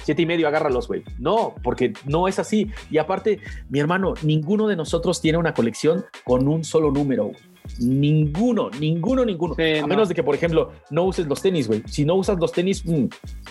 [0.04, 1.04] siete y medio, agárralos, güey.
[1.20, 2.70] No, porque no es así.
[2.90, 3.40] Y aparte,
[3.70, 7.32] mi hermano, ninguno de nosotros tiene una colección con un solo número.
[7.80, 9.54] Ninguno, ninguno, ninguno.
[9.54, 11.82] a menos de que, por ejemplo, no uses los tenis, güey.
[11.88, 13.06] Si no usas los tenis, mm,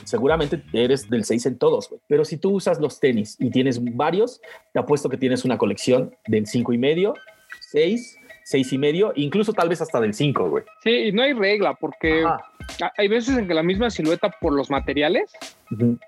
[0.05, 2.01] seguramente eres del 6 en todos, güey.
[2.09, 4.41] Pero si tú usas los tenis y tienes varios,
[4.73, 7.15] te apuesto que tienes una colección del cinco y medio,
[7.61, 10.64] 6 seis y medio, incluso tal vez hasta del 5, güey.
[10.82, 12.24] Sí, y no hay regla, porque
[12.97, 15.32] hay veces en que la misma silueta por los materiales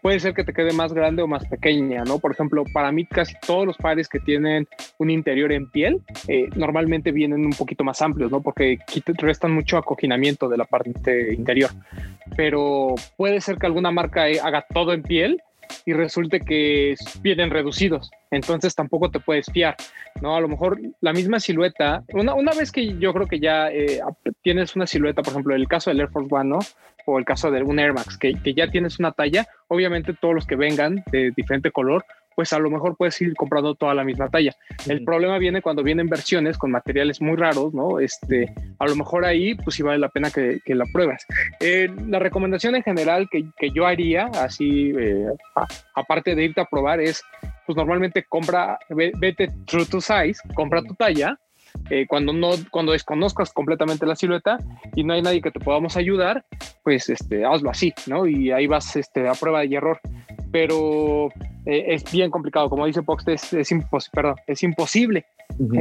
[0.02, 2.18] puede ser que te quede más grande o más pequeña, ¿no?
[2.18, 6.48] Por ejemplo, para mí casi todos los pares que tienen un interior en piel eh,
[6.54, 8.42] normalmente vienen un poquito más amplios, ¿no?
[8.42, 8.78] Porque
[9.18, 11.70] restan mucho acoginamiento de la parte interior.
[12.36, 15.42] Pero puede ser que alguna marca haga todo en piel
[15.84, 18.10] y resulte que vienen reducidos.
[18.30, 19.76] Entonces tampoco te puedes fiar,
[20.20, 20.36] ¿no?
[20.36, 24.00] A lo mejor la misma silueta, una, una vez que yo creo que ya eh,
[24.42, 26.58] tienes una silueta, por ejemplo, el caso del Air Force One, ¿no?
[27.06, 30.34] O el caso de un Air Max, que, que ya tienes una talla, obviamente todos
[30.34, 32.04] los que vengan de diferente color
[32.34, 34.54] pues a lo mejor puedes ir comprando toda la misma talla.
[34.86, 38.00] El problema viene cuando vienen versiones con materiales muy raros, ¿no?
[38.00, 41.24] Este, a lo mejor ahí, pues sí vale la pena que, la pruebas.
[41.60, 45.26] Eh, la recomendación en general que, yo haría, así, eh,
[45.94, 47.22] aparte de irte a probar, es,
[47.66, 51.38] pues normalmente compra, vete true to size, compra tu talla,
[51.90, 54.58] eh, cuando no cuando desconozcas completamente la silueta
[54.94, 56.44] y no hay nadie que te podamos ayudar
[56.82, 60.00] pues este hazlo así no y ahí vas este a prueba y error
[60.54, 61.32] pero
[61.66, 62.70] eh, es bien complicado.
[62.70, 63.74] Como dice Pox, es, es,
[64.12, 65.26] perdón, es imposible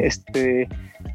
[0.02, 0.68] este,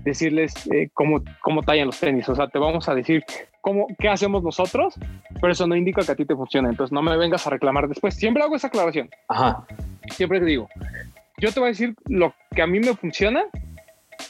[0.05, 2.28] decirles eh, cómo, cómo tallan los tenis.
[2.28, 3.24] O sea, te vamos a decir
[3.60, 4.94] cómo, qué hacemos nosotros,
[5.40, 6.68] pero eso no indica que a ti te funcione.
[6.68, 8.14] Entonces no me vengas a reclamar después.
[8.14, 9.10] Siempre hago esa aclaración.
[9.26, 9.66] Ajá.
[10.12, 10.68] Siempre te digo,
[11.39, 13.43] yo te voy a decir lo que a mí me funciona,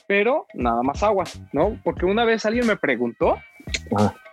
[0.07, 1.79] pero nada más agua, ¿no?
[1.85, 3.37] Porque una vez alguien me preguntó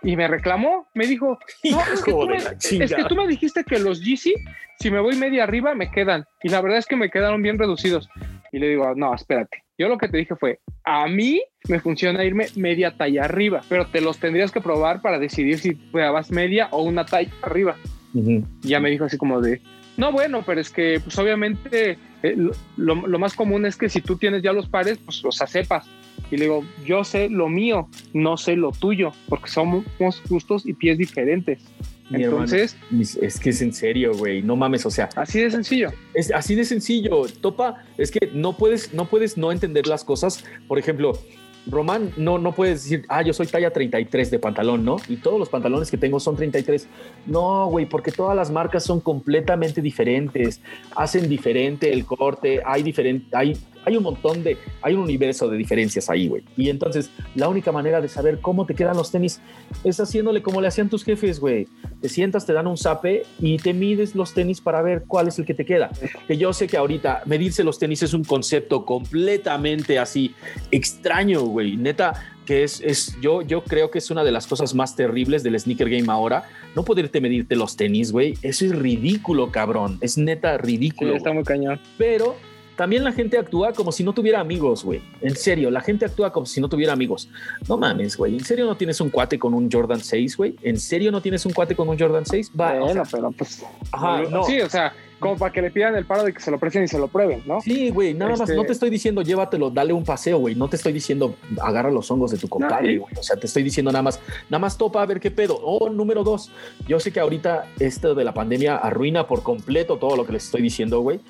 [0.02, 3.64] y me reclamó, me dijo, no, es que, tú me, es que, tú me, dijiste
[3.64, 4.34] que los GC,
[4.78, 6.24] si me voy media arriba, me quedan.
[6.42, 8.08] Y la verdad es que me quedaron bien reducidos.
[8.52, 9.64] Y le digo, no, espérate.
[9.78, 13.86] Yo lo que te dije fue, a mí me funciona irme media talla arriba, pero
[13.86, 17.76] te los tendrías que probar para decidir si vas media o una talla arriba.
[18.14, 19.60] Y ya me dijo así como de,
[19.96, 22.36] no, bueno, pero es que pues obviamente eh,
[22.76, 25.86] lo, lo, más común es que si tú tienes ya los pares, pues los sepas.
[26.30, 29.84] Y le digo, yo sé lo mío, no sé lo tuyo, porque somos
[30.28, 31.62] gustos y pies diferentes.
[32.10, 32.76] Entonces,
[33.20, 35.90] es que es en serio, güey, no mames, o sea, así de sencillo.
[36.14, 37.22] Es así de sencillo.
[37.40, 40.44] Topa, es que no puedes no puedes no entender las cosas.
[40.68, 41.18] Por ejemplo,
[41.66, 44.96] Román, no, no puedes decir, ah, yo soy talla 33 de pantalón, ¿no?
[45.08, 46.86] Y todos los pantalones que tengo son 33.
[47.26, 50.60] No, güey, porque todas las marcas son completamente diferentes,
[50.94, 53.56] hacen diferente el corte, hay diferente, hay
[53.86, 56.42] hay un montón de, hay un universo de diferencias ahí, güey.
[56.56, 59.40] Y entonces la única manera de saber cómo te quedan los tenis
[59.84, 61.68] es haciéndole como le hacían tus jefes, güey.
[62.00, 65.38] Te sientas, te dan un zape y te mides los tenis para ver cuál es
[65.38, 65.90] el que te queda.
[66.26, 70.34] Que yo sé que ahorita medirse los tenis es un concepto completamente así
[70.72, 71.76] extraño, güey.
[71.76, 72.12] Neta,
[72.44, 75.58] que es, es yo, yo creo que es una de las cosas más terribles del
[75.58, 76.42] sneaker game ahora.
[76.74, 78.34] No poderte medirte los tenis, güey.
[78.42, 79.98] Eso es ridículo, cabrón.
[80.00, 81.14] Es neta ridículo.
[81.14, 81.80] está muy cañón.
[81.96, 82.34] Pero
[82.76, 85.02] también la gente actúa como si no tuviera amigos, güey.
[85.20, 87.28] En serio, la gente actúa como si no tuviera amigos.
[87.68, 88.34] No mames, güey.
[88.34, 90.56] ¿En serio no tienes un cuate con un Jordan 6, güey?
[90.62, 92.52] ¿En serio no tienes un cuate con un Jordan 6?
[92.58, 93.64] Va, bueno, pero pues.
[93.92, 94.44] Ajá, no.
[94.44, 96.84] Sí, o sea, como para que le pidan el paro de que se lo presten
[96.84, 97.60] y se lo prueben, ¿no?
[97.60, 100.68] Sí, güey, nada más, no te este estoy diciendo llévatelo, dale un paseo, güey, no
[100.68, 103.90] te estoy diciendo agarra los hongos de tu compadre, güey, o sea, te estoy diciendo
[103.90, 104.20] nada más,
[104.50, 105.58] nada más topa a ver qué pedo.
[105.62, 106.50] Oh, número dos,
[106.86, 110.44] yo sé que ahorita esto de la pandemia arruina por completo todo lo que les
[110.44, 111.20] estoy diciendo, güey,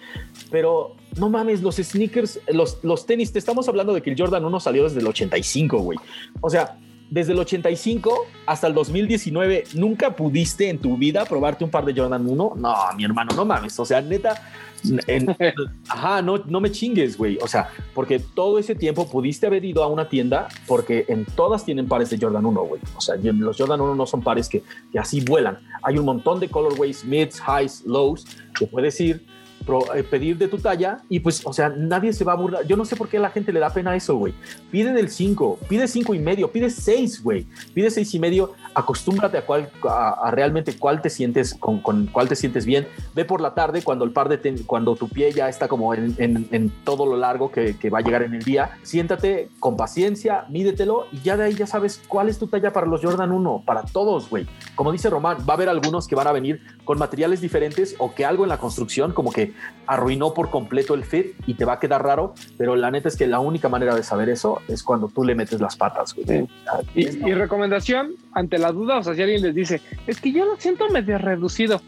[0.51, 4.45] pero no mames, los sneakers, los, los tenis, te estamos hablando de que el Jordan
[4.45, 5.99] 1 salió desde el 85, güey.
[6.41, 6.79] O sea,
[7.11, 11.95] desde el 85 hasta el 2019, ¿nunca pudiste en tu vida probarte un par de
[11.95, 12.55] Jordan 1?
[12.57, 13.79] No, mi hermano, no mames.
[13.79, 14.43] O sea, neta,
[15.89, 17.39] ajá, no, no me chingues, güey.
[17.41, 21.65] O sea, porque todo ese tiempo pudiste haber ido a una tienda porque en todas
[21.65, 22.81] tienen pares de Jordan 1, güey.
[22.97, 24.63] O sea, los Jordan 1 no son pares que,
[24.93, 25.59] que así vuelan.
[25.83, 28.27] Hay un montón de colorways, mids, highs, lows,
[28.59, 29.36] que puedes ir
[30.11, 32.67] pedir de tu talla y pues, o sea, nadie se va a burlar.
[32.67, 34.35] Yo no sé por qué a la gente le da pena eso, güey.
[34.71, 37.47] Pide del 5, pide 5 y medio, pide 6, güey.
[37.75, 42.29] Pide 6 y medio, acostúmbrate a, cuál, a, realmente cuál te sientes, con, con, cuál
[42.29, 42.87] te sientes bien.
[43.15, 46.15] Ve por la tarde cuando el par de, cuando tu pie ya está como en,
[46.19, 48.71] en, todo lo largo que, que, va a llegar en el día.
[48.83, 52.87] Siéntate con paciencia, mídetelo y ya de ahí ya sabes cuál es tu talla para
[52.87, 54.47] los Jordan 1, para todos, güey.
[54.75, 58.15] Como dice Román, va a haber algunos que van a venir con materiales diferentes o
[58.15, 59.46] que algo en la construcción como que
[59.87, 63.17] arruinó por completo el fit y te va a quedar raro, pero la neta es
[63.17, 66.15] que la única manera de saber eso es cuando tú le metes las patas.
[66.95, 70.57] Y, recomendación, ante la duda, o sea, si alguien les dice, es que yo lo
[70.57, 71.81] siento medio reducido,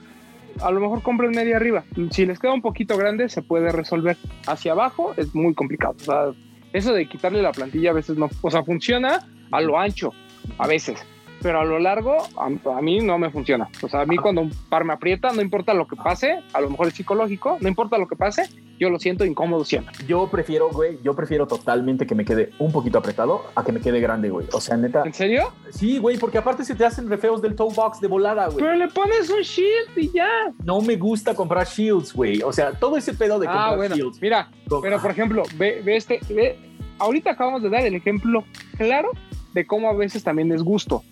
[0.60, 1.84] a lo mejor compren media arriba.
[2.10, 4.16] Si les queda un poquito grande, se puede resolver.
[4.46, 5.94] Hacia abajo es muy complicado.
[6.00, 6.32] O sea,
[6.72, 10.12] eso de quitarle la plantilla a veces no, o sea, funciona a lo ancho,
[10.58, 11.04] a veces
[11.42, 13.68] pero a lo largo a, mí no me funciona.
[13.82, 16.60] O sea, a mí cuando un par me aprieta, no importa lo que pase, a
[16.60, 18.48] lo mejor es psicológico, no importa lo que pase,
[18.78, 19.94] yo lo siento incómodo siempre.
[20.06, 23.80] Yo prefiero, güey, yo prefiero totalmente que me quede un poquito apretado a que me
[23.80, 24.46] quede grande, güey.
[24.52, 25.02] O sea, neta.
[25.04, 25.52] ¿En serio?
[25.70, 28.58] Sí, güey, porque aparte se te hacen refeos del toe box de volada, güey.
[28.58, 30.28] Pero le pones un shield y ya.
[30.64, 32.42] No me gusta comprar shields, güey.
[32.42, 34.22] O sea, todo ese pedo de ah, comprar bueno, shields.
[34.22, 34.50] Mira,
[34.82, 36.58] pero por ejemplo, ve, ve este, ve,
[36.98, 38.44] ahorita acabamos de dar el ejemplo
[38.76, 39.10] claro
[39.54, 41.02] de cómo a veces también es gusto.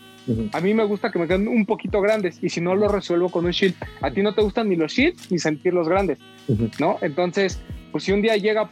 [0.53, 3.28] A mí me gusta que me queden un poquito grandes y si no lo resuelvo
[3.28, 3.74] con un shield.
[4.01, 6.19] A ti no te gustan ni los shields ni sentirlos grandes,
[6.78, 6.98] ¿no?
[7.01, 7.61] Entonces,
[7.93, 8.70] pues si un día llega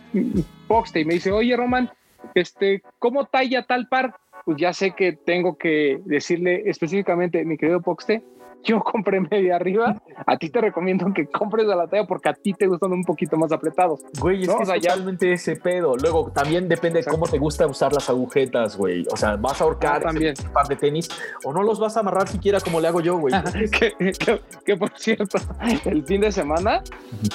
[0.67, 1.91] Poxte y me dice, oye Roman,
[2.35, 4.15] este, ¿cómo talla tal par?
[4.45, 8.23] Pues ya sé que tengo que decirle específicamente, mi querido Poxte,
[8.65, 12.35] yo compré media arriba, a ti te recomiendo que compres a la talla porque a
[12.35, 14.01] ti te gustan un poquito más apretados.
[14.21, 15.97] Güey, es que totalmente ese pedo.
[15.97, 19.05] Luego también depende de cómo te gusta usar las agujetas, güey.
[19.13, 20.35] O sea, vas a ahorcar ah, también.
[20.45, 21.09] un par de tenis
[21.45, 23.35] o no los vas a amarrar siquiera como le hago yo, güey.
[24.65, 25.39] que, por cierto,
[25.85, 26.83] el fin de semana,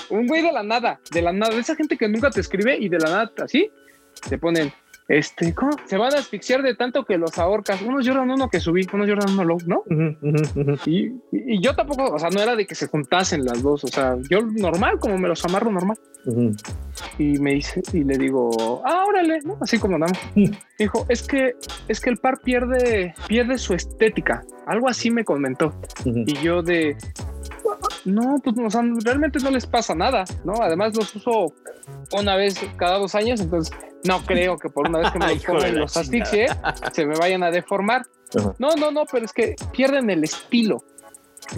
[0.10, 2.78] un güey de la nada, de la nada, de esa gente que nunca te escribe
[2.78, 3.70] y de la nada, así,
[4.28, 4.74] te ponen
[5.10, 5.72] este, ¿cómo?
[5.86, 7.82] Se van a asfixiar de tanto que los ahorcas.
[7.82, 9.84] Unos lloran uno que subí, unos lloran uno low, ¿no?
[10.86, 13.88] Y, y, yo tampoco, o sea, no era de que se juntasen las dos, o
[13.88, 15.98] sea, yo normal, como me los amarro normal.
[17.18, 19.58] Y me dice, y le digo, ah, órale, ¿no?
[19.62, 20.20] Así como andamos.
[20.78, 21.56] Dijo, es que,
[21.88, 24.44] es que el par pierde, pierde su estética.
[24.68, 25.74] Algo así me comentó.
[26.06, 26.96] Y yo de,
[28.10, 30.54] no, pues o sea, realmente no les pasa nada, ¿no?
[30.62, 31.54] Además los uso
[32.14, 35.44] una vez cada dos años, entonces no creo que por una vez que me los
[35.44, 36.48] pongan los asfixie
[36.94, 38.06] se me vayan a deformar.
[38.60, 40.84] No, no, no, pero es que pierden el estilo.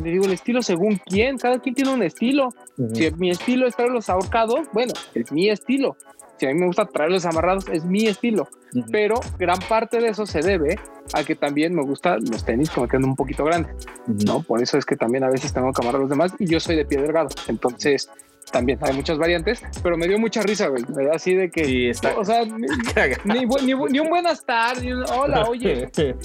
[0.01, 2.49] Le digo el estilo según quién, cada quien tiene un estilo.
[2.93, 5.97] Si mi estilo es traerlos ahorcados, bueno, es mi estilo.
[6.41, 8.49] Si a mí me gusta traerlos amarrados, es mi estilo.
[8.91, 10.79] Pero gran parte de eso se debe
[11.13, 14.41] a que también me gustan los tenis como quedan un poquito grandes, ¿no?
[14.41, 16.77] Por eso es que también a veces tengo que amarrar los demás y yo soy
[16.77, 17.29] de pie delgado.
[17.47, 18.09] Entonces,
[18.51, 20.83] también hay muchas variantes, pero me dio mucha risa, güey.
[21.13, 22.43] Así de que, está, o sea,
[23.23, 25.91] ni, un buenas tardes, hola, oye.
[25.93, 26.15] Este,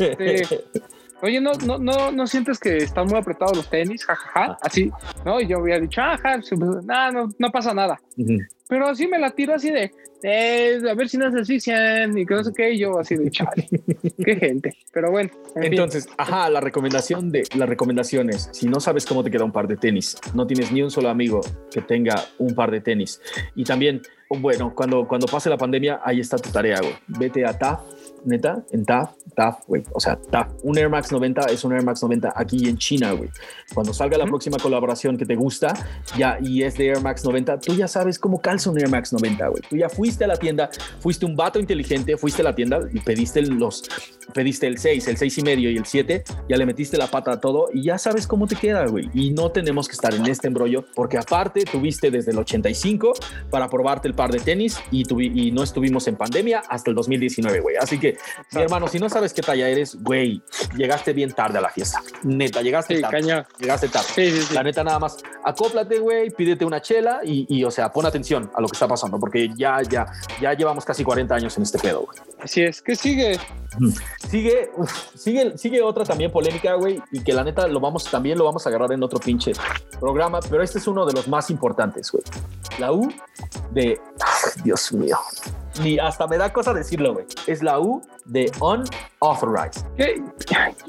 [1.20, 4.90] oye, no, no, no, no sientes que están muy apretados los tenis, jajaja, así,
[5.26, 5.42] ¿no?
[5.42, 8.00] Y yo había dicho, ajá, no, no, no pasa nada.
[8.68, 9.92] Pero así me la tiro así de,
[10.88, 13.30] a ver si no se asfixian y que no sé qué, y yo así de
[13.30, 13.68] chale,
[14.24, 14.76] qué gente.
[14.92, 15.30] Pero bueno.
[15.54, 19.68] Entonces, ajá, la recomendación de las recomendaciones, si no sabes cómo te queda un par
[19.68, 21.40] de tenis, no tienes ni un solo amigo
[21.70, 23.20] que tenga un par de tenis.
[23.54, 26.94] Y también, bueno, cuando, cuando pase la pandemia, ahí está tu tarea, güey.
[27.06, 27.80] Vete a TAF
[28.26, 29.82] neta, en TAF, TAF, güey.
[29.92, 33.12] O sea, TAF, un Air Max 90 es un Air Max 90 aquí en China,
[33.12, 33.30] güey.
[33.74, 35.74] Cuando salga la próxima colaboración que te gusta
[36.16, 39.12] ya y es de Air Max 90, tú ya sabes cómo calza un Air Max
[39.12, 39.62] 90, güey.
[39.68, 40.70] Tú ya fuiste a la tienda,
[41.00, 43.84] fuiste un vato inteligente, fuiste a la tienda y pediste los,
[44.34, 47.32] pediste el 6, el 6 y medio y el 7, ya le metiste la pata
[47.32, 49.08] a todo y ya sabes cómo te queda, güey.
[49.14, 53.14] Y no tenemos que estar en este embrollo porque aparte tuviste desde el 85
[53.50, 57.60] para probarte el par de tenis y, y no estuvimos en pandemia hasta el 2019,
[57.60, 57.76] güey.
[57.76, 58.15] Así que
[58.52, 60.42] mi hermano, si no sabes qué talla eres, güey,
[60.76, 62.00] llegaste bien tarde a la fiesta.
[62.22, 63.44] Neta, llegaste tarde.
[63.58, 64.32] Llegaste tarde.
[64.52, 68.60] la neta, nada más, acóplate, güey, pídete una chela y, o sea, pon atención a
[68.60, 70.06] lo que está pasando, porque ya, ya,
[70.40, 72.18] ya llevamos casi 40 años en este pedo, güey.
[72.40, 72.82] Así es.
[72.82, 73.38] ¿Qué sigue?
[74.28, 74.70] Sigue,
[75.14, 78.66] sigue, sigue otra también polémica, güey, y que la neta lo vamos, también lo vamos
[78.66, 79.52] a agarrar en otro pinche
[80.00, 82.24] programa, pero este es uno de los más importantes, güey.
[82.78, 83.12] La U
[83.70, 84.00] de,
[84.64, 85.18] Dios mío,
[85.80, 87.26] ni hasta me da cosa decirlo, güey.
[87.46, 89.82] Es la U de unauthorized.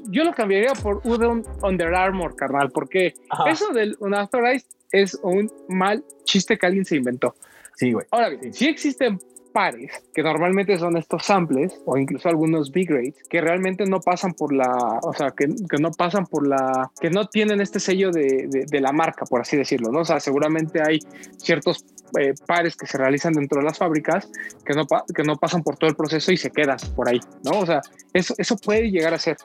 [0.10, 3.14] Yo lo cambiaría por U de Under Armour, carnal, porque
[3.50, 7.36] eso del unauthorized es un mal chiste que alguien se inventó.
[7.76, 8.06] Sí, güey.
[8.12, 8.68] Ahora bien, sí.
[8.68, 9.20] existen
[9.54, 14.34] pares, que normalmente son estos samples o incluso algunos big grades, que realmente no pasan
[14.34, 18.12] por la, o sea, que, que no pasan por la, que no tienen este sello
[18.12, 20.02] de, de, de, la marca, por así decirlo, ¿no?
[20.02, 21.00] O sea, seguramente hay
[21.38, 21.84] ciertos
[22.20, 24.30] eh, pares que se realizan dentro de las fábricas
[24.66, 27.60] que no, que no pasan por todo el proceso y se quedan por ahí, ¿no?
[27.60, 27.82] O sea,
[28.14, 29.38] eso, eso puede llegar a ser,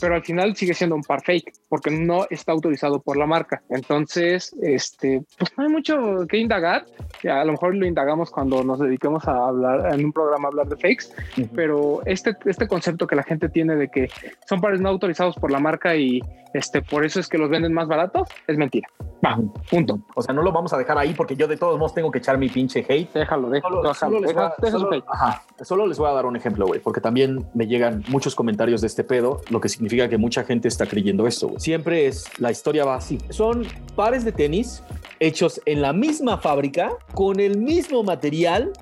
[0.00, 3.62] pero al final sigue siendo un par fake porque no está autorizado por la marca.
[3.68, 6.86] Entonces, este, pues no hay mucho que indagar.
[7.28, 10.68] A lo mejor lo indagamos cuando nos dediquemos a hablar en un programa a hablar
[10.68, 11.06] de fakes,
[11.54, 14.08] pero este, este concepto que la gente tiene de que
[14.48, 16.20] son pares no autorizados por la marca y
[16.56, 18.88] este, por eso es que los venden más baratos, es mentira.
[19.24, 19.38] Va,
[19.70, 20.00] punto.
[20.14, 22.18] O sea, no lo vamos a dejar ahí porque yo de todos modos tengo que
[22.18, 23.12] echar mi pinche hate.
[23.12, 23.94] Déjalo, déjalo.
[23.94, 28.86] Solo, les, voy a, dar un ejemplo, güey, porque también me llegan muchos comentarios de
[28.86, 31.52] este pedo, lo que significa que mucha gente está creyendo esto.
[31.58, 33.18] Siempre es, la historia va así.
[33.28, 34.82] Son pares de tenis
[35.20, 38.72] hechos en la misma fábrica, con el mismo material,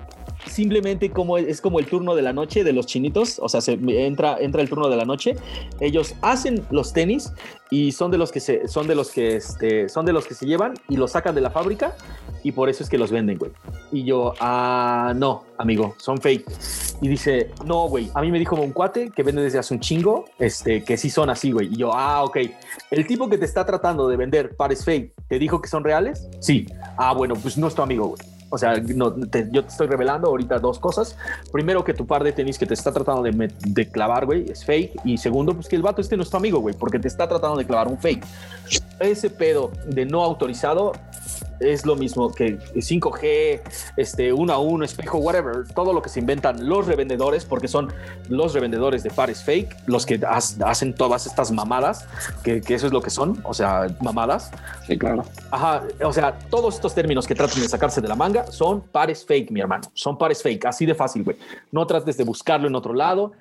[0.47, 3.73] simplemente como es como el turno de la noche de los chinitos, o sea, se
[3.73, 5.35] entra entra el turno de la noche,
[5.79, 7.31] ellos hacen los tenis
[7.71, 10.33] y son de los que se son de los que este, son de los que
[10.33, 11.95] se llevan y los sacan de la fábrica
[12.43, 13.51] y por eso es que los venden, güey.
[13.91, 16.45] Y yo, ah, no, amigo, son fake.
[17.01, 19.79] Y dice, no, güey, a mí me dijo un cuate que vende desde hace un
[19.79, 21.73] chingo, este, que sí son así, güey.
[21.73, 22.37] Y yo, ah, ok.
[22.91, 26.27] El tipo que te está tratando de vender pares fake, ¿te dijo que son reales?
[26.39, 26.67] Sí.
[26.97, 28.34] Ah, bueno, pues no es tu amigo, güey.
[28.55, 31.17] O sea, yo te estoy revelando ahorita dos cosas.
[31.51, 34.65] Primero, que tu par de tenis que te está tratando de, de clavar, güey, es
[34.65, 35.01] fake.
[35.03, 37.27] Y segundo, pues que el vato este no es tu amigo, güey, porque te está
[37.27, 38.25] tratando de clavar un fake.
[38.99, 40.93] Ese pedo de no autorizado
[41.59, 43.61] es lo mismo que 5G,
[43.97, 47.93] este, uno a uno, espejo, whatever, todo lo que se inventan los revendedores, porque son
[48.29, 52.07] los revendedores de pares fake, los que hacen todas estas mamadas,
[52.43, 54.51] que, eso es lo que son, o sea, mamadas.
[54.87, 55.23] Sí, claro.
[55.51, 59.25] Ajá, o sea, todos estos términos que tratan de sacarse de la manga son pares
[59.25, 61.37] fake, mi hermano, son pares fake, así de fácil, güey.
[61.71, 63.31] No trates de buscarlo en otro lado,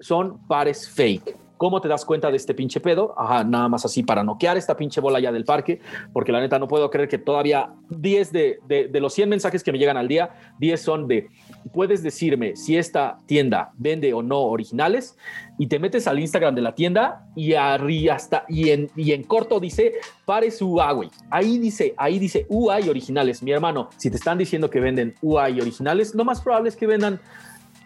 [0.00, 1.36] son pares fake.
[1.62, 3.14] ¿Cómo te das cuenta de este pinche pedo?
[3.16, 5.78] Ajá, nada más así para noquear esta pinche bola ya del parque,
[6.12, 9.70] porque la neta no puedo creer que todavía 10 de, de, los 100 mensajes que
[9.70, 11.28] me llegan al día, 10 son de,
[11.72, 15.16] puedes decirme si esta tienda vende o no originales
[15.56, 19.60] y te metes al Instagram de la tienda y hasta y en, y en corto
[19.60, 19.92] dice
[20.24, 21.10] pare su güey.
[21.30, 23.40] Ahí dice, ahí dice UI originales.
[23.40, 26.88] Mi hermano, si te están diciendo que venden UI originales, lo más probable es que
[26.88, 27.20] vendan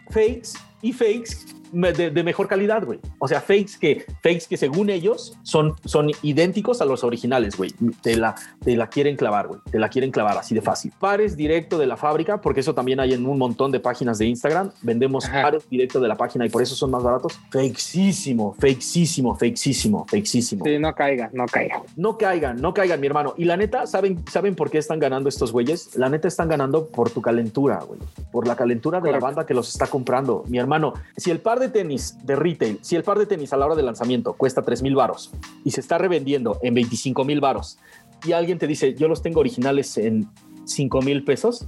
[0.09, 2.99] fakes y fakes de, mejor calidad, güey.
[3.19, 7.71] O sea, fakes que, fakes que según ellos son, son idénticos a los originales, güey.
[8.01, 9.59] Te la, te la quieren clavar, güey.
[9.71, 10.91] Te la quieren clavar así de fácil.
[10.99, 14.25] Pares directo de la fábrica, porque eso también hay en un montón de páginas de
[14.25, 14.71] Instagram.
[14.81, 17.39] Vendemos pares directo de la página y por eso son más baratos.
[17.51, 20.65] Fakesísimo, fakesísimo, fakesísimo, fakesísimo.
[20.65, 21.81] Sí, no caigan, no caigan.
[21.95, 23.33] No caigan, no caigan, mi hermano.
[23.37, 25.95] Y la neta, ¿saben, ¿saben por qué están ganando estos güeyes?
[25.95, 27.99] La neta están ganando por tu calentura, güey.
[28.31, 30.43] Por la calentura de la banda que los está comprando.
[30.47, 33.57] Mi hermano, si el par de tenis de retail, si el par de tenis a
[33.57, 35.31] la hora de lanzamiento cuesta 3 mil varos
[35.63, 37.79] y se está revendiendo en 25 mil varos
[38.25, 40.27] y alguien te dice, yo los tengo originales en
[40.65, 41.67] 5 mil pesos,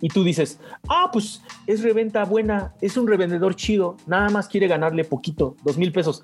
[0.00, 0.58] y tú dices,
[0.88, 5.78] ah, pues es reventa buena, es un revendedor chido, nada más quiere ganarle poquito, dos
[5.78, 6.22] mil pesos.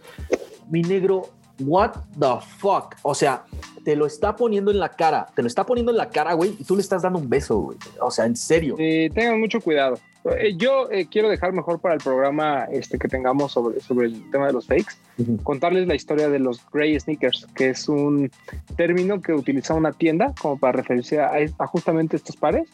[0.69, 1.31] Mi negro,
[1.61, 2.97] what the fuck?
[3.03, 3.45] O sea,
[3.85, 6.55] te lo está poniendo en la cara, te lo está poniendo en la cara, güey,
[6.59, 7.79] y tú le estás dando un beso, güey.
[8.01, 8.77] O sea, en serio.
[8.77, 9.99] Tengan mucho cuidado.
[10.24, 14.31] Eh, yo eh, quiero dejar mejor para el programa este, que tengamos sobre, sobre el
[14.31, 14.94] tema de los fakes,
[15.43, 18.31] contarles la historia de los gray sneakers, que es un
[18.77, 22.69] término que utiliza una tienda como para referirse a, justamente estos pares.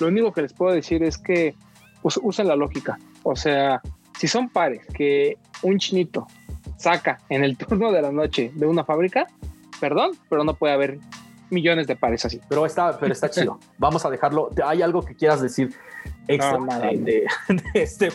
[0.00, 1.54] Lo único que les puedo decir es que
[2.02, 2.98] pues, usen la lógica.
[3.24, 3.80] O sea,
[4.18, 6.26] si son pares que un chinito
[6.76, 9.26] saca en el turno de la noche de una fábrica,
[9.80, 10.98] perdón, pero no puede haber
[11.52, 12.40] millones de pares así.
[12.48, 13.58] Pero está, pero está chido.
[13.78, 14.50] Vamos a dejarlo.
[14.64, 15.74] ¿Hay algo que quieras decir
[16.26, 16.58] extra
[16.90, 17.26] de,
[17.74, 18.10] este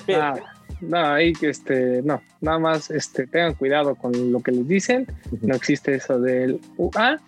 [0.82, 5.08] No, ahí este, no, nada más este, tengan cuidado con lo que les dicen.
[5.42, 7.20] No existe eso del UA.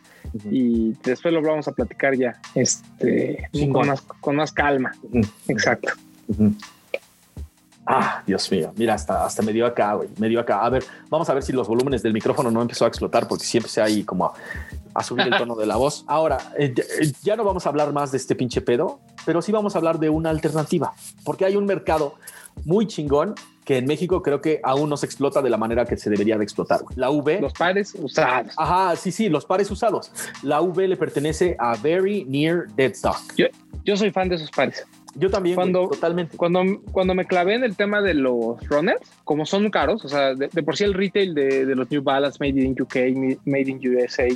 [0.51, 4.91] Y después lo vamos a platicar ya este, con, más, con más calma.
[5.47, 5.89] Exacto.
[7.91, 10.63] Ah, Dios mío, mira, hasta, hasta me dio acá, güey, me dio acá.
[10.63, 13.45] A ver, vamos a ver si los volúmenes del micrófono no empezó a explotar, porque
[13.45, 14.31] siempre se ahí como
[14.93, 16.03] a, subir el tono de la voz.
[16.07, 19.51] Ahora, eh, eh, ya no vamos a hablar más de este pinche pedo, pero sí
[19.51, 20.93] vamos a hablar de una alternativa,
[21.23, 22.15] porque hay un mercado
[22.65, 23.35] muy chingón
[23.65, 26.37] que en México creo que aún no se explota de la manera que se debería
[26.37, 26.81] de explotar.
[26.95, 27.39] La V.
[27.39, 28.51] Los pares usados.
[28.57, 30.11] Ajá, sí, sí, los pares usados.
[30.41, 33.19] La V le pertenece a Very Near Dead Stock.
[33.37, 33.45] Yo,
[33.83, 34.85] yo soy fan de esos pares.
[35.15, 36.37] Yo también, cuando, totalmente.
[36.37, 40.35] Cuando, cuando me clavé en el tema de los runners, como son caros, o sea,
[40.35, 42.95] de, por sí el retail de, de, los New Balance Made in UK,
[43.45, 44.27] Made in USA,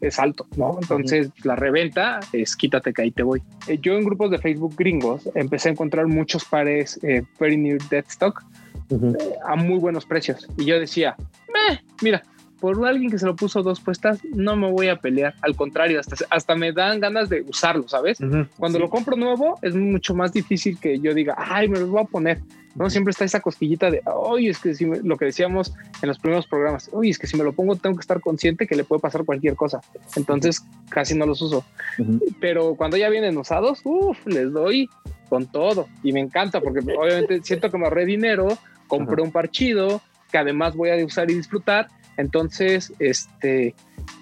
[0.00, 0.78] es alto, ¿no?
[0.80, 3.42] Entonces, la reventa es quítate que ahí te voy.
[3.66, 7.78] Eh, yo en grupos de Facebook gringos empecé a encontrar muchos pares eh, very new
[7.90, 8.42] dead stock
[8.90, 8.96] eh,
[9.44, 10.48] a muy buenos precios.
[10.56, 11.16] Y yo decía,
[12.00, 12.22] mira,
[12.62, 15.34] por alguien que se lo puso dos puestas, no me voy a pelear.
[15.42, 18.18] Al contrario, hasta, hasta me dan ganas de usarlo, ¿sabes?
[18.56, 22.02] Cuando lo compro nuevo, es mucho más difícil que yo diga, ay, me lo voy
[22.02, 22.40] a poner.
[22.76, 26.20] No siempre está esa cosquillita de, oye, es que si lo que decíamos en los
[26.20, 28.84] primeros programas, oye, es que si me lo pongo, tengo que estar consciente que le
[28.84, 29.80] puede pasar cualquier cosa.
[30.14, 31.64] Entonces, casi no los uso.
[32.40, 34.88] Pero cuando ya vienen usados, uff, les doy
[35.28, 35.88] con todo.
[36.04, 38.56] Y me encanta porque obviamente siento que me ahorré dinero,
[38.86, 43.74] compré un parchido que además voy a usar y disfrutar entonces, este,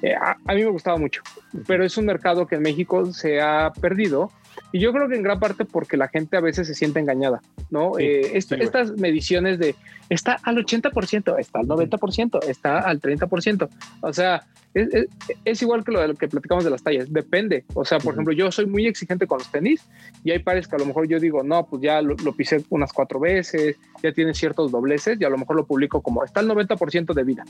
[0.03, 1.23] eh, a, mí me gustaba mucho,
[1.67, 4.31] pero es un mercado que en México se ha perdido
[4.73, 7.41] y yo creo que en gran parte porque la gente a veces se siente engañada,
[7.71, 7.99] ¿no?
[7.99, 9.75] Eh, estas mediciones de
[10.09, 13.69] está al 80%, está al 90%, está al 30%.
[14.01, 17.65] O sea, es, igual que lo, que platicamos de las tallas, depende.
[17.75, 19.83] O sea, por ejemplo, yo soy muy exigente con los tenis
[20.23, 22.93] y hay pares que a lo mejor yo digo, no, pues ya lo, pisé unas
[22.93, 26.49] cuatro veces, ya tiene ciertos dobleces y a lo mejor lo publico como está al
[26.49, 27.45] 90% de vida.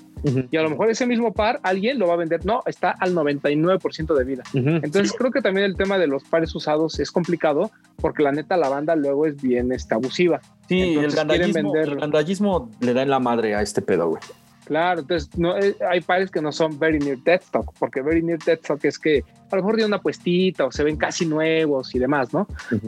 [0.50, 3.14] Y a lo mejor ese mismo par alguien lo va a vender, no, está al
[3.14, 4.42] 99% de vida.
[4.54, 8.56] Entonces creo que también el tema de los pares usados es complicado porque la neta
[8.56, 10.40] la banda luego es bien está abusiva.
[10.68, 14.22] Sí, el gandallismo, el gandallismo le da en la madre a este pedo, güey.
[14.70, 18.22] Claro, entonces no, eh, hay pares que no son very near dead stock, porque very
[18.22, 21.26] near dead stock es que a lo mejor tiene una puestita o se ven casi
[21.26, 22.46] nuevos y demás, ¿no?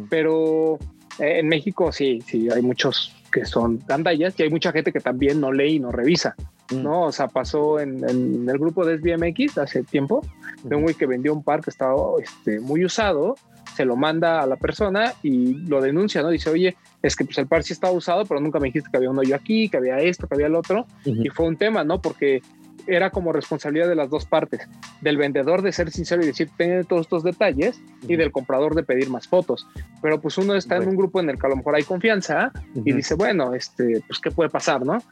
[0.08, 0.78] Pero
[1.18, 5.00] eh, en México sí, sí, hay muchos que son gandallas y hay mucha gente que
[5.00, 6.36] también no lee y no revisa,
[6.70, 6.82] mm.
[6.84, 7.06] ¿no?
[7.06, 10.24] O sea, pasó en, el grupo de SBMX hace tiempo,
[10.62, 13.34] de un güey que vendió un par que estaba este, muy usado,
[13.74, 16.30] se lo manda a la persona y lo denuncia, ¿no?
[16.30, 18.96] Dice, oye, es que pues el par sí estaba usado, pero nunca me dijiste que
[18.96, 20.86] había un hoyo aquí, que había esto, que había el otro.
[21.04, 22.00] Y fue un tema, ¿no?
[22.00, 22.42] Porque
[22.86, 24.68] era como responsabilidad de las dos partes,
[25.00, 28.82] del vendedor de ser sincero y decir, tiene todos estos detalles, y del comprador de
[28.82, 29.66] pedir más fotos.
[30.00, 32.52] Pero pues uno está en un grupo en el que a lo mejor hay confianza
[32.74, 35.02] y dice, bueno, este, pues qué puede pasar, ¿no?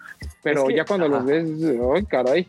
[0.43, 1.49] Pero ya cuando los ves,
[1.95, 2.49] ay, caray.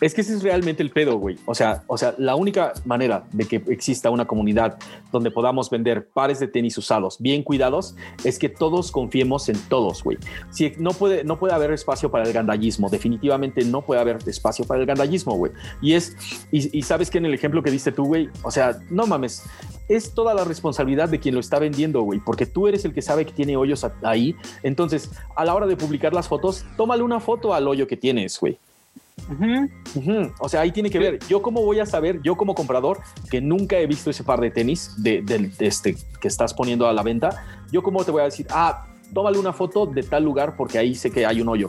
[0.00, 1.36] Es que ese es realmente el pedo, güey.
[1.46, 4.76] O sea, o sea, la única manera de que exista una comunidad
[5.10, 10.04] donde podamos vender pares de tenis usados bien cuidados es que todos confiemos en todos,
[10.04, 10.18] güey.
[10.50, 14.66] Si no puede, no puede haber espacio para el gandallismo, definitivamente no puede haber espacio
[14.66, 15.52] para el gandallismo, güey.
[15.80, 16.14] Y es,
[16.52, 19.44] y, sabes que en el ejemplo que diste tú, güey, o sea, no mames,
[19.88, 23.00] es toda la responsabilidad de quien lo está vendiendo, güey, porque tú eres el que
[23.00, 24.36] sabe que tiene hoyos ahí.
[24.62, 28.38] Entonces, a la hora de publicar las fotos, tómale una foto al hoyo que tienes,
[28.38, 28.58] güey.
[30.38, 31.18] O sea, ahí tiene que ver.
[31.28, 34.50] Yo cómo voy a saber, yo como comprador, que nunca he visto ese par de
[34.50, 38.46] tenis de, este que estás poniendo a la venta, yo cómo te voy a decir,
[38.50, 41.68] ah, tómale una foto de tal lugar porque ahí sé que hay un hoyo.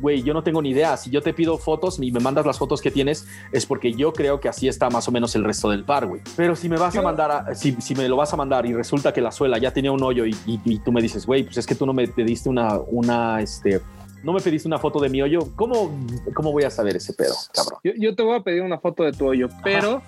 [0.00, 0.96] Güey, yo no tengo ni idea.
[0.96, 4.12] Si yo te pido fotos y me mandas las fotos que tienes, es porque yo
[4.12, 6.20] creo que así está más o menos el resto del par, güey.
[6.36, 9.12] Pero si me vas a mandar, a, si, me lo vas a mandar y resulta
[9.12, 11.66] que la suela ya tenía un hoyo y, y tú me dices, güey, pues es
[11.66, 13.80] que tú no me pediste una, una, este,
[14.22, 15.48] no me pediste una foto de mi hoyo.
[15.56, 15.98] ¿Cómo,
[16.34, 17.80] cómo voy a saber ese pedo, cabrón?
[17.82, 20.02] Yo, te voy a pedir una foto de tu hoyo, pero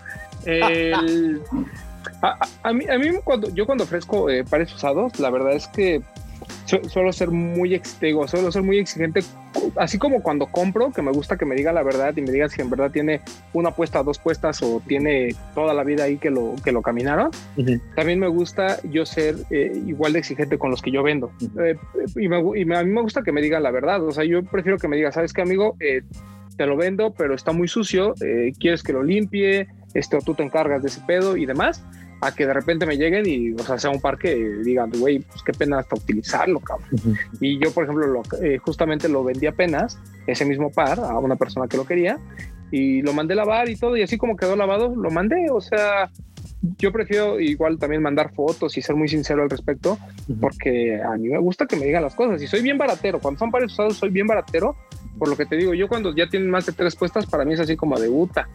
[2.63, 6.03] a, mí, a mí cuando, yo cuando ofrezco eh, pares usados, la verdad es que
[6.65, 9.21] suelo ser muy exigente, suelo ser muy exigente,
[9.77, 12.49] así como cuando compro, que me gusta que me diga la verdad y me diga
[12.49, 13.21] si en verdad tiene
[13.53, 17.31] una puesta, dos puestas o tiene toda la vida ahí que lo, que lo caminaron.
[17.95, 21.33] También me gusta yo ser eh, igual de exigente con los que yo vendo.
[21.61, 21.77] Eh,
[22.17, 24.89] y, a mí me gusta que me diga la verdad, o sea, yo prefiero que
[24.89, 25.77] me diga, ¿sabes qué, amigo?
[25.81, 26.03] Eh,
[26.57, 28.15] te lo vendo, pero está muy sucio,
[28.59, 31.83] quieres que lo limpie, esto tú te encargas de ese pedo y demás
[32.23, 35.19] a que de repente me lleguen y, o sea, sea un par que digan, güey,
[35.19, 36.89] pues qué pena hasta utilizarlo, cabrón.
[37.41, 41.35] Y yo, por ejemplo, lo, eh, justamente lo vendí apenas, ese mismo par, a una
[41.35, 42.21] persona que lo quería,
[42.71, 46.13] y lo mandé lavar y todo, y así como quedó lavado, lo mandé, o sea,
[46.79, 49.99] yo prefiero igual también mandar fotos y ser muy sincero al respecto,
[50.41, 53.41] porque a mí me gusta que me digan las cosas, y soy bien baratero, cuando
[53.41, 54.77] son pares usados soy bien baratero,
[55.19, 57.55] por lo que te digo, yo cuando ya tienen más de tres puestas, para mí
[57.55, 58.49] es así como de puta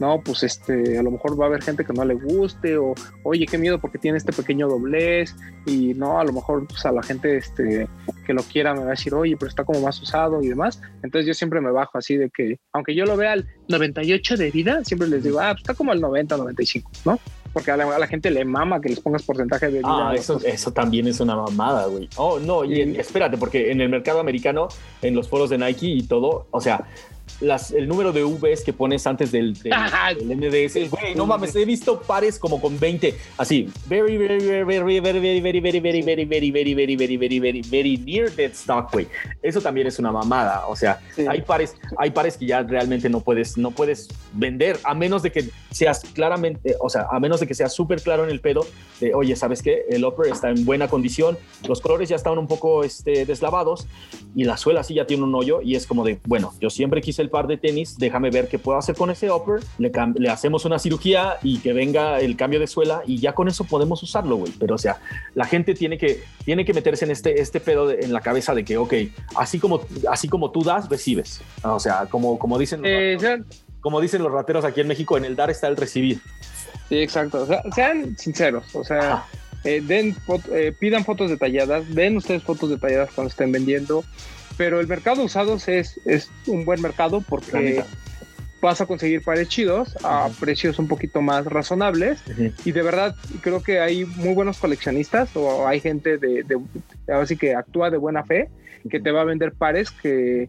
[0.00, 2.94] no, pues este, a lo mejor va a haber gente que no le guste o,
[3.22, 5.34] oye, qué miedo porque tiene este pequeño doblez
[5.64, 7.88] y no, a lo mejor pues, a la gente este,
[8.26, 10.80] que lo quiera me va a decir, oye, pero está como más usado y demás.
[11.02, 14.50] Entonces yo siempre me bajo así de que, aunque yo lo vea al 98 de
[14.50, 17.18] vida, siempre les digo, ah, pues está como al 90, 95, ¿no?
[17.56, 20.10] Porque a la, gente le mama que les pongas porcentaje de vida.
[20.10, 22.06] Ah, eso, eso también es una mamada, güey.
[22.16, 24.68] Oh, no, y espérate, porque en el mercado americano,
[25.00, 26.84] en los foros de Nike y todo, o sea,
[27.40, 30.90] las, el número de Vs que pones antes del, del, NDS.
[30.90, 35.20] Güey, no mames, he visto pares como con 20, así, very, very, very, very, very,
[35.20, 39.06] very, very, very, very, very, very, very, very, very, very, very, near dead stock, güey.
[39.42, 40.66] Eso también es una mamada.
[40.66, 44.94] O sea, hay pares, hay pares que ya realmente no puedes, no puedes vender, a
[44.94, 48.30] menos de que seas claramente, o sea, a menos de que seas súper claro en
[48.30, 48.66] el pedo
[49.00, 49.84] de, oye, ¿sabes qué?
[49.90, 51.36] El upper está en buena condición,
[51.68, 53.86] los colores ya están un poco este, deslavados
[54.34, 57.00] y la suela sí ya tiene un hoyo y es como de, bueno, yo siempre
[57.00, 60.28] quise el par de tenis, déjame ver qué puedo hacer con ese upper, le, le
[60.28, 64.02] hacemos una cirugía y que venga el cambio de suela y ya con eso podemos
[64.02, 64.52] usarlo, güey.
[64.58, 64.98] Pero o sea,
[65.34, 68.64] la gente tiene que, tiene que meterse en este, este pedo en la cabeza de
[68.64, 68.94] que, ok,
[69.36, 71.40] así como, así como tú das, recibes.
[71.62, 72.82] O sea, como, como dicen...
[72.84, 73.16] Eh,
[73.80, 76.20] como dicen los rateros aquí en México, en el dar está el recibir.
[76.88, 77.42] Sí, exacto.
[77.42, 78.74] O sea, sean sinceros.
[78.74, 79.24] O sea,
[79.62, 80.16] eh, den,
[80.52, 84.04] eh, pidan fotos detalladas, den ustedes fotos detalladas cuando estén vendiendo
[84.56, 87.84] pero el mercado de usados es, es un buen mercado porque
[88.60, 92.22] vas a conseguir pares chidos a precios un poquito más razonables.
[92.64, 96.58] Y de verdad creo que hay muy buenos coleccionistas o hay gente de, de,
[97.12, 98.48] así que actúa de buena fe
[98.88, 100.48] que te va a vender pares que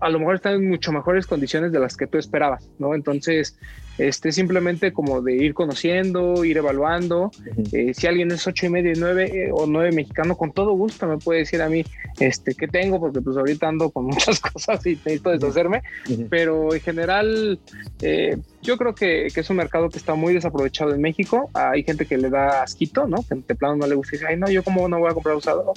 [0.00, 2.94] a lo mejor están en mucho mejores condiciones de las que tú esperabas, ¿no?
[2.94, 3.56] Entonces,
[3.98, 7.30] este, simplemente como de ir conociendo, ir evaluando.
[7.72, 11.06] Eh, si alguien es ocho y medio, nueve eh, o nueve mexicano, con todo gusto
[11.06, 11.84] me puede decir a mí
[12.20, 15.82] este, qué tengo, porque pues ahorita ando con muchas cosas y necesito deshacerme.
[16.28, 17.58] Pero en general,
[18.02, 21.50] eh, yo creo que, que, es un mercado que está muy desaprovechado en México.
[21.54, 23.24] Hay gente que le da asquito, ¿no?
[23.28, 25.14] Que de plano no le gusta y dice, ay, no, yo como no voy a
[25.14, 25.72] comprar usado.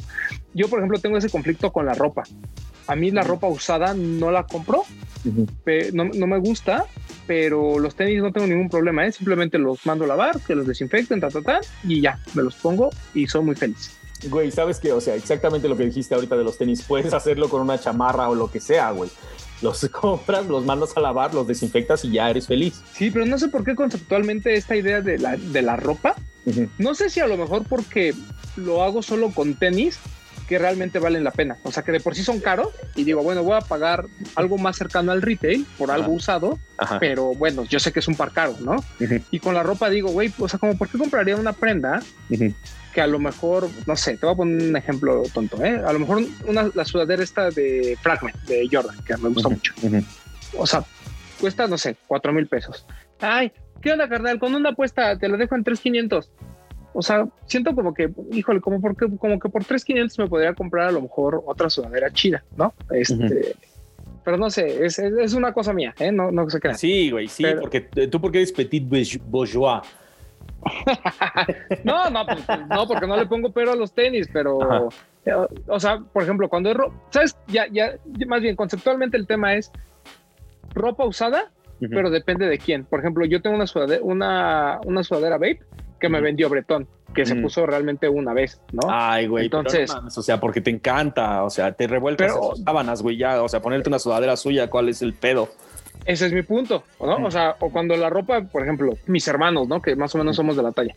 [0.53, 2.23] Yo, por ejemplo, tengo ese conflicto con la ropa.
[2.89, 4.83] A mí la ropa usada no la compro,
[5.93, 6.85] no, no, me gusta,
[7.27, 9.11] pero los tenis no tengo ningún problema, ¿eh?
[9.11, 12.55] simplemente los mando a lavar, que los desinfecten, ta, ta, ta, y ya, me los
[12.55, 13.95] pongo y soy muy feliz.
[14.27, 14.91] Güey, ¿sabes qué?
[14.91, 18.27] O sea, exactamente lo que dijiste ahorita de los tenis, puedes hacerlo con una chamarra
[18.27, 19.11] o lo que sea, güey.
[19.61, 22.81] Los compras, los mandas a lavar, los desinfectas y ya eres feliz.
[22.93, 26.15] Sí, pero no sé por qué conceptualmente esta idea de la, de la ropa,
[26.79, 28.15] no sé si a lo mejor porque
[28.55, 29.99] lo hago solo con tenis,
[30.49, 31.57] que realmente valen la pena.
[31.61, 34.57] O sea, que de por sí son caros y digo, bueno, voy a pagar algo
[34.57, 36.57] más cercano al retail por algo usado,
[36.99, 38.83] pero bueno, yo sé que es un par caro, ¿no?
[39.29, 42.01] Y con la ropa digo, güey, o sea, como por qué compraría una prenda
[42.93, 45.79] que a lo mejor, no sé, te voy a poner un ejemplo tonto, ¿eh?
[45.85, 49.75] A lo mejor una, la sudadera esta de Fragment, de Jordan, que me gusta mucho.
[50.57, 50.83] O sea,
[51.39, 52.87] cuesta, no sé, cuatro mil pesos.
[53.21, 53.51] Ay,
[53.83, 54.39] ¿qué onda, carnal?
[54.39, 56.31] Con una apuesta te lo dejo en 3,500
[56.93, 60.89] o sea, siento como que, híjole, como, porque, como que por 3.500 me podría comprar
[60.89, 62.73] a lo mejor otra sudadera chida, ¿no?
[62.91, 63.55] Este,
[64.23, 66.11] Pero no sé, es, es, una cosa mía, ¿eh?
[66.11, 66.73] No, no se crea.
[66.73, 68.83] Sí, güey, sí, porque tú porque eres petit
[69.25, 69.81] bourgeois.
[71.83, 74.89] no, no, pues, pues, no, porque no le pongo pero a los tenis, pero,
[75.25, 75.33] eh,
[75.67, 77.37] o sea, por ejemplo, cuando es ropa, ¿sabes?
[77.47, 77.93] Ya, ya,
[78.27, 79.71] más bien, conceptualmente el tema es
[80.73, 82.83] ropa usada, pero depende de quién.
[82.83, 85.61] Por ejemplo, yo tengo una sudadera, una, una sudadera vape
[85.99, 88.81] que me vendió Bretón, que se puso realmente una vez, ¿no?
[88.89, 89.45] Ay, güey.
[89.45, 93.49] Entonces, o sea, porque te encanta, o sea, te revueltas pero, sábanas, güey, ya, o
[93.49, 95.49] sea, ponerte una sudadera suya, ¿cuál es el pedo?
[96.05, 97.25] Ese es mi punto, ¿no?
[97.25, 99.81] O sea, o cuando la ropa, por ejemplo, mis hermanos, ¿no?
[99.81, 100.95] Que más o menos somos de la talla,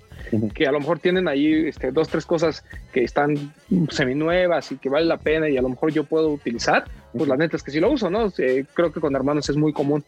[0.55, 3.53] que a lo mejor tienen ahí este, dos, tres cosas que están
[3.91, 7.37] seminuevas y que vale la pena y a lo mejor yo puedo utilizar, pues la
[7.37, 8.31] neta es que sí lo uso, ¿no?
[8.75, 10.05] creo que con hermanos es muy común.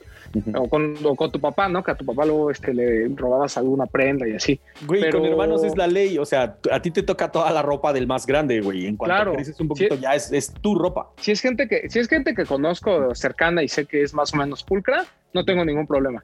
[0.55, 1.83] o, con, con, tu papá, ¿no?
[1.83, 4.61] Que a tu papá luego este, le robabas alguna prenda y así.
[4.87, 5.21] Güey, Pero...
[5.21, 8.07] con hermanos es la ley, o sea, a ti te toca toda la ropa del
[8.07, 8.87] más grande, güey.
[8.87, 11.11] En cuanto claro, creces un poquito, ya es, es, tu ropa.
[11.19, 14.33] Si es gente que, si es gente que conozco cercana y sé que es más
[14.35, 16.23] o menos pulcra, no tengo ningún problema.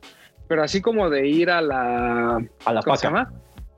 [0.49, 2.45] Pero así como de ir a la...
[2.65, 3.31] A la paca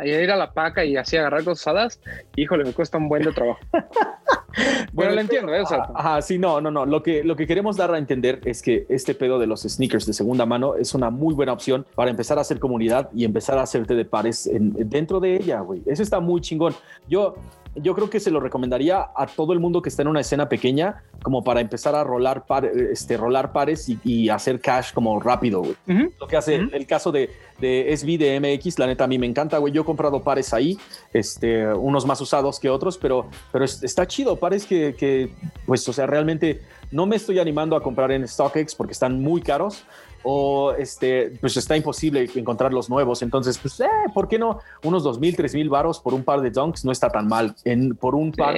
[0.04, 2.00] ir a la paca y así agarrar cosas
[2.36, 3.60] híjole, me cuesta un buen de trabajo.
[4.92, 5.62] bueno, lo entiendo, ¿eh?
[5.94, 6.86] ajá, sí, no, no, no.
[6.86, 10.06] Lo que, lo que queremos dar a entender es que este pedo de los sneakers
[10.06, 13.58] de segunda mano es una muy buena opción para empezar a hacer comunidad y empezar
[13.58, 15.82] a hacerte de pares dentro de ella, güey.
[15.86, 16.74] Eso está muy chingón.
[17.08, 17.34] Yo,
[17.74, 20.49] yo creo que se lo recomendaría a todo el mundo que está en una escena
[20.49, 22.44] pequeña, como para empezar a rolar,
[22.90, 26.11] este, rolar pares y, hacer cash como rápido, güey.
[26.20, 27.31] Lo que hace el caso de,
[27.61, 29.73] de SB de MX, la neta a mí me encanta, güey.
[29.73, 30.78] Yo he comprado pares ahí,
[31.12, 34.36] este, unos más usados que otros, pero, pero está chido.
[34.36, 35.31] Pares que, que,
[35.66, 39.40] pues, o sea, realmente no me estoy animando a comprar en StockX porque están muy
[39.40, 39.85] caros
[40.23, 43.23] o este, pues está imposible encontrar los nuevos.
[43.23, 44.59] Entonces, pues, eh, ¿por qué no?
[44.85, 47.55] Unos dos mil, tres mil varos por un par de dunks no está tan mal.
[47.65, 48.55] En, por un par,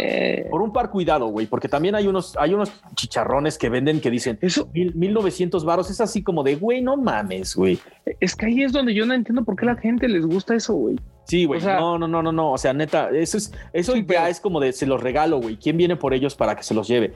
[0.50, 4.10] por un par, cuidado, güey, porque también hay unos, hay unos chicharrones que venden que
[4.10, 5.90] dicen eso, mil, mil novecientos varos.
[5.90, 7.78] Es así como de, güey, no mames, güey.
[8.20, 10.74] Es que ahí es donde yo no entiendo por qué la gente les gusta eso,
[10.74, 10.96] güey.
[11.24, 11.60] Sí, güey.
[11.62, 12.52] no, no, no, no, no.
[12.52, 15.56] O sea, neta, eso es, eso ya es como de se los regalo, güey.
[15.56, 17.14] ¿Quién viene por ellos para que se los lleve?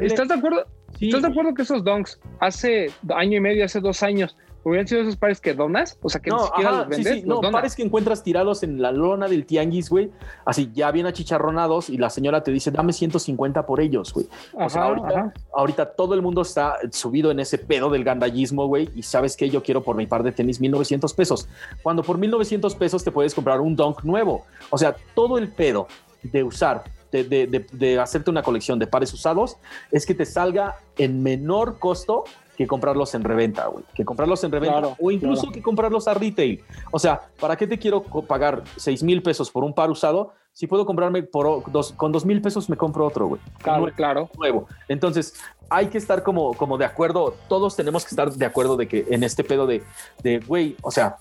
[0.00, 0.64] ¿Estás de acuerdo?
[1.00, 5.02] ¿Estás de acuerdo que esos donks hace año y medio, hace dos años, hubieran sido
[5.02, 7.14] esos pares que donas, o sea, que ni siquiera los vendes.
[7.14, 7.26] Sí, sí.
[7.26, 10.10] no, pares que encuentras tirados en la lona del tianguis, güey,
[10.44, 14.26] así ya bien achicharronados y la señora te dice, dame 150 por ellos, güey.
[14.52, 18.90] O sea, ahorita, ahorita, todo el mundo está subido en ese pedo del gandallismo, güey,
[18.94, 21.48] y sabes que yo quiero por mi par de tenis 1900 pesos.
[21.82, 24.44] Cuando por 1900 pesos te puedes comprar un donk nuevo.
[24.70, 25.88] O sea, todo el pedo
[26.22, 29.56] de usar de, de, de, hacerte una colección de pares usados
[29.90, 32.24] es que te salga en menor costo
[32.58, 33.84] que comprarlos en reventa, güey.
[33.94, 36.60] Que comprarlos en reventa o incluso que comprarlos a retail.
[36.90, 40.32] O sea, ¿para qué te quiero pagar 6 mil pesos por un par usado?
[40.52, 43.40] Si puedo comprarme por dos, con 2 mil pesos me compro otro, güey.
[43.62, 44.30] Claro, claro.
[44.36, 44.66] Nuevo.
[44.88, 45.34] Entonces,
[45.70, 47.36] hay que estar como, como de acuerdo.
[47.48, 49.84] Todos tenemos que estar de acuerdo de que en este pedo de,
[50.24, 51.18] de güey, o sea,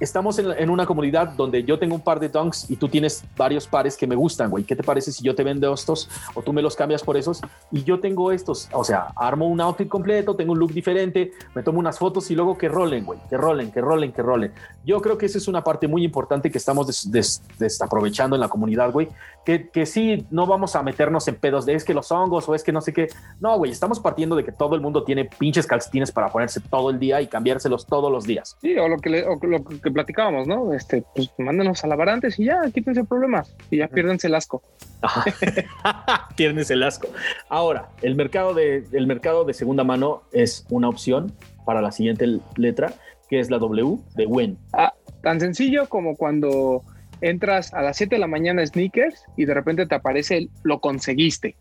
[0.00, 3.66] estamos en, una comunidad donde yo tengo un par de dunks y tú tienes varios
[3.66, 4.64] pares que me gustan, güey.
[4.64, 7.40] ¿Qué te parece si yo te vendo estos o tú me los cambias por esos
[7.70, 8.68] y yo tengo estos?
[8.72, 12.34] O sea, armo un outfit completo, tengo un look diferente, me tomo unas fotos y
[12.34, 14.52] luego que rolen, güey, que rolen, que rolen, que rolen.
[14.84, 17.10] Yo creo que esa es una parte muy importante que estamos
[17.58, 19.08] desaprovechando en la comunidad, güey.
[19.44, 22.54] Que, que sí, no vamos a meternos en pedos de es que los hongos o
[22.54, 23.08] es que no sé qué.
[23.40, 26.90] No, güey, estamos partiendo de que todo el mundo tiene pinches calcetines para ponerse todo
[26.90, 28.56] el día y cambiárselos todos los días.
[28.60, 30.72] Sí, o lo que, le, o lo que platicábamos, ¿no?
[30.72, 34.62] Este, pues mándenos a lavar antes y ya, quítense problemas y ya piérdense el asco.
[36.36, 37.08] Piérdense el asco.
[37.48, 41.32] Ahora, el mercado de, el mercado de segunda mano es una opción
[41.64, 42.94] para la siguiente letra,
[43.28, 44.58] que es la W de Wen.
[44.72, 46.84] Ah, tan sencillo como cuando
[47.20, 50.50] entras a las 7 de la mañana a sneakers y de repente te aparece el,
[50.62, 51.56] lo conseguiste,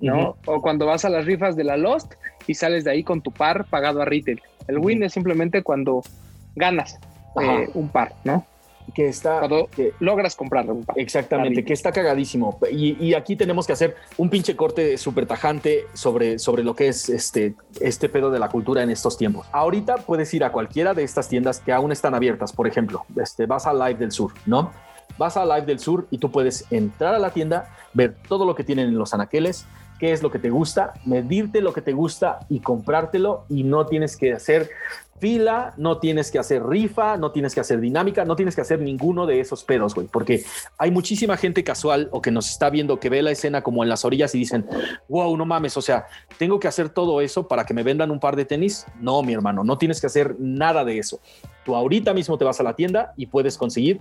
[0.00, 0.36] ¿no?
[0.46, 2.14] O cuando vas a las rifas de la Lost
[2.46, 4.40] y sales de ahí con tu par pagado a retail.
[4.68, 6.02] El win es simplemente cuando
[6.56, 6.98] ganas
[7.40, 8.44] eh, un par, ¿no?
[8.94, 9.68] que está cuando
[10.00, 10.98] logras comprar un par.
[10.98, 12.58] Exactamente, que está cagadísimo.
[12.70, 17.08] Y, aquí tenemos que hacer un pinche corte súper tajante sobre, sobre lo que es
[17.08, 19.46] este, este pedo de la cultura en estos tiempos.
[19.52, 22.52] Ahorita puedes ir a cualquiera de estas tiendas que aún están abiertas.
[22.52, 24.72] Por ejemplo, este, vas a Live del Sur, ¿no?
[25.18, 28.54] Vas a Live del Sur y tú puedes entrar a la tienda, ver todo lo
[28.54, 29.66] que tienen en los anaqueles,
[29.98, 33.86] qué es lo que te gusta, medirte lo que te gusta y comprártelo y no
[33.86, 34.70] tienes que hacer
[35.18, 38.80] fila, no tienes que hacer rifa, no tienes que hacer dinámica, no tienes que hacer
[38.80, 40.44] ninguno de esos pedos, güey, porque
[40.78, 43.88] hay muchísima gente casual o que nos está viendo que ve la escena como en
[43.88, 44.66] las orillas y dicen,
[45.08, 46.06] wow, no mames, o sea,
[46.38, 48.86] tengo que hacer todo eso para que me vendan un par de tenis.
[49.00, 51.20] No, mi hermano, no tienes que hacer nada de eso.
[51.64, 54.00] Tú ahorita mismo te vas a la tienda y puedes conseguir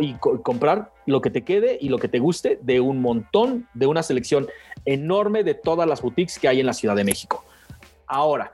[0.00, 3.86] y comprar lo que te quede y lo que te guste de un montón, de
[3.86, 4.46] una selección
[4.84, 7.44] enorme de todas las boutiques que hay en la Ciudad de México.
[8.06, 8.52] Ahora,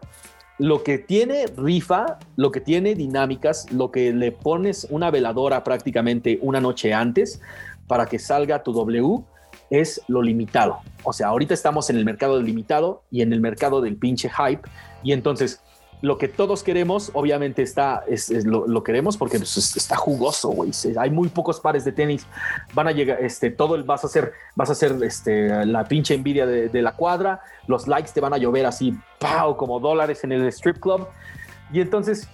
[0.58, 6.38] lo que tiene rifa, lo que tiene dinámicas, lo que le pones una veladora prácticamente
[6.42, 7.40] una noche antes
[7.86, 9.24] para que salga tu W
[9.70, 10.78] es lo limitado.
[11.02, 14.30] O sea, ahorita estamos en el mercado del limitado y en el mercado del pinche
[14.30, 14.62] hype
[15.02, 15.60] y entonces
[16.04, 20.70] lo que todos queremos, obviamente está, es, lo, queremos porque pues, está jugoso, güey.
[20.98, 22.26] Hay muy pocos pares de tenis.
[22.74, 26.12] Van a llegar, este, todo el, vas a hacer, vas a hacer este, la pinche
[26.12, 27.40] envidia de, la cuadra.
[27.68, 29.56] Los likes te van a llover así, ¡pau!
[29.56, 31.08] como dólares en el strip club.
[31.72, 32.28] Y entonces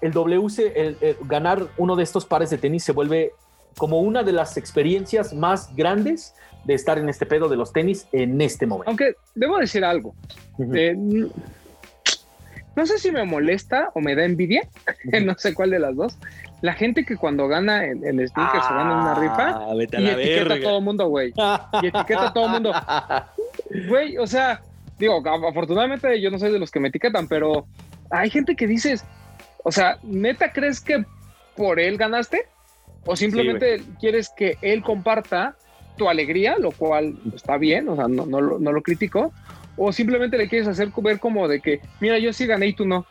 [0.00, 3.34] el WC, el, ganar uno de estos pares de tenis se vuelve
[3.78, 6.34] como una de las experiencias más grandes
[6.64, 8.90] de estar en este pedo de los tenis en este momento.
[8.90, 10.12] Aunque debo decir algo
[12.74, 14.68] no sé si me molesta o me da envidia,
[15.22, 16.18] no sé cuál de las dos.
[16.60, 20.54] La gente que cuando gana en, en sneakers o gana una rifa ah, y etiqueta
[20.54, 21.32] a todo el mundo, güey.
[21.82, 22.72] Y etiqueta a todo el mundo.
[23.88, 24.60] Güey, o sea,
[24.98, 27.66] digo, afortunadamente yo no soy de los que me etiquetan, pero
[28.10, 29.04] hay gente que dices,
[29.64, 31.04] o sea, ¿neta crees que
[31.56, 32.46] por él ganaste?
[33.06, 35.56] ¿O simplemente quieres que él comparta
[35.96, 39.32] tu alegría, lo cual está bien, o sea, no, no, no lo critico,
[39.76, 42.86] o simplemente le quieres hacer ver como de que, mira, yo sí gané y tú
[42.86, 43.06] no.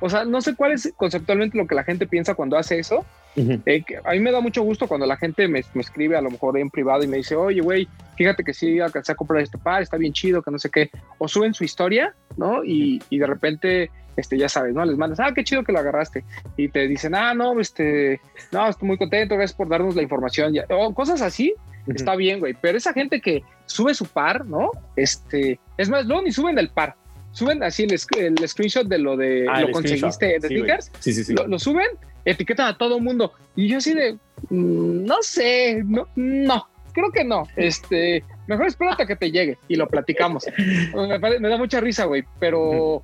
[0.00, 3.04] O sea, no sé cuál es conceptualmente lo que la gente piensa cuando hace eso.
[3.36, 6.56] Eh, a mí me da mucho gusto cuando la gente me, escribe a lo mejor
[6.58, 9.82] en privado y me dice, oye, güey, fíjate que sí alcancé a comprar este par,
[9.82, 10.90] está bien chido, que no sé qué.
[11.18, 12.62] O suben su historia, ¿no?
[12.64, 14.84] Y, y de repente, este, ya sabes, ¿no?
[14.84, 16.24] Les mandas, ah, qué chido que lo agarraste.
[16.56, 18.20] Y te dicen, ah, no, este,
[18.52, 20.54] no, estoy muy contento, gracias por darnos la información.
[20.70, 21.54] O cosas así
[21.92, 22.54] está bien, güey.
[22.60, 24.70] Pero esa gente que sube su par, ¿no?
[24.96, 26.96] Este, es más, luego ni suben el par.
[27.32, 30.92] Suben así el, screenshot de lo de ah, lo conseguiste de stickers.
[31.00, 31.34] Sí, sí, sí.
[31.34, 31.88] Lo, suben,
[32.24, 33.32] etiquetan a todo mundo.
[33.56, 34.12] Y yo así de,
[34.50, 37.48] mm, no sé, no, no, creo que no.
[37.56, 40.44] Este, mejor espérate a que te llegue y lo platicamos.
[40.94, 43.02] me, da mucha risa, güey, pero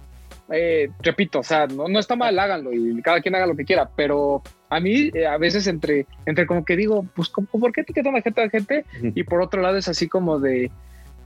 [0.52, 3.64] eh, repito, o sea, no, no está mal, háganlo y cada quien haga lo que
[3.64, 7.82] quiera, pero a mí eh, a veces entre, entre como que digo, pues ¿por qué
[7.82, 8.84] etiquetan a gente a gente?
[9.02, 10.70] Y por otro lado es así como de,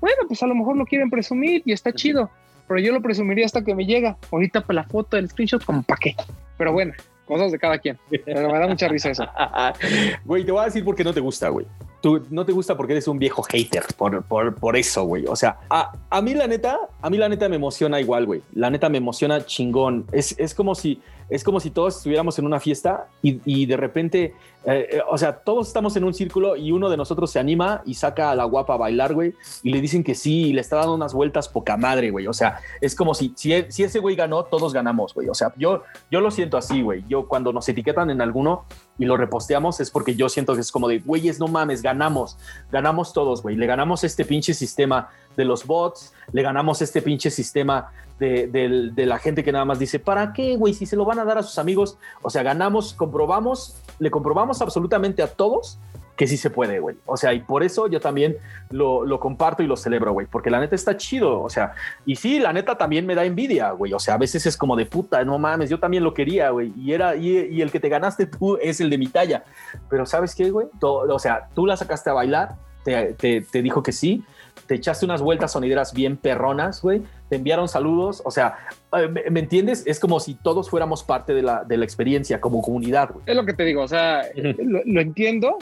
[0.00, 2.30] bueno, pues a lo mejor lo quieren presumir y está chido,
[2.68, 4.16] pero yo lo presumiría hasta que me llega.
[4.30, 6.14] Ahorita para la foto del screenshot, como para qué.
[6.56, 6.92] Pero bueno,
[7.26, 7.98] cosas de cada quien.
[8.24, 9.26] Pero me da mucha risa eso.
[10.24, 11.66] Güey, te voy a decir por qué no te gusta, güey.
[12.04, 15.24] Tú no te gusta porque eres un viejo hater por, por, por eso, güey.
[15.26, 18.42] O sea, a, a, mí la neta, a mí la neta me emociona igual, güey.
[18.52, 20.04] La neta me emociona chingón.
[20.12, 24.34] Es, es como si es como si todos estuviéramos en una fiesta y, de repente,
[24.64, 27.82] eh, eh, o sea, todos estamos en un círculo y uno de nosotros se anima
[27.86, 30.60] y saca a la guapa a bailar, güey, y le dicen que sí y le
[30.60, 32.26] está dando unas vueltas poca madre, güey.
[32.26, 35.28] O sea, es como si, si, e, si ese güey ganó, todos ganamos, güey.
[35.28, 37.04] O sea, yo, yo lo siento así, güey.
[37.08, 38.64] Yo cuando nos etiquetan en alguno
[38.98, 42.36] y lo reposteamos es porque yo siento que es como de, güeyes, no mames, ganamos,
[42.70, 43.56] ganamos todos, güey.
[43.56, 49.18] Le ganamos este pinche sistema de los bots, le ganamos este pinche sistema de, la
[49.18, 50.74] gente que nada más dice, ¿para qué, güey?
[50.74, 54.62] Si se lo van a dar a sus amigos, o sea, ganamos, comprobamos, le comprobamos
[54.62, 55.78] absolutamente a todos
[56.16, 56.96] que sí se puede, güey.
[57.06, 58.36] O sea, y por eso yo también
[58.70, 61.72] lo, comparto y lo celebro, güey, porque la neta está chido, o sea,
[62.06, 64.76] y sí, la neta también me da envidia, güey, o sea, a veces es como
[64.76, 68.26] de puta, no mames, yo también lo quería, güey, y y, el que te ganaste
[68.26, 69.44] tú es el de mi talla,
[69.88, 70.68] pero ¿sabes qué, güey?
[70.80, 74.24] o sea, tú la sacaste a bailar, te, te dijo que sí,
[74.66, 77.02] te echaste unas vueltas sonideras bien perronas, güey,
[77.34, 79.82] te enviaron saludos, o sea, eh, ¿me, entiendes?
[79.86, 83.24] Es como si todos fuéramos parte de la, de la experiencia como comunidad, güey.
[83.26, 85.58] Es lo que te digo, o sea, lo, entiendo,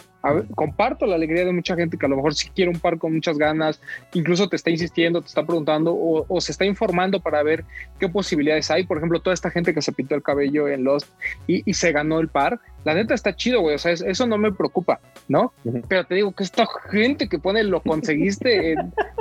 [0.54, 3.14] comparto la alegría de mucha gente que a lo mejor sí quiere un par con
[3.14, 3.80] muchas ganas,
[4.12, 7.64] incluso te está insistiendo, te está preguntando o, se está informando para ver
[7.98, 8.84] qué posibilidades hay.
[8.84, 11.08] Por ejemplo, toda esta gente que se pintó el cabello en Lost
[11.46, 13.76] y, y se ganó el par, la neta está chido, güey.
[13.76, 15.52] O sea, eso no me preocupa, ¿no?
[15.88, 18.74] Pero te digo que esta gente que pone lo conseguiste,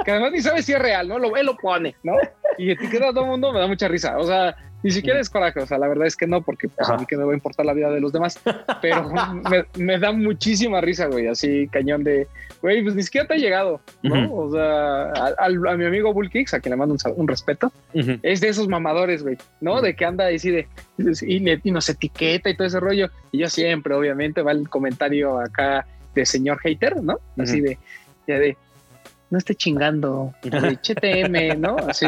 [0.03, 1.19] que además ni sabes si es real, ¿no?
[1.19, 2.13] Lo, él lo pone, ¿no?
[2.57, 4.17] Y etiqueta a todo el mundo, me da mucha risa.
[4.17, 6.89] O sea, ni siquiera es coraje, o sea, la verdad es que no, porque pues,
[6.89, 8.39] a mí que me va a importar la vida de los demás,
[8.81, 9.11] pero
[9.77, 12.27] me, da muchísima risa, güey, así cañón de,
[12.61, 14.33] güey, pues ni siquiera te ha llegado, ¿no?
[14.33, 18.47] O sea, a, mi amigo Bull Kicks, a quien le mando un, respeto, es de
[18.47, 19.81] esos mamadores, güey, ¿no?
[19.81, 20.67] De que anda así de,
[20.97, 25.39] y, y, nos etiqueta y todo ese rollo, y yo siempre, obviamente, va el comentario
[25.39, 27.19] acá de señor hater, ¿no?
[27.37, 27.77] Así de,
[28.27, 28.57] ya de,
[29.31, 31.77] no esté chingando, de HTM, ¿no?
[31.77, 32.05] Así,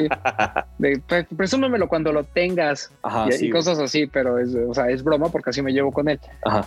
[0.78, 1.02] de,
[1.36, 2.92] presúmemelo cuando lo tengas
[3.40, 6.20] y, cosas así, pero es, o sea, es broma porque así me llevo con él.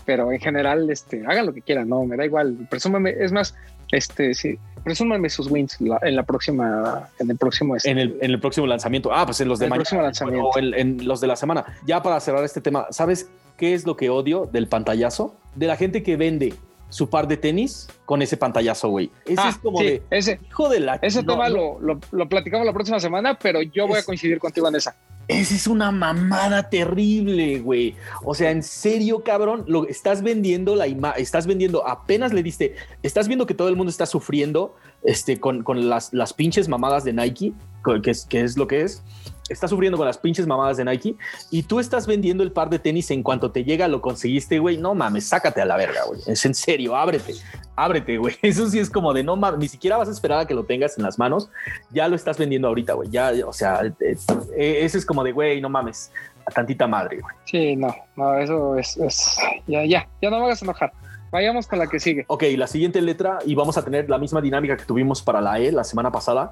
[0.06, 2.56] Pero en general, este, hagan lo que quieran, no, me da igual.
[2.70, 3.54] Presúmeme, es más,
[3.92, 7.76] este, sí, presúmeme sus wins en la próxima, en el próximo.
[7.76, 9.12] Este, en, el, en el próximo lanzamiento.
[9.12, 9.82] Ah, pues en los de mañana.
[9.82, 10.48] próximo lanzamiento.
[10.48, 11.66] O en los de la semana.
[11.86, 13.28] Ya para cerrar este tema, ¿sabes
[13.58, 15.36] qué es lo que odio del pantallazo?
[15.54, 16.54] De la gente que vende
[16.88, 19.10] su par de tenis con ese pantallazo, güey.
[19.24, 20.96] Ese ah, es como de ese, hijo de la.
[20.96, 24.76] Ese tema lo, lo, platicamos la próxima semana, pero yo voy a coincidir contigo en
[24.76, 24.96] esa.
[25.28, 27.96] Esa es una mamada terrible, güey.
[28.22, 32.76] O sea, en serio, cabrón, lo estás vendiendo la imagen, estás vendiendo, apenas le diste,
[33.02, 37.02] estás viendo que todo el mundo está sufriendo este, con, con las, las pinches mamadas
[37.02, 37.54] de Nike,
[38.02, 39.02] que es, que es lo que es
[39.48, 41.16] está sufriendo con las pinches mamadas de Nike
[41.50, 44.78] y tú estás vendiendo el par de tenis en cuanto te llega, lo conseguiste, güey.
[44.78, 46.20] No mames, sácate a la verga, güey.
[46.26, 47.34] Es en serio, ábrete,
[47.76, 48.36] ábrete, güey.
[48.42, 50.64] Eso sí es como de no mames, ni siquiera vas a esperar a que lo
[50.64, 51.50] tengas en las manos.
[51.90, 53.10] Ya lo estás vendiendo ahorita, güey.
[53.10, 56.12] Ya, o sea, eh, eso es como de, güey, no mames,
[56.46, 57.34] a tantita madre, güey.
[57.44, 59.36] Sí, no, no, eso es, es,
[59.66, 60.92] ya, ya, ya no me hagas enojar.
[61.30, 62.24] Vayamos con la que sigue.
[62.28, 65.58] Ok, la siguiente letra y vamos a tener la misma dinámica que tuvimos para la
[65.58, 66.50] E la semana pasada,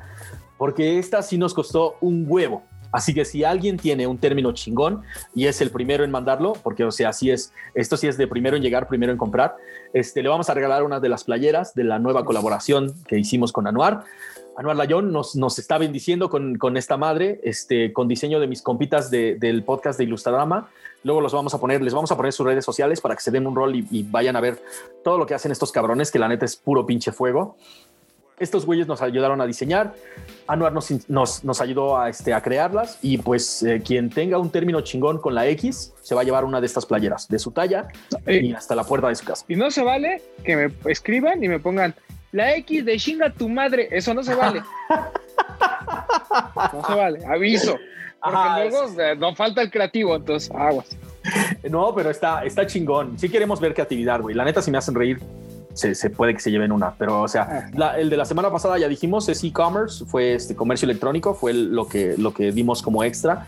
[0.58, 2.64] porque esta sí nos costó un huevo.
[2.94, 5.02] Así que si alguien tiene un término chingón
[5.34, 8.28] y es el primero en mandarlo, porque o sea, así es, esto sí es de
[8.28, 9.56] primero en llegar, primero en comprar,
[9.92, 13.50] este, le vamos a regalar una de las playeras de la nueva colaboración que hicimos
[13.50, 14.04] con Anuar.
[14.56, 18.62] Anuar Layón nos, nos está bendiciendo con, con, esta madre, este, con diseño de mis
[18.62, 20.68] compitas del podcast de Ilustradrama.
[21.02, 23.32] Luego los vamos a poner, les vamos a poner sus redes sociales para que se
[23.32, 24.62] den un rol y, y vayan a ver
[25.02, 27.56] todo lo que hacen estos cabrones, que la neta es puro pinche fuego
[28.38, 29.94] estos güeyes nos ayudaron a diseñar,
[30.46, 34.80] Anuar nos, nos, ayudó a, este, a crearlas y pues eh, quien tenga un término
[34.82, 37.88] chingón con la X se va a llevar una de estas playeras de su talla
[38.26, 39.44] y hasta la puerta de su casa.
[39.48, 41.94] Y no se vale que me escriban y me pongan
[42.32, 44.62] la X de chinga tu madre, eso no se vale.
[46.72, 47.78] no se vale, aviso.
[48.22, 50.88] Porque luego eh, no falta el creativo, entonces aguas.
[51.68, 53.18] No, pero está, está chingón.
[53.18, 54.34] Sí queremos ver creatividad, güey.
[54.34, 55.20] La neta, si me hacen reír,
[55.74, 58.88] se, puede que se lleven una, pero o sea, el de la semana pasada ya
[58.88, 63.46] dijimos es e-commerce, fue este comercio electrónico, fue lo que lo que dimos como extra,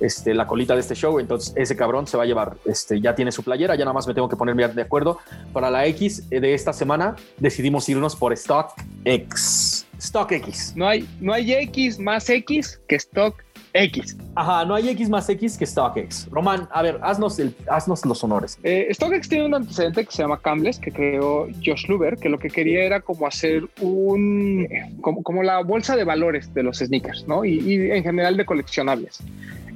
[0.00, 3.14] este la colita de este show, entonces ese cabrón se va a llevar, este ya
[3.14, 5.18] tiene su playera, ya nada más me tengo que ponerme de acuerdo
[5.52, 8.72] para la X de esta semana decidimos irnos por Stock
[9.04, 9.86] X.
[9.98, 10.74] Stock X.
[10.76, 13.42] No hay no hay X más X que Stock
[13.84, 14.16] X.
[14.34, 16.28] Ajá, no hay X más X que StockX.
[16.30, 18.58] Román, a ver, haznos, el, haznos los honores.
[18.62, 22.38] Eh, StockX tiene un antecedente que se llama Cambles, que creó Josh Luber, que lo
[22.38, 24.66] que quería era como hacer un,
[25.00, 27.44] como, como la bolsa de valores de los sneakers, ¿no?
[27.44, 29.20] Y, y en general de coleccionables.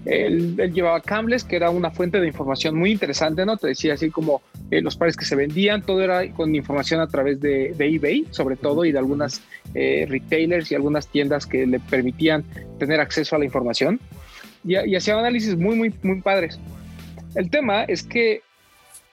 [0.05, 3.57] Él, llevaba Cambles, que era una fuente de información muy interesante, ¿no?
[3.57, 7.07] Te decía así como eh, los pares que se vendían, todo era con información a
[7.07, 9.43] través de, eBay, sobre todo, y de algunas
[9.75, 12.45] eh, retailers y algunas tiendas que le permitían
[12.79, 14.01] tener acceso a la información.
[14.65, 16.59] Y, y hacía análisis muy, muy, muy padres.
[17.35, 18.43] El tema es que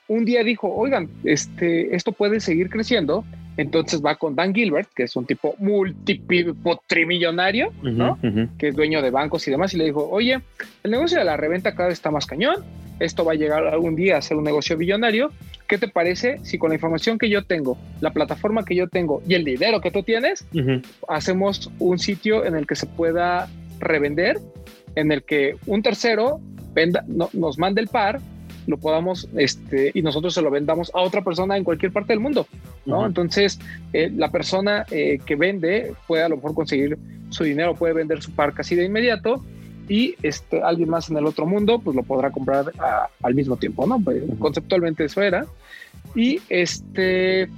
[0.07, 3.23] un día dijo, oigan, este, esto puede seguir creciendo
[3.59, 8.17] entonces va con Dan Gilbert, que es un tipo multipotrimillonario, ¿no?
[8.57, 10.39] Que es dueño de bancos y demás, y le dijo, oye,
[10.83, 12.63] el negocio de la reventa cada vez está más cañón,
[13.01, 15.33] esto va a llegar algún día a ser un negocio billonario.
[15.67, 19.21] ¿Qué te parece si con la información que yo tengo, la plataforma que yo tengo
[19.27, 20.47] y el dinero que tú tienes,
[21.09, 23.49] hacemos un sitio en el que se pueda
[23.79, 24.39] revender,
[24.95, 26.39] en el que un tercero
[26.73, 28.21] venda, nos mande el par
[28.69, 32.19] lo podamos, este, y nosotros se lo vendamos a otra persona en cualquier parte del
[32.19, 32.45] mundo,
[32.85, 33.05] ¿no?
[33.05, 33.59] Entonces,
[33.93, 36.97] eh, la persona eh, que vende puede a lo mejor conseguir
[37.29, 39.43] su dinero, puede vender su par casi de inmediato
[39.87, 42.71] y este, alguien más en el otro mundo, pues lo podrá comprar
[43.23, 43.99] al mismo tiempo, ¿no?
[43.99, 45.47] Pues, conceptualmente eso era.
[46.15, 47.49] Y este,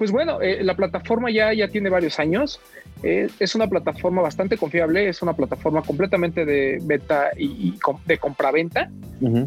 [0.00, 2.58] pues bueno, eh, la plataforma ya, ya tiene varios años.
[3.02, 7.74] es una plataforma bastante confiable, es una plataforma completamente de beta y,
[8.06, 8.90] de compraventa.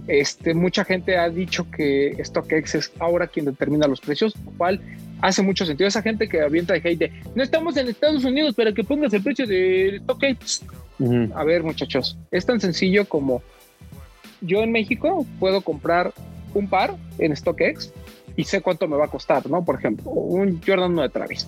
[0.07, 4.79] este, mucha gente ha dicho que StockX es ahora quien determina los precios, lo cual
[5.21, 5.87] hace mucho sentido.
[5.87, 9.23] Esa gente que avienta de hate no estamos en Estados Unidos para que pongas el
[9.23, 10.65] precio de StockX.
[11.33, 13.41] A ver, muchachos, es tan sencillo como
[14.41, 16.13] yo en México puedo comprar
[16.53, 17.91] un par en StockX
[18.35, 19.63] y sé cuánto me va a costar, ¿no?
[19.63, 21.47] Por ejemplo, un Jordan 1 de Travis.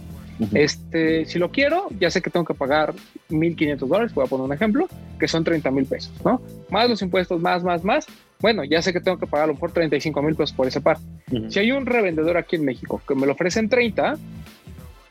[0.53, 2.94] Este, si lo quiero, ya sé que tengo que pagar
[3.30, 4.88] 1.500 dólares, voy a poner un ejemplo,
[5.18, 6.41] que son 30 mil pesos, ¿no?
[6.70, 8.06] Más los impuestos, más, más, más.
[8.40, 10.82] Bueno, ya sé que tengo que pagar a lo mejor 35 mil pesos por ese
[10.82, 10.98] par.
[11.49, 14.18] Si hay un revendedor aquí en México que me lo ofrecen 30,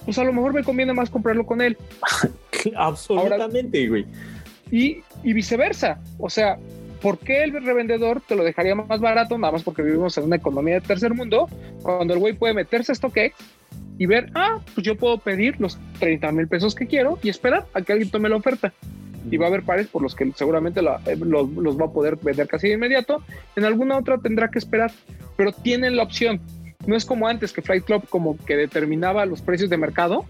[0.04, 1.78] pues a lo mejor me conviene más comprarlo con él.
[2.76, 4.04] Absolutamente, güey.
[4.70, 6.00] Y, y viceversa.
[6.18, 6.58] O sea,
[7.04, 9.36] ¿por qué el revendedor te lo dejaría más barato?
[9.36, 11.50] Nada más porque vivimos en una economía de tercer mundo,
[11.82, 13.34] cuando el güey puede meterse a StockX
[13.98, 17.66] y ver, ah, pues yo puedo pedir los 30 mil pesos que quiero y esperar
[17.74, 18.72] a que alguien tome la oferta.
[19.30, 22.16] Y va a haber pares por los que seguramente eh, los, los, va a poder
[22.16, 23.22] vender casi de inmediato.
[23.54, 24.90] En alguna otra tendrá que esperar,
[25.36, 26.40] pero tienen la opción.
[26.86, 30.24] No es como antes que Flight Club como que determinaba los precios de mercado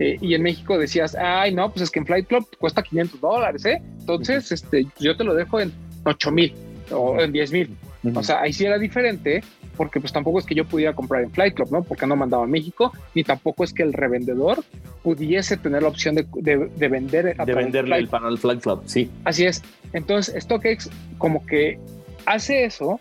[0.00, 3.20] eh, y en México decías, ay, no, pues es que en Flight Club cuesta 500
[3.20, 3.80] dólares, ¿eh?
[4.00, 5.72] Entonces, este, yo te lo dejo en
[6.06, 6.54] 8 mil
[6.90, 7.76] o en 10 mil.
[8.14, 9.42] O sea, ahí sí era diferente
[9.76, 11.82] porque pues tampoco es que yo pudiera comprar en Flight Club, ¿no?
[11.82, 14.64] Porque no mandaba a México, ni tampoco es que el revendedor
[15.02, 17.36] pudiese tener la opción de, de, vender.
[17.36, 19.10] de venderle el panel Flight Club, sí.
[19.24, 19.62] Así es.
[19.92, 21.78] Entonces, StockX como que
[22.24, 23.00] hace eso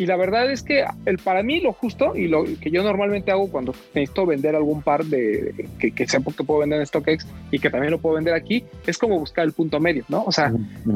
[0.00, 3.30] y la verdad es que el, para mí lo justo y lo que yo normalmente
[3.30, 7.26] hago cuando necesito vender algún par de que, que sepa que puedo vender en StockX
[7.50, 10.24] y que también lo puedo vender aquí, es como buscar el punto medio, ¿no?
[10.24, 10.54] O sea,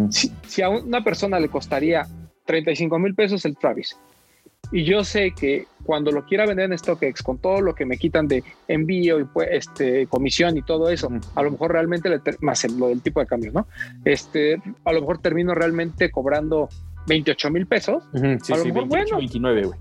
[0.09, 2.07] si, si, a una persona le costaría
[2.47, 3.95] 35 mil pesos el Travis
[4.73, 7.99] y yo sé que cuando lo quiera vender en StockX con todo lo que me
[7.99, 12.21] quitan de envío y pues, este, comisión y todo eso, a lo mejor realmente le
[12.41, 13.67] más lo del tipo de cambio, ¿no?
[14.07, 16.71] Este, a lo mejor termino realmente cobrando
[17.07, 18.03] 28 mil pesos.
[18.43, 19.79] sí, a lo mejor, 29, güey.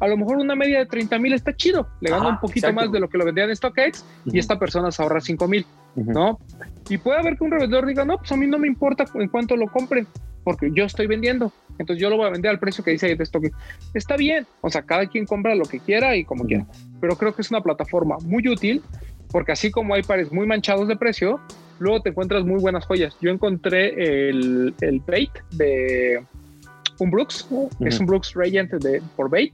[0.00, 2.90] A lo mejor una media de 30 mil está chido, le gano un poquito más
[2.90, 6.38] de lo que lo vendían en StockX y esta persona se ahorra 5 mil, ¿no?
[6.88, 9.28] Y puede haber que un revendedor diga, no, pues a mí no me importa en
[9.28, 10.06] cuánto lo compren,
[10.42, 11.52] porque yo estoy vendiendo.
[11.78, 13.40] Entonces yo lo voy a vender al precio que dice ahí de esto.
[13.92, 16.66] Está bien, o sea, cada quien compra lo que quiera y como quiera.
[17.00, 18.82] Pero creo que es una plataforma muy útil
[19.30, 21.40] porque así como hay pares muy manchados de precio,
[21.78, 23.16] luego te encuentras muy buenas joyas.
[23.20, 26.24] Yo encontré el, el bait de
[26.98, 27.48] un Brooks,
[27.80, 29.52] es un Brooks Regent de, por bait,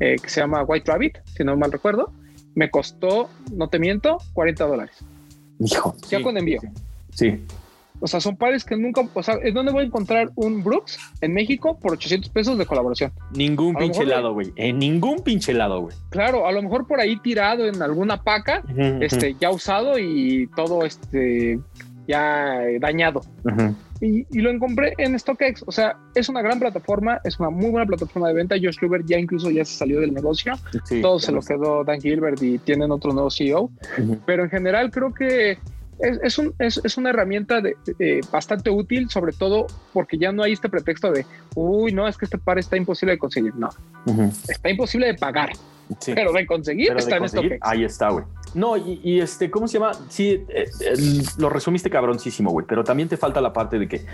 [0.00, 2.12] eh, que se llama White Rabbit, si no mal recuerdo.
[2.54, 4.96] Me costó, no te miento, 40 dólares.
[5.60, 5.94] Hijo.
[6.08, 6.60] Ya con envío.
[7.14, 7.40] Sí.
[8.00, 10.98] O sea, son pares que nunca, o sea, ¿en dónde voy a encontrar un Brooks
[11.20, 13.12] en México por 800 pesos de colaboración?
[13.34, 14.52] Ningún pinche lado, güey.
[14.56, 15.96] En ningún pinche lado, güey.
[16.10, 18.62] Claro, a lo mejor por ahí tirado en alguna paca,
[19.00, 21.58] este, ya usado y todo, este,
[22.08, 23.20] ya dañado.
[24.00, 25.62] y, y, lo compré en StockX.
[25.66, 28.56] O sea, es una gran plataforma, es una muy buena plataforma de venta.
[28.56, 30.54] Josh Luber ya incluso ya se salió del negocio.
[31.02, 33.70] todo se lo quedó Dan Gilbert y tienen otro nuevo CEO.
[34.26, 35.58] Pero en general creo que
[36.00, 37.76] es, es, un, es, es, una herramienta de,
[38.32, 42.24] bastante útil, sobre todo porque ya no hay este pretexto de, uy, no, es que
[42.24, 43.54] este par está imposible de conseguir.
[43.54, 43.68] No,
[44.48, 45.50] está imposible de pagar.
[46.04, 48.24] Pero de conseguir está en conseguir, Ahí está, güey.
[48.54, 49.92] No, y, este, ¿cómo se llama?
[50.08, 50.66] Sí, eh,
[51.38, 54.06] lo resumiste cabroncísimo, güey, pero también te falta la parte de que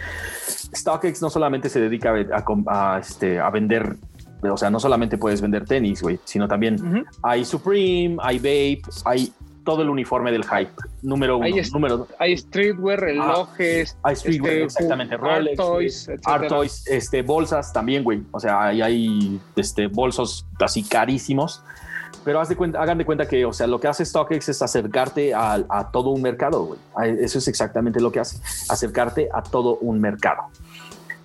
[0.75, 3.97] StockX no solamente se dedica a, a, este, a vender
[4.43, 9.33] o sea, no solamente puedes vender tenis, güey, sino también hay Supreme, hay Vape, hay
[9.65, 10.71] todo el uniforme del hype.
[11.03, 11.47] Número uno.
[11.47, 13.97] Hay, número hay streetwear, relojes.
[14.03, 15.17] hay streetwear, este, exactamente.
[15.17, 18.23] Rolex, toys, art toys, este, bolsas también, güey.
[18.31, 21.63] O sea, hay, hay este, bolsos así carísimos.
[22.25, 25.91] Pero hagan de cuenta que, o sea, lo que hace StockX es acercarte a, a
[25.91, 26.81] todo un mercado, güey.
[27.21, 28.39] Eso es exactamente lo que hace,
[28.69, 30.45] acercarte a todo un mercado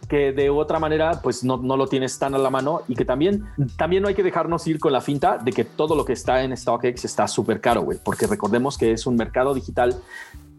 [0.09, 3.05] que de otra manera pues no, no, lo tienes tan a la mano y que
[3.05, 3.45] también,
[3.77, 6.43] también no hay que dejarnos ir con la finta de que todo lo que está
[6.43, 9.95] en StockX está súper caro, güey, porque recordemos que es un mercado digital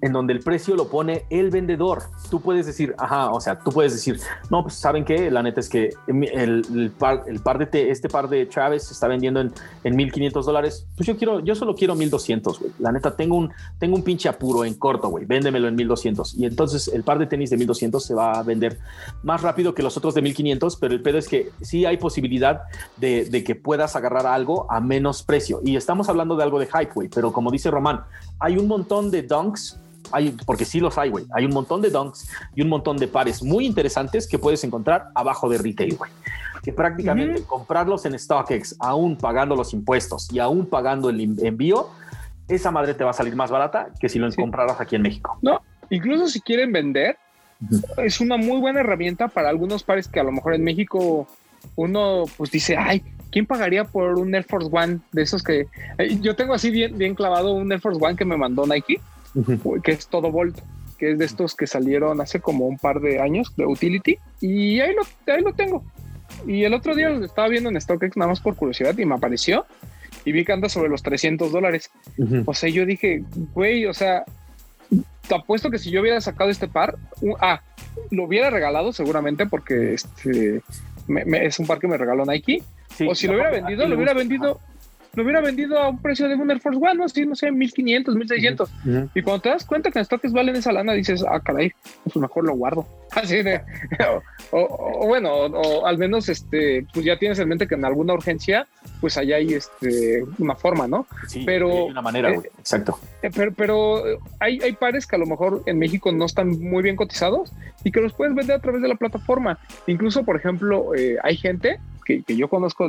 [0.03, 2.03] en donde el precio lo pone el vendedor.
[2.31, 4.21] Tú puedes decir, ajá, o sea, tú puedes decir,
[4.51, 8.29] no, pues saben qué, la neta es que el, par, el par de este par
[8.29, 9.53] de Travis está vendiendo en,
[9.85, 10.87] en 1500 dólares.
[10.97, 12.73] Pues yo quiero, yo solo quiero 1200, güey.
[12.79, 15.25] La neta, tengo un, tengo un pinche apuro en corto, güey.
[15.25, 16.35] Véndemelo en 1200.
[16.39, 18.79] Y entonces el par de tenis de 1200 se va a vender
[19.23, 22.63] más rápido que los otros de 1500, pero el pedo es que sí hay posibilidad
[22.97, 25.61] de, de que puedas agarrar algo a menos precio.
[25.65, 27.09] Y estamos hablando de algo de hype, güey.
[27.09, 28.03] Pero como dice Román,
[28.39, 29.79] hay un montón de dunks
[30.13, 31.27] hay, porque sí los hay, güey.
[31.35, 35.09] Hay un montón de dunks y un montón de pares muy interesantes que puedes encontrar
[35.15, 36.11] abajo de retail, güey.
[36.63, 41.89] Que prácticamente comprarlos en StockX, aún pagando los impuestos y aún pagando el envío,
[42.49, 45.39] esa madre te va a salir más barata que si lo compraras aquí en México.
[45.43, 47.17] No, incluso si quieren vender,
[47.99, 51.27] es una muy buena herramienta para algunos pares que a lo mejor en México
[51.77, 55.67] uno pues dice, ay, ¿quién pagaría por un Air Force One de esos que
[55.99, 59.01] eh, yo tengo así bien, bien clavado un Air Force One que me mandó Nike?
[59.83, 60.59] Que es todo Volt,
[60.99, 64.19] que es de estos que salieron hace como un par de años de Utility.
[64.41, 65.03] Y ahí lo,
[65.33, 65.85] ahí lo tengo.
[66.47, 69.15] y el otro día lo estaba viendo en StockX nada más por curiosidad y me
[69.15, 69.67] apareció
[70.25, 71.91] y vi que anda sobre los 300 dólares.
[72.45, 73.23] O sea, yo dije,
[73.55, 74.25] güey, o sea,
[75.27, 76.97] te apuesto que si yo hubiera sacado este par,
[77.41, 77.63] ah,
[78.11, 80.63] lo hubiera regalado seguramente porque este
[81.09, 82.63] es un par que me regaló Nike.
[83.09, 84.61] o si lo hubiera vendido, lo hubiera vendido
[85.15, 87.09] lo hubiera vendido a un precio de un Air Force One, ¿no?
[87.09, 88.71] Sí, no sé, 1500, 1600.
[89.15, 91.73] Y cuando te das cuenta que en stocks valen esa lana, dices, ah, caray,
[92.05, 92.87] pues mejor lo guardo.
[93.11, 93.61] Así de,
[94.53, 98.69] o, bueno, o, al menos, este, pues ya tienes en mente que en alguna urgencia,
[99.01, 101.07] pues allá hay, este, una forma, ¿no?
[101.27, 101.87] Sí, pero.
[101.87, 103.01] una manera, eh, exacto.
[103.23, 104.03] Eh, pero, pero
[104.39, 107.91] hay, hay pares que a lo mejor en México no están muy bien cotizados y
[107.91, 109.59] que los puedes vender a través de la plataforma.
[109.89, 111.81] Incluso, por ejemplo, eh, hay gente
[112.19, 112.89] que, yo conozco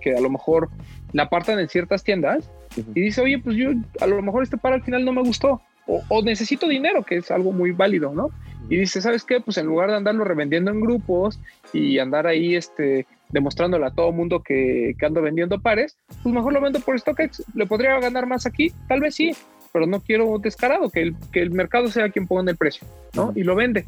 [0.00, 0.68] que a lo mejor
[1.12, 3.70] la apartan en ciertas tiendas y dice, oye, pues yo
[4.00, 7.30] a lo mejor este par al final no me gustó o, necesito dinero, que es
[7.30, 8.30] algo muy válido, ¿no?
[8.68, 9.40] Y dice, ¿sabes qué?
[9.40, 11.40] Pues en lugar de andarlo revendiendo en grupos
[11.72, 16.52] y andar ahí este, demostrándole a todo mundo que, que ando vendiendo pares, pues mejor
[16.52, 17.42] lo vendo por StockX.
[17.54, 18.72] ¿Le podría ganar más aquí?
[18.88, 19.32] Tal vez sí,
[19.72, 23.32] pero no quiero descarado, que el, que el mercado sea quien ponga el precio, ¿no?
[23.34, 23.86] Y lo vende.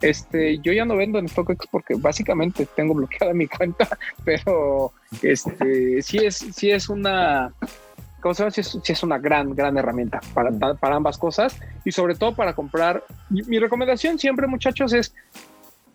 [0.00, 3.88] Este, yo ya no vendo en StockX porque básicamente tengo bloqueada mi cuenta,
[4.24, 4.92] pero
[5.22, 7.52] este, sí es, sí es una,
[8.20, 8.50] ¿cómo se llama?
[8.50, 13.04] Sí es, una gran, gran herramienta para, para ambas cosas y sobre todo para comprar.
[13.30, 15.14] Mi, recomendación siempre, muchachos, es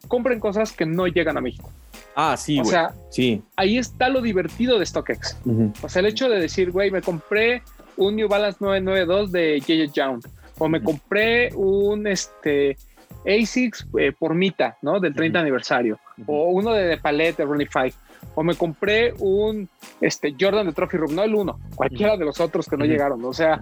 [0.07, 1.69] compren cosas que no llegan a México.
[2.15, 3.43] Ah, sí, O sea, sí.
[3.55, 5.37] ahí está lo divertido de StockX.
[5.83, 7.61] O sea, el hecho de decir, güey, me compré
[7.97, 10.21] un New Balance 992 de JJ Young
[10.59, 12.77] o me compré un este
[13.25, 14.99] ASICS eh, por Mita, ¿no?
[14.99, 15.99] Del 30 aniversario.
[16.25, 17.93] O uno de, de Palette de Five.
[18.35, 19.67] O me compré un
[20.01, 23.23] este Jordan de Trophy Room, no el uno, cualquiera de los otros que no llegaron,
[23.25, 23.59] o sea,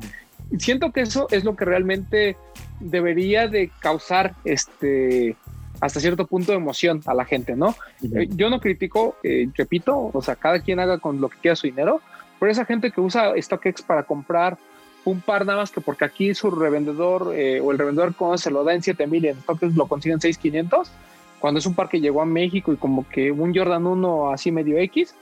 [0.57, 2.37] siento que eso es lo que realmente
[2.79, 5.35] debería de causar este
[5.81, 7.75] hasta cierto punto de emoción a la gente, ¿no?
[8.01, 11.55] Eh, yo no critico, eh, repito, o sea, cada quien haga con lo que quiera
[11.55, 12.01] su dinero,
[12.39, 14.57] pero esa gente que usa StockX para comprar
[15.05, 18.51] un par nada más que porque aquí su revendedor eh, o el revendedor cuando se
[18.51, 20.91] lo da en 7000 y en StockX lo consiguen 6500,
[21.39, 24.51] cuando es un par que llegó a México y como que un Jordan 1 así
[24.51, 25.13] medio X,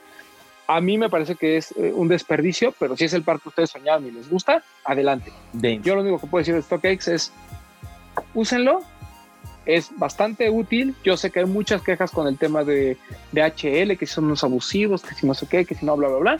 [0.66, 3.50] a mí me parece que es eh, un desperdicio, pero si es el par que
[3.50, 5.30] ustedes soñaban y les gusta, adelante.
[5.82, 7.32] Yo lo único que puedo decir de StockX es
[8.32, 8.80] úsenlo,
[9.66, 10.94] es bastante útil.
[11.04, 12.96] Yo sé que hay muchas quejas con el tema de,
[13.32, 16.08] de HL, que son unos abusivos, que si no sé qué, que si no, bla,
[16.08, 16.38] bla, bla.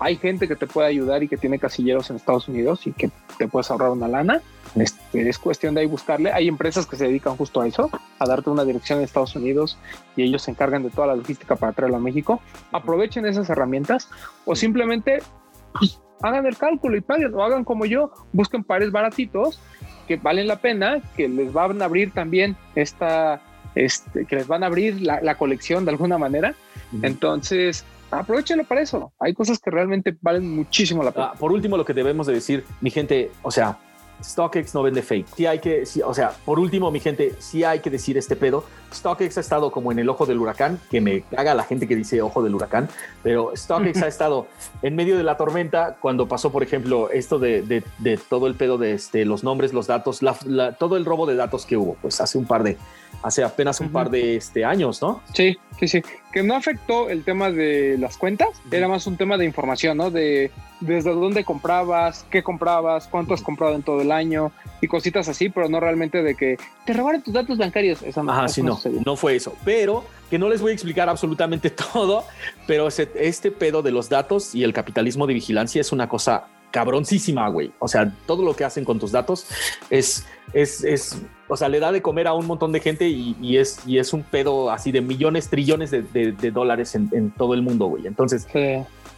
[0.00, 3.10] Hay gente que te puede ayudar y que tiene casilleros en Estados Unidos y que
[3.38, 4.40] te puedes ahorrar una lana.
[4.74, 6.32] Este, es cuestión de ahí buscarle.
[6.32, 9.78] Hay empresas que se dedican justo a eso, a darte una dirección en Estados Unidos
[10.16, 12.40] y ellos se encargan de toda la logística para traerlo a México.
[12.72, 14.08] Aprovechen esas herramientas
[14.44, 15.22] o simplemente
[15.78, 19.60] pues, hagan el cálculo y paguen o hagan como yo, busquen pares baratitos
[20.12, 23.40] que valen la pena, que les van a abrir también esta,
[23.74, 26.54] este, que les van a abrir la, colección de alguna manera.
[27.00, 29.12] Entonces, aprovechenlo para eso.
[29.18, 31.30] Hay cosas que realmente valen muchísimo la pena.
[31.32, 33.78] Ah, por último, lo que debemos de decir, mi gente, o sea,
[34.22, 35.26] StockX no vende fake.
[35.36, 38.64] Sí hay que, o sea, por último, mi gente, sí hay que decir este pedo.
[38.92, 41.96] StockX ha estado como en el ojo del huracán, que me caga la gente que
[41.96, 42.88] dice ojo del huracán,
[43.22, 44.46] pero StockX ha estado
[44.82, 48.78] en medio de la tormenta cuando pasó, por ejemplo, esto de, de, todo el pedo
[48.78, 50.20] de este, los nombres, los datos,
[50.78, 52.76] todo el robo de datos que hubo, pues hace un par de,
[53.22, 55.22] hace apenas un par de este, años, ¿no?
[55.32, 56.02] Sí, sí, sí.
[56.32, 60.10] Que no afectó el tema de las cuentas, era más un tema de información, ¿no?
[60.10, 65.28] De desde dónde comprabas, qué comprabas, cuánto has comprado en todo el año y cositas
[65.28, 68.00] así, pero no realmente de que te robaron tus datos bancarios.
[68.16, 69.54] No, Ajá, sí, no, no, fue eso.
[69.64, 72.24] Pero que no les voy a explicar absolutamente todo,
[72.66, 77.48] pero este pedo de los datos y el capitalismo de vigilancia es una cosa cabroncísima,
[77.48, 77.72] güey.
[77.78, 79.46] O sea, todo lo que hacen con tus datos
[79.90, 81.22] es, es, es,
[81.52, 84.14] o sea, le da de comer a un montón de gente y, es, y es
[84.14, 88.06] un pedo así de millones, trillones de, dólares en, todo el mundo, güey.
[88.06, 88.46] Entonces,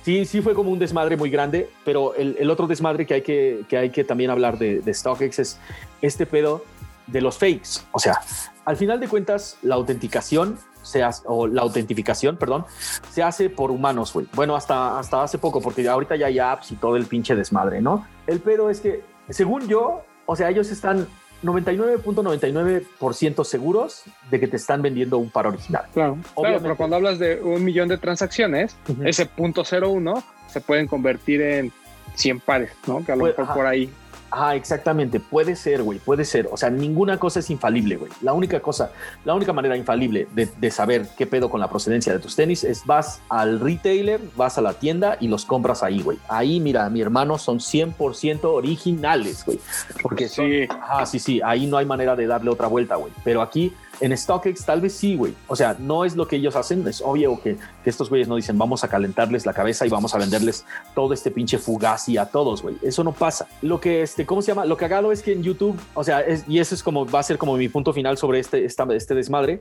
[0.02, 0.24] sí.
[0.24, 3.76] sí, fue como un desmadre muy grande, pero el, otro desmadre que hay que, que
[3.78, 5.58] hay que también hablar de, de StockX es
[6.02, 6.64] este pedo
[7.06, 7.82] de los fakes.
[7.92, 8.20] O sea,
[8.64, 12.64] al final de cuentas, la autenticación se hace, o la autentificación, perdón,
[13.12, 14.26] se hace por humanos, güey.
[14.32, 17.80] Bueno, hasta, hasta hace poco, porque ahorita ya hay apps y todo el pinche desmadre,
[17.80, 18.08] ¿no?
[18.26, 21.06] El pedo es que, según yo, o sea, ellos están
[21.42, 25.84] 99.99% seguros de que te están vendiendo un par original.
[25.92, 31.42] Claro, pero cuando hablas de un millón de transacciones, ese punto 01 se pueden convertir
[31.42, 31.72] en
[32.14, 33.04] 100 pares, ¿no?
[33.04, 33.90] Que a lo pues, mejor por ahí
[34.36, 35.20] Ah, exactamente.
[35.20, 36.00] Puede ser, güey.
[36.00, 36.48] Puede ser.
[36.50, 38.10] O sea, ninguna cosa es infalible, güey.
[38.20, 38.90] La única cosa,
[39.24, 42.84] la única manera infalible de, saber qué pedo con la procedencia de tus tenis es
[42.84, 46.18] vas al retailer, vas a la tienda y los compras ahí, güey.
[46.28, 49.60] Ahí, mira, mi hermano son 100% originales, güey.
[50.02, 50.66] Porque sí.
[50.68, 51.40] Ah, sí, sí.
[51.44, 53.12] Ahí no hay manera de darle otra vuelta, güey.
[53.22, 55.34] Pero aquí En StockX tal vez sí, güey.
[55.46, 56.86] O sea, no es lo que ellos hacen.
[56.86, 60.14] Es obvio que, que estos güeyes no dicen vamos a calentarles la cabeza y vamos
[60.14, 60.64] a venderles
[60.94, 62.76] todo este pinche fugazi a todos, güey.
[62.82, 63.46] Eso no pasa.
[63.62, 64.64] Lo que, este, ¿cómo se llama?
[64.64, 67.38] Lo cagado es que en YouTube, o sea, y eso es como, va a ser
[67.38, 69.60] como mi punto final sobre este, esta, este desmadre.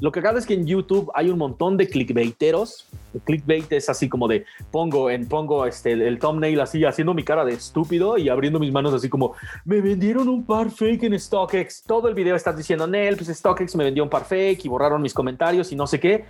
[0.00, 2.88] Lo cagado es que en YouTube hay un montón de clickbaiteros.
[3.14, 7.24] El clickbait es así como de pongo en pongo este el, thumbnail así haciendo mi
[7.24, 9.34] cara de estúpido y abriendo mis manos así como
[9.66, 11.82] me vendieron un par fake en StockX.
[11.82, 15.02] Todo el video estás diciendo, Nel, pues StockX me vendió un par fake y borraron
[15.02, 16.24] mis comentarios y no sé qué.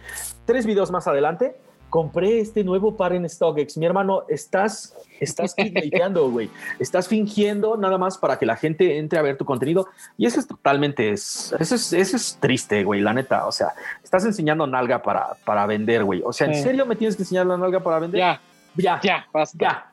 [0.45, 1.57] Tres videos más adelante
[1.93, 3.77] compré este nuevo par en StockX.
[3.77, 5.55] Mi hermano, estás, estás
[6.31, 6.49] güey.
[6.79, 9.87] Estás fingiendo nada más para que la gente entre a ver tu contenido.
[10.17, 13.47] Y eso es totalmente, es, eso es, eso es triste, güey, la neta.
[13.47, 16.23] O sea, estás enseñando nalga para, para vender, güey.
[16.25, 18.19] O sea, ¿en serio me tienes que enseñar la nalga para vender?
[18.19, 18.41] Ya.
[18.75, 18.99] Ya.
[19.03, 19.59] Ya, basta.
[19.59, 19.93] Ya,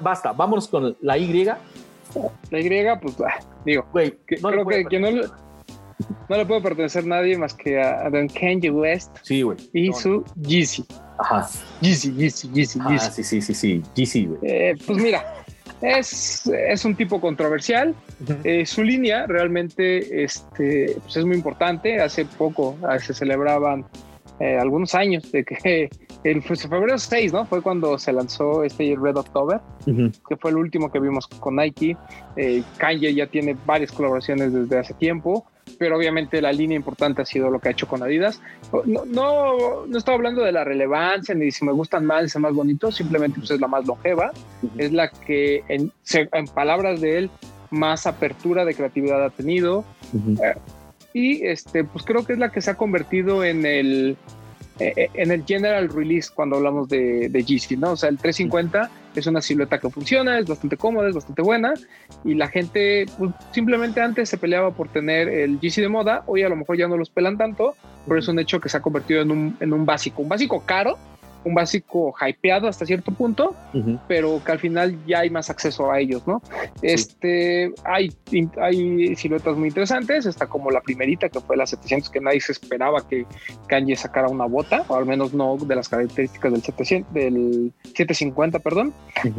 [0.00, 0.32] basta.
[0.32, 1.44] Vámonos con la Y.
[1.44, 1.58] La
[2.60, 5.08] Y, pues, ah, digo, güey, no creo que, que no,
[6.28, 9.16] no le puede pertenecer nadie más que a, Don Kanye West.
[9.22, 9.58] Sí, güey.
[9.72, 10.84] Y su Yeezy.
[11.18, 11.48] Ajá.
[11.80, 13.82] Yeezy, Yeezy, Yeezy, ah, Sí, sí, sí, sí.
[13.94, 14.38] Yeezy, güey.
[14.42, 15.22] Eh, pues mira,
[15.80, 17.94] es, es, un tipo controversial.
[18.42, 22.00] Eh, su línea realmente este, pues es muy importante.
[22.00, 23.84] Hace poco ah, se celebraban
[24.40, 25.90] eh, algunos años de que
[26.24, 27.44] el febrero 6, ¿no?
[27.44, 31.96] Fue cuando se lanzó este Red October, que fue el último que vimos con Nike.
[32.78, 35.46] Kanye ya tiene varias colaboraciones desde hace tiempo
[35.78, 38.40] pero obviamente la línea importante ha sido lo que ha hecho con Adidas.
[38.84, 42.54] No, no, no estoy hablando de la relevancia ni si me gustan más, es más
[42.54, 44.32] bonito, simplemente pues es la más longeva,
[44.78, 47.30] es la que en, en, palabras de él
[47.70, 49.84] más apertura de creatividad ha tenido.
[50.14, 50.54] Eh,
[51.12, 54.16] y este, pues creo que es la que se ha convertido en el,
[54.80, 57.92] eh, eh, en el general release cuando hablamos de, de Yeezy, ¿no?
[57.92, 61.74] O sea, el 350 es una silueta que funciona, es bastante cómoda, es bastante buena
[62.24, 66.42] y la gente pues, simplemente antes se peleaba por tener el Yeezy de moda, hoy
[66.42, 67.76] a lo mejor ya no los pelan tanto,
[68.06, 70.64] pero es un hecho que se ha convertido en un, en un básico, un básico
[70.66, 70.98] caro,
[71.44, 73.54] un básico hypeado hasta cierto punto,
[74.08, 76.42] pero que al final ya hay más acceso a ellos, ¿no?
[76.82, 78.12] Este, hay,
[78.60, 82.52] hay siluetas muy interesantes, está como la primerita que fue la 700, que nadie se
[82.52, 83.26] esperaba que
[83.66, 88.58] Kanye sacara una bota, o al menos no de las características del 700, del 750,
[88.60, 88.92] perdón.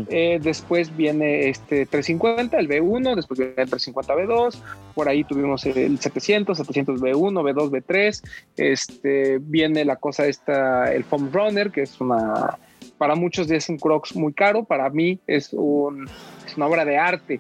[0.10, 4.56] Eh, después viene este 350, el B1, después viene el 350 B2,
[4.94, 8.22] por ahí tuvimos el 700, 700 B1, B2, B3,
[8.58, 12.58] este, viene la cosa esta, el Foam Runner, que es una,
[12.98, 16.08] para muchos es un Crocs muy caro, para mí es, un,
[16.46, 17.40] es una obra de arte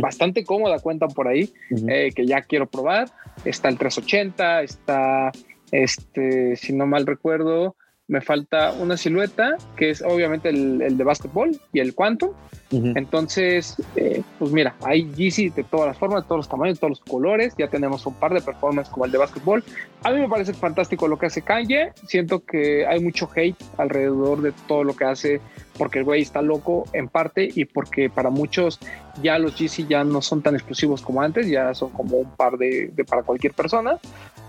[0.00, 1.52] bastante cómoda, cuentan por ahí,
[1.88, 3.10] eh, que ya quiero probar.
[3.44, 5.32] Está el 380, está,
[5.70, 7.76] este, si no mal recuerdo,
[8.06, 12.32] me falta una silueta que es obviamente el, el de básquetbol y el Quantum.
[12.70, 16.80] Entonces, eh, pues mira, hay Yeezy de todas las formas, de todos los tamaños, de
[16.80, 17.54] todos los colores.
[17.56, 19.62] Ya tenemos un par de performances como el de básquetbol.
[20.02, 21.92] A mí me parece fantástico lo que hace Kanye.
[22.08, 25.40] Siento que hay mucho hate alrededor de todo lo que hace
[25.78, 28.80] porque el güey está loco en parte y porque para muchos
[29.22, 32.58] ya los Yeezy ya no son tan exclusivos como antes, ya son como un par
[32.58, 33.98] de, de para cualquier persona.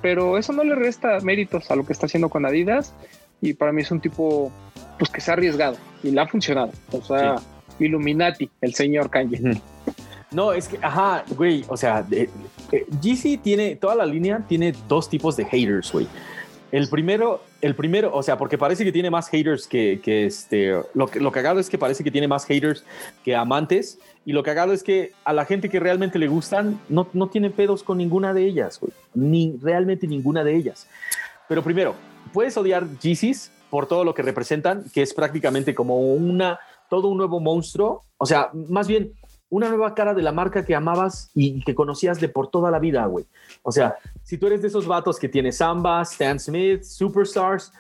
[0.02, 2.92] Pero eso no le resta méritos a lo que está haciendo con Adidas
[3.42, 4.52] y para mí es un tipo
[4.98, 6.72] pues que se ha arriesgado y le ha funcionado.
[6.92, 7.36] O sea,
[7.80, 9.62] Illuminati, el señor Kanye.
[10.32, 12.30] No, es que, ajá, güey, o sea, eh,
[13.02, 16.08] GC tiene, toda la línea tiene dos tipos de haters, güey.
[16.72, 20.72] El primero, el primero, o sea, porque parece que tiene más haters que, que este,
[20.94, 22.84] lo, lo cagado es que parece que tiene más haters
[23.24, 27.08] que amantes y lo cagado es que a la gente que realmente le gustan no,
[27.14, 30.88] no tiene pedos con ninguna de ellas, güey, ni realmente ninguna de ellas.
[31.48, 31.96] Pero primero,
[32.34, 37.18] puedes odiar Yeezys por todo lo que representan, que es prácticamente como una, todo un
[37.18, 39.14] nuevo monstruo, o sea, más bien
[39.50, 42.80] una nueva cara de la marca que amabas y que conocías de por toda la
[42.80, 43.26] vida, güey.
[43.64, 47.72] O sea, si tú eres de esos vatos que tiene Samba, Stan Smith, Superstars,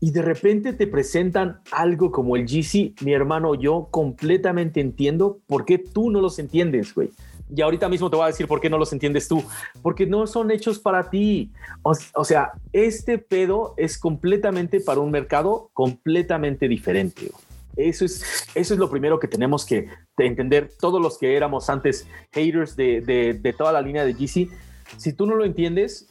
[0.00, 5.64] y de repente te presentan algo como el GC, mi hermano, yo completamente entiendo por
[5.64, 7.10] qué tú no los entiendes, güey.
[7.54, 9.44] Y ahorita mismo te voy a decir por qué no los entiendes tú.
[9.82, 11.52] Porque no son hechos para ti.
[11.82, 17.30] O, sea, este pedo es completamente para un mercado completamente diferente.
[17.76, 20.70] Eso es, eso es lo primero que tenemos que entender.
[20.78, 24.48] Todos los que éramos antes haters de, toda la línea de GC,
[24.96, 26.08] si tú no lo entiendes,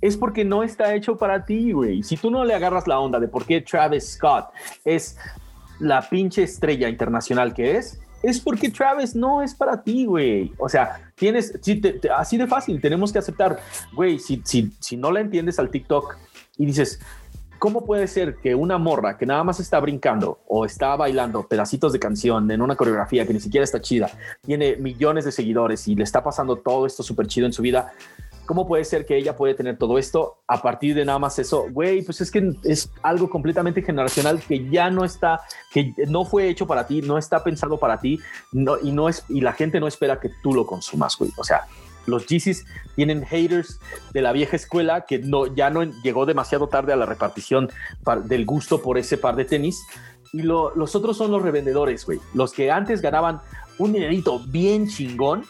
[0.00, 2.02] es porque no está hecho para ti, güey.
[2.02, 4.50] Si tú no le agarras la onda de por qué Travis Scott
[4.84, 5.16] es
[5.80, 10.52] la pinche estrella internacional que es, es porque Travis no es para ti, güey.
[10.58, 11.58] O sea, tienes,
[12.16, 13.60] así de fácil, tenemos que aceptar,
[13.92, 16.16] güey, si, si, si no la entiendes al TikTok
[16.56, 17.00] y dices,
[17.58, 21.92] ¿cómo puede ser que una morra que nada más está brincando o está bailando pedacitos
[21.92, 24.10] de canción en una coreografía que ni siquiera está chida,
[24.42, 27.92] tiene millones de seguidores y le está pasando todo esto súper chido en su vida,
[28.48, 31.66] ¿Cómo puede ser que ella puede tener todo esto a partir de nada más eso?
[31.70, 36.48] Güey, pues es que es algo completamente generacional que ya no está, que no fue
[36.48, 38.18] hecho para ti, no está pensado para ti,
[38.52, 41.30] no, y no es, y la gente no espera que tú lo consumas, güey.
[41.36, 41.66] O sea,
[42.06, 42.64] los Yeezys
[42.96, 43.78] tienen haters
[44.14, 47.68] de la vieja escuela que no, ya no llegó demasiado tarde a la repartición
[48.24, 49.78] del gusto por ese par de tenis.
[50.32, 52.18] Y los otros son los revendedores, güey.
[52.32, 53.42] Los que antes ganaban
[53.76, 55.44] un dinerito bien chingón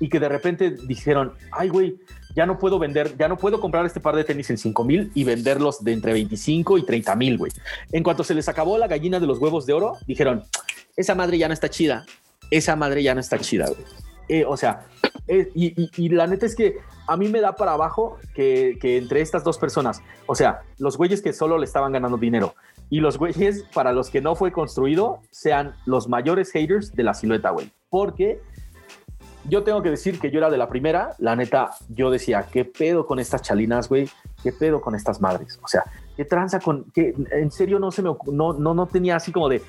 [0.00, 1.96] y que de repente dijeron, ay, güey,
[2.34, 5.10] ya no puedo vender, ya no puedo comprar este par de tenis en 5 mil
[5.14, 7.52] y venderlos de entre 25 y 30 mil, güey.
[7.92, 10.44] En cuanto se les acabó la gallina de los huevos de oro, dijeron,
[10.96, 12.04] esa madre ya no está chida,
[12.50, 13.84] esa madre ya no está chida, güey.
[14.28, 14.86] Eh, o sea,
[15.28, 19.20] eh, y, la neta es que a mí me da para abajo que, que, entre
[19.20, 22.54] estas dos personas, o sea, los güeyes que solo le estaban ganando dinero
[22.88, 27.14] y los güeyes para los que no fue construido sean los mayores haters de la
[27.14, 27.70] silueta, güey.
[27.88, 28.40] Porque
[29.48, 32.64] yo tengo que decir que yo era de la primera, la neta, yo decía, ¿qué
[32.64, 34.08] pedo con estas chalinas, güey?
[34.42, 35.58] ¿Qué pedo con estas madres?
[35.62, 35.84] O sea,
[36.16, 39.48] ¿qué tranza con, que en serio no se me, no, no, no tenía así como
[39.48, 39.62] de,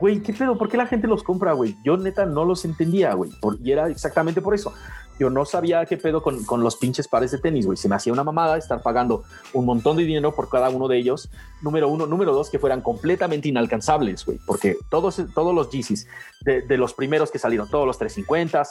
[0.00, 0.56] güey, ¿qué pedo?
[0.56, 1.76] ¿Por qué la gente los compra, güey?
[1.84, 3.30] Yo neta no los entendía, güey.
[3.62, 4.72] Y era exactamente por eso.
[5.18, 7.76] Yo no sabía qué pedo con, con los pinches pares de tenis, güey.
[7.76, 10.96] Se me hacía una mamada estar pagando un montón de dinero por cada uno de
[10.96, 11.28] ellos.
[11.60, 12.06] Número uno.
[12.06, 14.38] Número dos, que fueran completamente inalcanzables, güey.
[14.46, 16.08] Porque todos, todos los Yeezys,
[16.40, 18.62] de, de los primeros que salieron, todos los 350,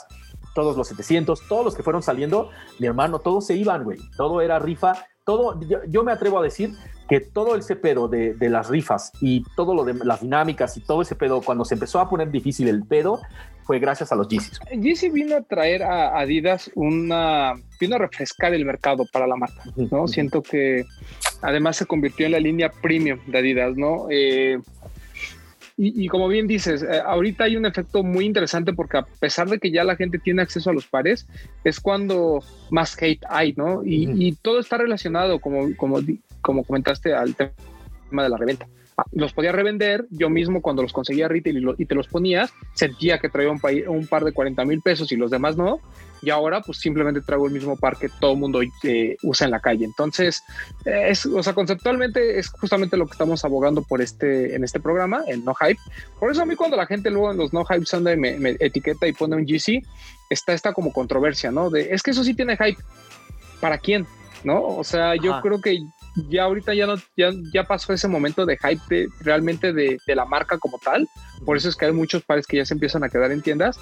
[0.54, 3.98] todos los 700, todos los que fueron saliendo, mi hermano, todos se iban, güey.
[4.16, 5.06] Todo era rifa.
[5.24, 6.72] Todo, yo, me atrevo a decir
[7.08, 10.80] que todo ese pedo de, de, las rifas y todo lo de las dinámicas y
[10.80, 13.20] todo ese pedo, cuando se empezó a poner difícil el pedo,
[13.70, 14.58] fue gracias a los Yeezys.
[14.72, 19.62] Yeezy vino a traer a Adidas una, vino a refrescar el mercado para la marca,
[19.92, 20.08] ¿no?
[20.08, 20.84] Siento que
[21.40, 24.06] además se convirtió en la línea premium de Adidas, ¿no?
[24.10, 24.58] Eh,
[25.82, 29.58] y, como bien dices, eh, ahorita hay un efecto muy interesante porque a pesar de
[29.58, 31.26] que ya la gente tiene acceso a los pares,
[31.64, 33.80] es cuando más hate hay, ¿no?
[33.82, 36.00] Y, todo está relacionado, como, como,
[36.42, 38.66] como comentaste, al tema de la reventa
[39.12, 40.04] los podía revender.
[40.10, 44.06] Yo mismo, cuando los conseguía retail y, te los ponías, sentía que traía un, un
[44.06, 45.80] par de 40 mil pesos y los demás no.
[46.22, 49.50] Y ahora, pues simplemente traigo el mismo par que todo el mundo eh, usa en
[49.50, 49.84] la calle.
[49.84, 50.42] Entonces,
[50.84, 55.22] es, o sea, conceptualmente es justamente lo que estamos abogando por este, en este programa,
[55.26, 55.80] el no hype.
[56.18, 58.56] Por eso a mí cuando la gente luego en los no hype Sunday me, me
[58.60, 59.82] etiqueta y pone un GC,
[60.28, 61.70] está esta como controversia, ¿no?
[61.70, 62.82] De, es que eso sí tiene hype.
[63.60, 64.06] ¿Para quién?
[64.44, 64.62] ¿No?
[64.62, 65.78] O sea, yo creo que
[66.28, 70.24] ya ahorita ya no, ya, ya pasó ese momento de hype realmente de, de, la
[70.24, 71.08] marca como tal.
[71.44, 73.78] Por eso es que hay muchos pares que ya se empiezan a quedar en tiendas.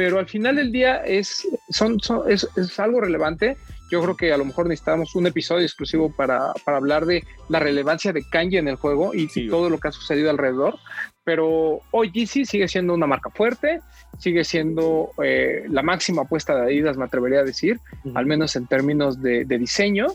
[0.00, 3.58] Pero al final del día es, son, es, es, algo relevante.
[3.90, 7.58] Yo creo que a lo mejor necesitamos un episodio exclusivo para, para hablar de la
[7.58, 10.78] relevancia de Kanye en el juego y todo lo que ha sucedido alrededor.
[11.22, 13.82] Pero hoy GC sigue siendo una marca fuerte,
[14.18, 17.78] sigue siendo eh, la máxima apuesta de Adidas, me atrevería a decir,
[18.14, 20.06] al menos en términos de, de diseño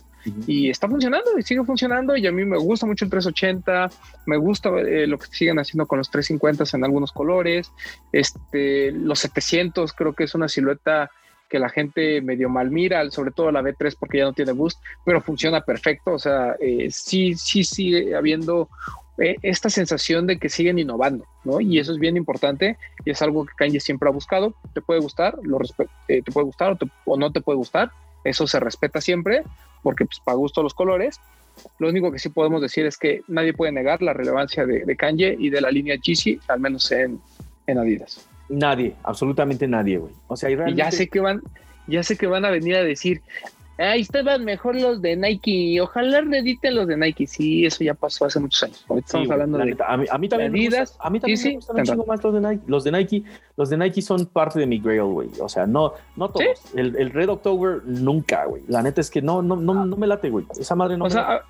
[0.47, 3.89] y está funcionando y sigue funcionando y a mí me gusta mucho el 380,
[4.25, 7.71] me gusta eh, lo que siguen haciendo con los 350 en algunos colores,
[8.11, 11.11] este, los 700 creo que es una silueta
[11.49, 14.81] que la gente medio mal mira, sobre todo la B3 porque ya no tiene boost,
[15.05, 18.69] pero funciona perfecto, o sea, eh, sí, sí sigue habiendo
[19.17, 21.61] eh, esta sensación de que siguen innovando, ¿no?
[21.61, 24.55] Y eso es bien importante y es algo que Kanye siempre ha buscado.
[24.73, 25.57] Te puede gustar, lo
[26.07, 27.91] te puede gustar o, no te puede gustar,
[28.25, 29.43] eso se respeta siempre,
[29.81, 31.19] porque pues, para gusto los colores.
[31.79, 34.95] Lo único que sí podemos decir es que nadie puede negar la relevancia de, de
[34.97, 37.21] Kanye y de la línea Yeezy, al menos en,
[37.67, 38.27] en Adidas.
[38.49, 40.11] Nadie, absolutamente nadie, güey.
[40.27, 41.41] O sea, y, ya sé que van,
[41.87, 43.21] ya sé que van a venir a decir,
[43.77, 45.81] Ahí estaban mejor los de Nike.
[45.81, 47.27] Ojalá rediten los de Nike.
[47.27, 48.85] Sí, eso ya pasó hace muchos años.
[48.95, 49.75] estamos hablando de.
[49.85, 50.51] a, mí, también.
[50.51, 52.63] Adidas, a mí también me gustan más los de Nike.
[52.67, 53.23] Los de Nike,
[53.57, 55.29] los de Nike son parte de mi grail, güey.
[55.41, 56.45] O sea, no, no todos.
[56.73, 58.63] El, el, Red October nunca, güey.
[58.67, 60.45] La neta es que no, no, no, no me late, güey.
[60.57, 61.05] Esa madre no.
[61.05, 61.41] O sea,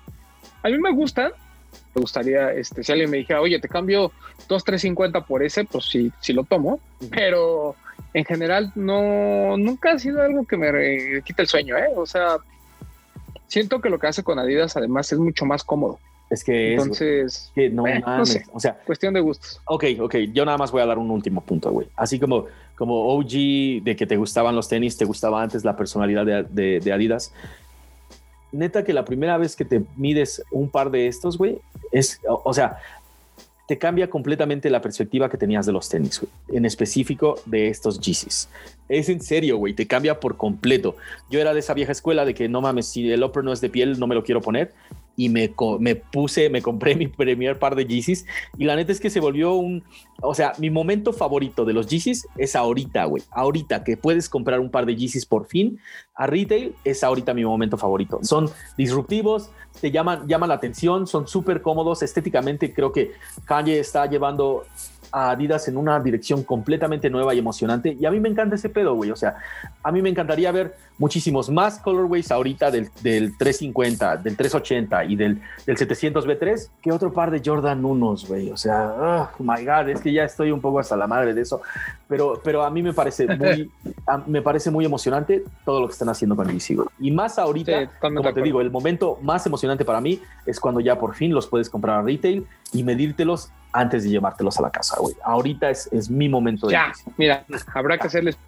[0.62, 1.30] a, mí me gustan.
[1.94, 4.10] Me gustaría, este, si alguien me dijera, oye, te cambio
[4.48, 6.80] 2.350 por ese, pues sí, sí lo tomo.
[7.10, 7.76] Pero
[8.16, 11.88] en general no, nunca ha sido algo que me quite el sueño, ¿eh?
[11.94, 12.38] O sea,
[13.46, 15.98] siento que lo que hace con Adidas además es mucho más cómodo.
[16.30, 18.02] Es que entonces, que no, eh,
[18.54, 19.60] o sea, cuestión de gustos.
[19.66, 21.88] Ok, ok, yo nada más voy a dar un último punto, güey.
[21.94, 26.24] Así como, como OG de que te gustaban los tenis, te gustaba antes la personalidad
[26.48, 27.34] de, de Adidas.
[28.50, 31.58] Neta que la primera vez que te mides un par de estos, güey,
[31.92, 32.78] es, o sea,
[33.66, 38.48] te cambia completamente la perspectiva que tenías de los tenis, en específico de estos Yeezys.
[38.88, 40.96] Es en serio, güey, te cambia por completo.
[41.30, 43.60] Yo era de esa vieja escuela de que no mames, si el upper no es
[43.60, 44.72] de piel, no me lo quiero poner.
[45.16, 48.26] Y me, me puse, me compré mi primer par de Yeezys
[48.58, 49.82] y la neta es que se volvió un,
[50.22, 54.60] o sea, mi momento favorito de los Yeezys es ahorita, güey, ahorita que puedes comprar
[54.60, 55.78] un par de Yeezys por fin
[56.14, 58.20] a retail, es ahorita mi momento favorito.
[58.22, 63.12] Son disruptivos, te llaman, llaman la atención, son súper cómodos, estéticamente creo que
[63.44, 64.64] Kanye está llevando
[65.12, 67.96] a Adidas en una dirección completamente nueva y emocionante.
[67.98, 69.10] Y a mí me encanta ese pedo, güey.
[69.10, 69.36] O sea,
[69.82, 75.16] a mí me encantaría ver muchísimos más colorways ahorita del, del 350, del 380 y
[75.16, 78.50] del, del 700 B3 que otro par de Jordan 1, güey.
[78.50, 81.42] O sea, oh my God, es que ya estoy un poco hasta la madre de
[81.42, 81.60] eso.
[82.08, 83.70] Pero, pero a mí me parece muy,
[84.26, 86.88] me parece muy emocionante todo lo que están haciendo con DC, güey.
[86.98, 90.98] Y más ahorita, como te digo, el momento más emocionante para mí es cuando ya
[90.98, 94.96] por fin los puedes comprar a retail y medírtelos antes de llevártelos a la casa,
[94.98, 95.14] güey.
[95.22, 97.44] Ahorita es, es mi momento de Ya, mira,
[97.74, 98.38] habrá que hacerles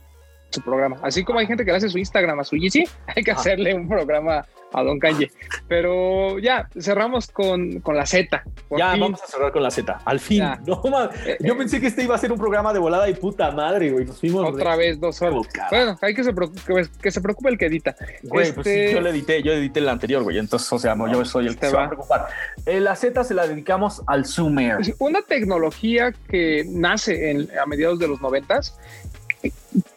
[0.50, 0.96] su programa.
[1.02, 3.74] Así como hay gente que le hace su Instagram a su Yeezy, hay que hacerle
[3.74, 5.30] un programa a Don Kanye.
[5.66, 8.42] Pero ya, cerramos con, con la Z.
[8.76, 10.00] Ya, vamos a cerrar con la Z.
[10.04, 10.44] Al fin.
[10.66, 10.82] No,
[11.24, 11.56] eh, Yo eh.
[11.56, 14.04] pensé que este iba a ser un programa de volada y puta madre, güey.
[14.04, 14.46] Nos fuimos.
[14.46, 15.46] Otra vez dos horas.
[15.70, 17.96] bueno, hay que se, preocupe, que se preocupe el que edita.
[18.22, 20.38] Güey, pues este yo le edité, yo edité el anterior, güey.
[20.38, 22.26] Entonces, o sea, yo soy el que se va a preocupar.
[22.66, 24.78] Eh, la Z se la dedicamos al Zoomer.
[24.98, 28.78] Una tecnología que nace en, a mediados de los noventas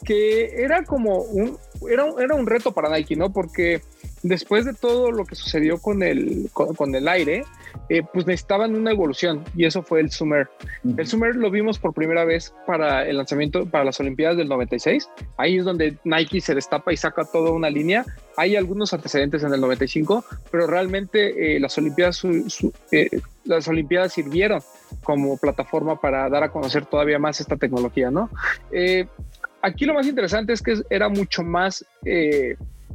[0.04, 1.58] que era como un,
[1.90, 3.32] era, era un reto para Nike, ¿no?
[3.32, 3.82] Porque
[4.24, 7.44] después de todo lo que sucedió con el, con, el aire,
[7.90, 10.48] eh, pues necesitaban una evolución y eso fue el Summer.
[10.98, 15.10] El Summer lo vimos por primera vez para el lanzamiento, para las Olimpiadas del 96.
[15.38, 18.06] Ahí es donde Nike se destapa y saca toda una línea.
[18.38, 22.24] Hay algunos antecedentes en el 95, pero realmente eh, las, Olimpiadas,
[22.92, 23.10] eh,
[23.44, 24.62] las Olimpiadas sirvieron
[25.04, 28.30] como plataforma para dar a conocer todavía más esta tecnología, ¿no?
[29.62, 31.86] Aquí lo más interesante es que era mucho más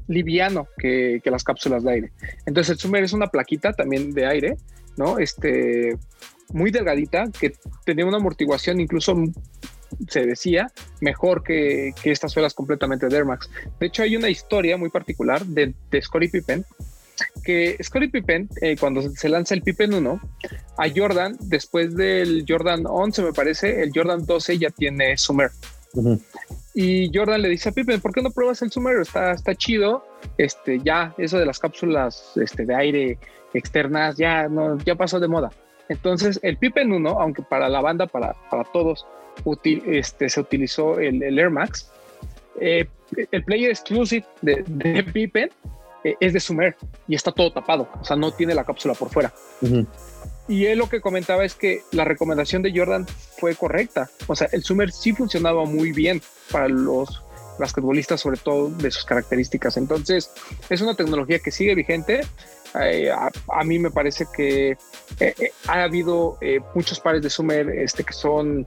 [0.08, 2.12] liviano que, las cápsulas de aire.
[2.46, 4.56] Entonces el Summer es una plaquita también de aire,
[4.96, 5.18] ¿no?
[5.18, 5.96] Este,
[6.52, 9.14] muy delgadita, que tenía una amortiguación incluso
[10.08, 10.70] se decía
[11.00, 13.48] mejor que, estas suelas completamente de Air Max.
[13.80, 16.64] De hecho, hay una historia muy particular de, de Scottie Pippen,
[17.44, 20.20] que Scottie Pippen, eh, cuando se lanza el Pippen 1,
[20.78, 25.50] a Jordan, después del Jordan 11, me parece, el Jordan 12 ya tiene Summer.
[26.74, 29.02] Y Jordan le dice a Pippen, ¿por qué no pruebas el Sumero?
[29.02, 30.04] Está, está chido.
[30.36, 33.18] Este, ya, eso de las cápsulas este, de aire
[33.54, 35.50] externas, ya, no, ya pasó de moda.
[35.88, 39.06] Entonces, el Pippen 1, aunque para la banda, para, para todos,
[39.64, 41.90] este, se utilizó el, Air Max,
[42.60, 42.86] eh,
[43.30, 45.50] el player exclusive de, de Pippen
[46.04, 49.10] eh, es de Sumer y está todo tapado, o sea, no tiene la cápsula por
[49.10, 49.32] fuera.
[50.48, 53.06] Y él lo que comentaba es que la recomendación de Jordan
[53.38, 54.08] fue correcta.
[54.26, 57.22] O sea, el Summer sí funcionaba muy bien para los
[57.58, 59.76] basquetbolistas, sobre todo de sus características.
[59.76, 60.30] Entonces,
[60.70, 62.20] es una tecnología que sigue vigente.
[62.80, 64.76] Eh, a, mí me parece que eh,
[65.18, 66.38] eh, ha habido
[66.74, 68.66] muchos pares de Summer este, que son,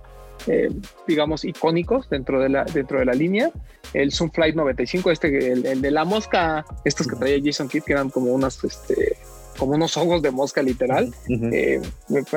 [1.07, 3.51] digamos, icónicos dentro de la, dentro de la línea.
[3.93, 7.93] El Zoom Flight 95, este, el, de la mosca, estos que traía Jason Kidd, que
[7.93, 9.17] eran como unas, este,
[9.59, 11.13] como unos ojos de mosca literal.
[11.27, 11.81] Eh,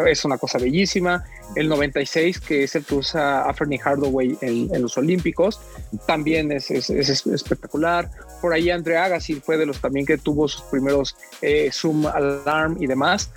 [0.07, 1.25] es una cosa bellísima.
[1.55, 5.61] El 96, que es el que usa Anthony Hardaway en, los Olímpicos,
[6.07, 8.11] también es, espectacular.
[8.41, 12.77] Por ahí Andre Agassi fue de los también que tuvo sus primeros eh, Zoom Alarm
[12.83, 13.31] y demás.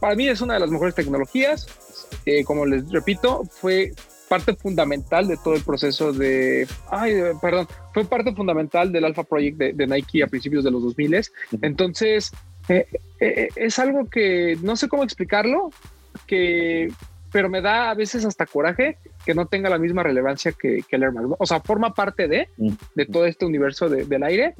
[0.00, 1.68] Para mí es una de las mejores tecnologías.
[2.26, 3.92] Eh, como les repito, fue
[4.28, 9.58] parte fundamental de todo el proceso de, ay, perdón, fue parte fundamental del Alpha Project
[9.58, 11.26] de, de Nike a principios de los 2000.
[11.62, 12.32] Entonces,
[12.68, 12.86] eh,
[13.20, 15.70] eh, es algo que no sé cómo explicarlo,
[16.26, 16.88] que,
[17.32, 21.02] pero me da a veces hasta coraje que no tenga la misma relevancia que, el
[21.02, 21.28] Air Max.
[21.38, 22.70] O sea, forma parte de, mm.
[22.94, 24.54] de todo este universo del aire,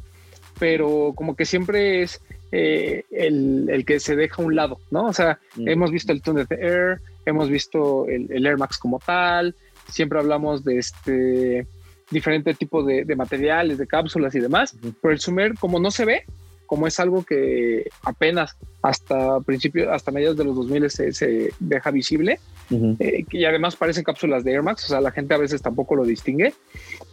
[0.59, 2.21] pero como que siempre es
[2.53, 5.07] eh, el, que se deja a un lado, ¿no?
[5.07, 5.69] O sea, mm.
[5.69, 9.55] hemos visto el Thunder Air, hemos visto el, Air Max como tal,
[9.89, 11.67] siempre hablamos de este
[12.11, 16.05] diferente tipo de, de materiales, de cápsulas y demás, pero el Sumer, como no se
[16.05, 16.25] ve,
[16.67, 21.91] como es algo que apenas hasta principio, hasta mediados de los 2000 se, se deja
[21.91, 22.39] visible,
[22.71, 25.95] eh, y además parecen cápsulas de Air Max, o sea, la gente a veces tampoco
[25.97, 26.55] lo distingue,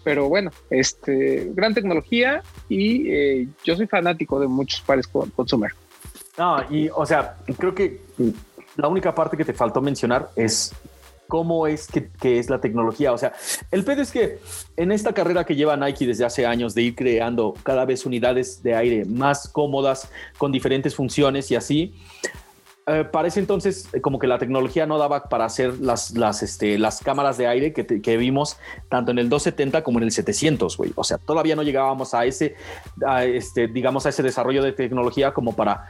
[0.04, 5.72] pero bueno, este, gran tecnología y eh, yo soy fanático de muchos pares con, consumer.
[6.38, 8.02] No, y o sea, creo que
[8.78, 10.74] la única parte que te faltó mencionar es
[11.32, 13.14] cómo es que, es la tecnología.
[13.14, 13.32] O sea,
[13.72, 14.40] el pedo es que
[14.76, 18.62] en esta carrera que lleva Nike desde hace años de ir creando cada vez unidades
[18.64, 21.96] de aire más cómodas, con diferentes funciones y así,
[22.86, 27.00] eh, parece entonces como que la tecnología no daba para hacer las, las, este, las
[27.00, 28.58] cámaras de aire que, que, vimos
[28.90, 30.92] tanto en el 270 como en el 700, güey.
[30.96, 32.56] O sea, todavía no llegábamos a ese,
[33.08, 35.88] a este, digamos, a ese desarrollo de tecnología como para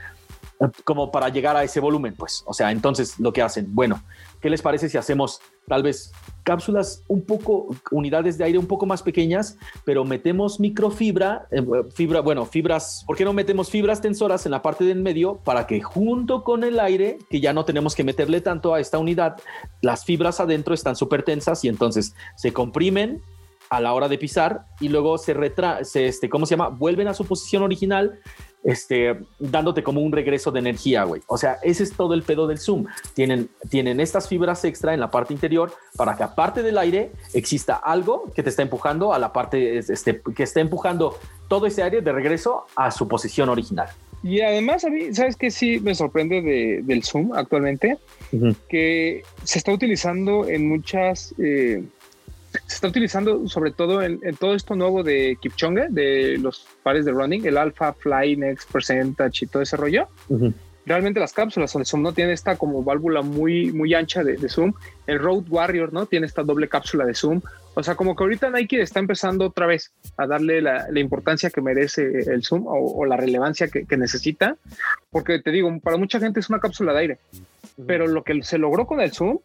[0.83, 2.43] como para llegar a ese volumen, pues.
[2.45, 4.03] O sea, entonces lo que hacen, bueno,
[4.41, 6.11] ¿qué les parece si hacemos tal vez
[6.43, 11.63] cápsulas un poco, unidades de aire un poco más pequeñas, pero metemos microfibra, eh,
[11.93, 15.67] fibra, bueno, fibras, ¿por qué no metemos fibras tensoras en la parte del medio para
[15.67, 19.37] que junto con el aire, que ya no tenemos que meterle tanto a esta unidad,
[19.81, 23.21] las fibras adentro están súper tensas y entonces se comprimen
[23.69, 26.67] a la hora de pisar y luego se retra, este, ¿cómo se llama?
[26.67, 28.19] Vuelven a su posición original
[28.63, 31.21] este, dándote como un regreso de energía, güey.
[31.27, 32.85] O sea, ese es todo el pedo del Zoom.
[33.13, 37.75] Tienen, tienen estas fibras extra en la parte interior para que aparte del aire exista
[37.75, 41.17] algo que te está empujando a la parte, este, que está empujando
[41.47, 43.89] todo ese aire de regreso a su posición original.
[44.23, 45.49] Y además, a mí, ¿sabes qué?
[45.49, 47.97] Sí, me sorprende del Zoom actualmente,
[48.69, 51.33] que se está utilizando en muchas...
[51.39, 51.83] Eh,
[52.51, 57.11] se está utilizando sobre todo en, todo esto nuevo de Kipchoge, de los pares de
[57.11, 60.07] running, el Alpha, Fly, Next, Percentage y todo ese rollo.
[60.83, 64.73] Realmente las cápsulas, el Zoom no tiene esta como válvula muy, muy ancha de, Zoom.
[65.05, 66.07] El Road Warrior, ¿no?
[66.07, 67.41] Tiene esta doble cápsula de Zoom.
[67.75, 71.61] O sea, como que ahorita Nike está empezando otra vez a darle la, importancia que
[71.61, 74.57] merece el Zoom o, la relevancia que, que, necesita.
[75.11, 77.17] Porque te digo, para mucha gente es una cápsula de aire.
[77.85, 79.37] Pero lo que se logró con el Zoom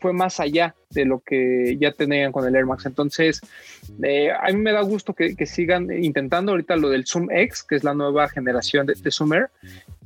[0.00, 2.86] fue más allá de lo que ya tenían con el Air Max.
[2.86, 3.40] Entonces,
[4.02, 7.76] eh, a mí me da gusto que, sigan intentando ahorita lo del Zoom X, que
[7.76, 9.50] es la nueva generación de, Zoom Air.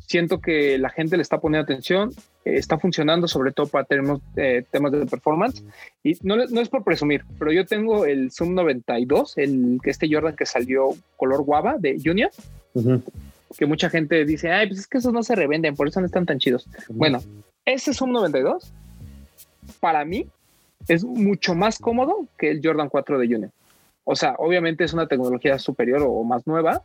[0.07, 2.11] Siento que la gente le está poniendo atención,
[2.45, 4.05] eh, está funcionando sobre todo para tener
[4.37, 5.65] eh, temas de performance.
[6.03, 10.37] Y no, no, es por presumir, pero yo tengo el Zoom 92, el este Jordan
[10.37, 12.31] que salió color guava de Junior.
[13.57, 16.07] Que mucha gente dice, ay, pues es que esos no se revenden, por eso no
[16.07, 16.69] están tan chidos.
[16.89, 17.21] Bueno,
[17.65, 18.73] ese Zoom 92
[19.81, 20.27] para mí
[20.89, 23.51] es mucho más cómodo que el Jordan 4 de Junior.
[24.05, 26.83] O sea, obviamente es una tecnología superior o más nueva,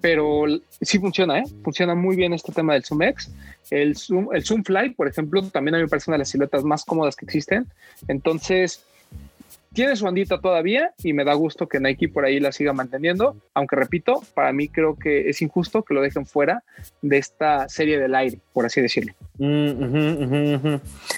[0.00, 0.44] pero
[0.80, 1.44] sí funciona, ¿eh?
[1.64, 3.32] Funciona muy bien este tema del Zoom X.
[3.70, 6.28] El Zoom, el Zoom Fly, por ejemplo, también a mí me parece una de las
[6.28, 7.66] siluetas más cómodas que existen.
[8.08, 8.84] Entonces,
[9.72, 13.36] tiene su andita todavía y me da gusto que Nike por ahí la siga manteniendo,
[13.54, 16.62] aunque repito, para mí creo que es injusto que lo dejen fuera
[17.00, 19.14] de esta serie del aire, por así decirlo.
[19.38, 20.76] Mm,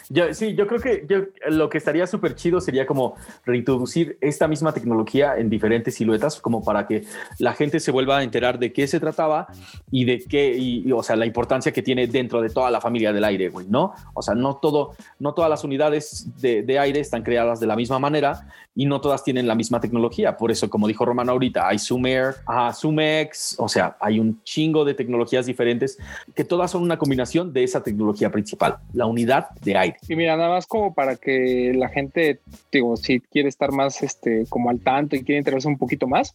[0.09, 4.47] yo, sí, yo creo que yo, lo que estaría súper chido sería como reintroducir esta
[4.47, 7.05] misma tecnología en diferentes siluetas, como para que
[7.39, 9.49] la gente se vuelva a enterar de qué se trataba
[9.91, 13.13] y de qué, y, o sea, la importancia que tiene dentro de toda la familia
[13.13, 13.95] del aire, güey, ¿no?
[14.15, 17.77] O sea, no todo, no todas las unidades de, de aire están creadas de la
[17.77, 18.44] misma manera
[18.75, 20.37] y no todas tienen la misma tecnología.
[20.37, 22.35] Por eso, como dijo Romano ahorita, hay Zoom Air,
[22.75, 25.99] Zoom X, o sea, hay un chingo de tecnologías diferentes
[26.35, 29.97] que todas son una combinación de esa tecnología principal, la unidad de aire.
[30.09, 32.41] Y mira, nada más como para que la gente,
[32.73, 36.35] digo, si quiere estar más este, como al tanto y quiere enterarse un poquito más,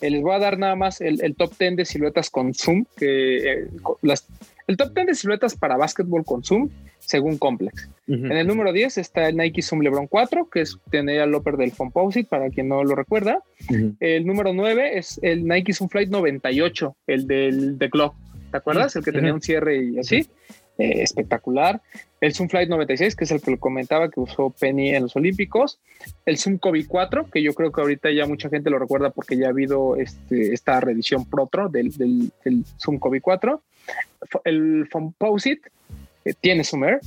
[0.00, 3.52] eh, les voy a dar nada más el, top 10 de siluetas con Zoom, que
[3.52, 3.68] eh,
[4.02, 4.26] las,
[4.66, 7.88] el top 10 de siluetas para básquetbol con Zoom según Complex.
[8.06, 11.56] En el número 10 está el Nike Zoom LeBron 4, que es, tiene el upper
[11.56, 13.42] del Composite, para quien no lo recuerda.
[14.00, 18.14] El número 9 es el Nike Zoom Flight 98, el del The Glove.
[18.50, 18.94] ¿Te acuerdas?
[18.96, 20.28] El que tenía un cierre y así.
[20.78, 21.82] Eh, espectacular.
[22.20, 25.16] El Zoom Flight 96, que es el que lo comentaba que usó Penny en los
[25.16, 25.78] Olímpicos.
[26.24, 29.36] El Zoom Kobe 4, que yo creo que ahorita ya mucha gente lo recuerda porque
[29.36, 33.62] ya ha habido este, esta reedición Protro del, del, del Zoom Kobe 4.
[34.44, 35.70] El Composite
[36.40, 37.00] tiene Zoom Air.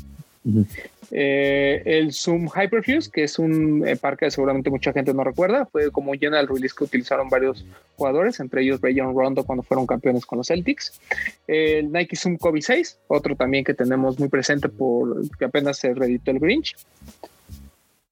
[1.12, 5.66] Eh, el Zoom Hyperfuse, que es un eh, parque que seguramente mucha gente no recuerda,
[5.66, 7.66] fue como general release que utilizaron varios
[7.96, 11.00] jugadores, entre ellos Rayon Rondo cuando fueron campeones con los Celtics.
[11.48, 15.94] El Nike Zoom Kobe 6, otro también que tenemos muy presente por que apenas se
[15.94, 16.76] reeditó el Grinch.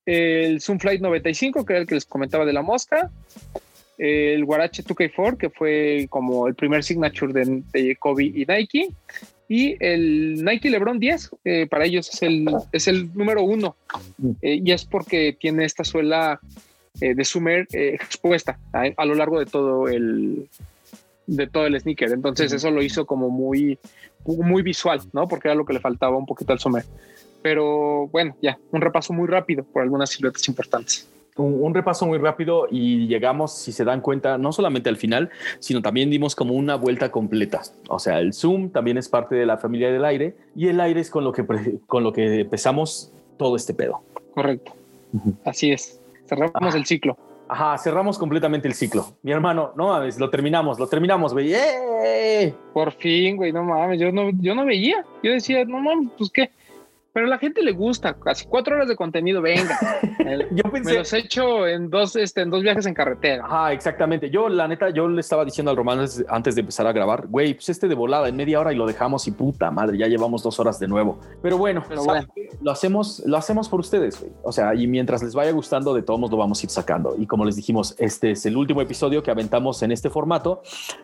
[0.05, 3.09] El Zoom Flight 95, que era el que les comentaba de la mosca.
[3.97, 8.89] El Warache 2K4, que fue como el primer signature de, de Kobe y Nike.
[9.47, 13.75] Y el Nike LeBron 10 eh, para ellos es el, es el número uno.
[14.17, 14.31] Mm.
[14.41, 16.39] eh, y es porque tiene esta suela
[17.01, 20.49] eh, de Sumer expuesta a, lo largo de todo el
[21.27, 22.11] de todo el sneaker.
[22.11, 23.77] Entonces eso lo hizo como muy
[24.25, 26.85] muy visual no porque era lo que le faltaba un poquito al Sumer.
[27.41, 32.67] Pero bueno ya un repaso muy rápido por algunas siluetas importantes un, repaso muy rápido
[32.69, 35.29] y llegamos, si se dan cuenta, no solamente al final,
[35.59, 37.61] sino también dimos como una vuelta completa.
[37.89, 41.01] O sea, el Zoom también es parte de la familia del aire y el aire
[41.01, 41.45] es con lo que,
[41.87, 44.01] con lo que empezamos todo este pedo.
[44.33, 44.75] Correcto.
[45.45, 45.99] Así es.
[46.25, 47.17] Cerramos el ciclo.
[47.47, 49.17] Ajá, cerramos completamente el ciclo.
[49.21, 51.53] Mi hermano, no mames, lo terminamos, lo terminamos, güey.
[51.53, 52.53] ¡Eh!
[52.73, 55.05] Por fin, güey, no mames, yo no, yo no veía.
[55.21, 56.49] Yo decía, no mames, pues qué
[57.13, 59.77] pero a la gente le gusta, casi cuatro horas de contenido, venga.
[60.51, 60.93] yo pensé...
[60.93, 63.45] Me los he hecho en dos, este, en dos viajes en carretera.
[63.47, 64.31] Ah, exactamente.
[64.31, 67.53] Yo, la neta, yo le estaba diciendo al Román antes de empezar a grabar, güey,
[67.53, 70.41] pues este de volada en media hora y lo dejamos y puta madre, ya llevamos
[70.41, 71.19] dos horas de nuevo.
[71.43, 72.27] Pero bueno, pero bueno.
[72.61, 74.31] lo hacemos, lo hacemos por ustedes, güey.
[74.41, 77.15] O sea, y mientras les vaya gustando, de todos modos lo vamos a ir sacando.
[77.17, 80.63] Y como les dijimos, este es el último episodio que aventamos en este formato.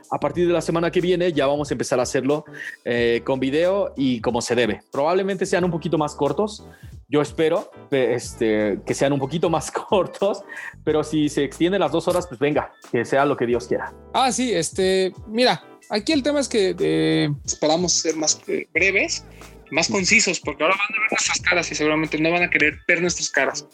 [0.09, 2.45] A partir de la semana que viene ya vamos a empezar a hacerlo
[2.83, 4.81] eh, con video y como se debe.
[4.91, 6.65] Probablemente sean un poquito más cortos.
[7.07, 10.43] Yo espero este, que sean un poquito más cortos,
[10.83, 13.93] pero si se extienden las dos horas, pues venga, que sea lo que Dios quiera.
[14.13, 19.25] Ah, sí, este, mira, aquí el tema es que eh, esperamos ser más eh, breves,
[19.71, 22.79] más concisos, porque ahora van a ver nuestras caras y seguramente no van a querer
[22.87, 23.67] ver nuestras caras,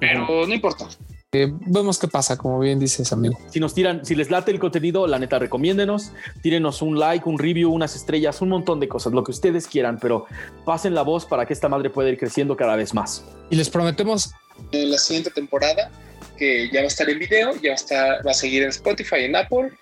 [0.00, 0.88] pero no importa.
[1.34, 3.36] Eh, vemos qué pasa, como bien dices, amigo.
[3.50, 7.38] Si nos tiran, si les late el contenido, la neta, recomiéndenos, tírenos un like, un
[7.38, 10.26] review, unas estrellas, un montón de cosas, lo que ustedes quieran, pero
[10.64, 13.24] pasen la voz para que esta madre pueda ir creciendo cada vez más.
[13.50, 14.30] Y les prometemos
[14.70, 15.90] en la siguiente temporada
[16.38, 18.68] que ya va a estar en video, ya va a, estar, va a seguir en
[18.68, 19.72] Spotify, en Apple.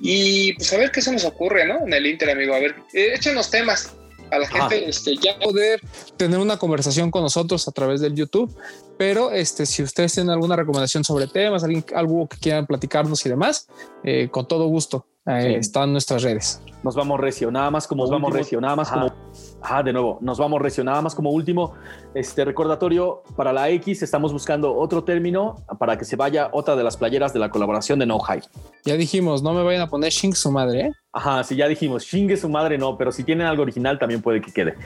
[0.00, 1.86] Y pues a ver qué se nos ocurre, ¿no?
[1.86, 2.54] En el Inter, amigo.
[2.54, 3.94] A ver, eh, échenos temas
[4.30, 5.80] a la gente este, ya poder
[6.16, 8.54] tener una conversación con nosotros a través del YouTube.
[8.98, 13.28] Pero este, si ustedes tienen alguna recomendación sobre temas, alguien, algo que quieran platicarnos y
[13.28, 13.68] demás,
[14.02, 16.60] eh, con todo gusto eh, están nuestras redes.
[16.82, 19.12] Nos vamos recio, nada más como nos vamos recio, nada más como
[19.60, 20.84] Ah, de nuevo, nos vamos recio.
[20.84, 21.74] Nada más como último,
[22.14, 26.84] este recordatorio para la X, estamos buscando otro término para que se vaya otra de
[26.84, 28.46] las playeras de la colaboración de No Hype.
[28.84, 30.92] Ya dijimos, no me vayan a poner Shing su madre, ¿eh?
[31.12, 34.40] Ajá, sí, ya dijimos, Shing su madre no, pero si tienen algo original también puede
[34.40, 34.76] que quede.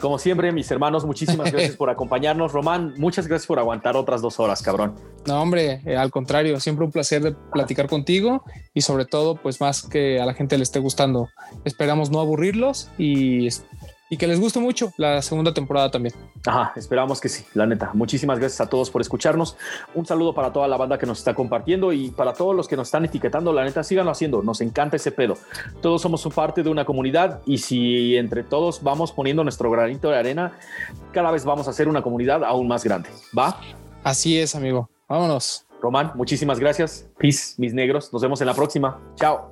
[0.00, 2.52] Como siempre, mis hermanos, muchísimas gracias por acompañarnos.
[2.52, 4.94] Román, muchas gracias por aguantar otras dos horas, cabrón.
[5.26, 9.60] No, hombre, eh, al contrario, siempre un placer de platicar contigo y sobre todo, pues
[9.60, 11.28] más que a la gente le esté gustando.
[11.64, 13.48] Esperamos no aburrirlos y
[14.10, 16.14] y que les guste mucho la segunda temporada también.
[16.46, 17.90] Ajá, esperamos que sí, la neta.
[17.94, 19.56] Muchísimas gracias a todos por escucharnos.
[19.94, 22.76] Un saludo para toda la banda que nos está compartiendo y para todos los que
[22.76, 24.42] nos están etiquetando, la neta, síganlo haciendo.
[24.42, 25.36] Nos encanta ese pedo.
[25.80, 30.18] Todos somos parte de una comunidad y si entre todos vamos poniendo nuestro granito de
[30.18, 30.52] arena,
[31.12, 33.08] cada vez vamos a ser una comunidad aún más grande.
[33.36, 33.58] ¿Va?
[34.02, 34.88] Así es, amigo.
[35.08, 35.64] Vámonos.
[35.80, 37.06] Román, muchísimas gracias.
[37.18, 38.12] Peace, mis negros.
[38.12, 38.98] Nos vemos en la próxima.
[39.16, 39.50] Chao.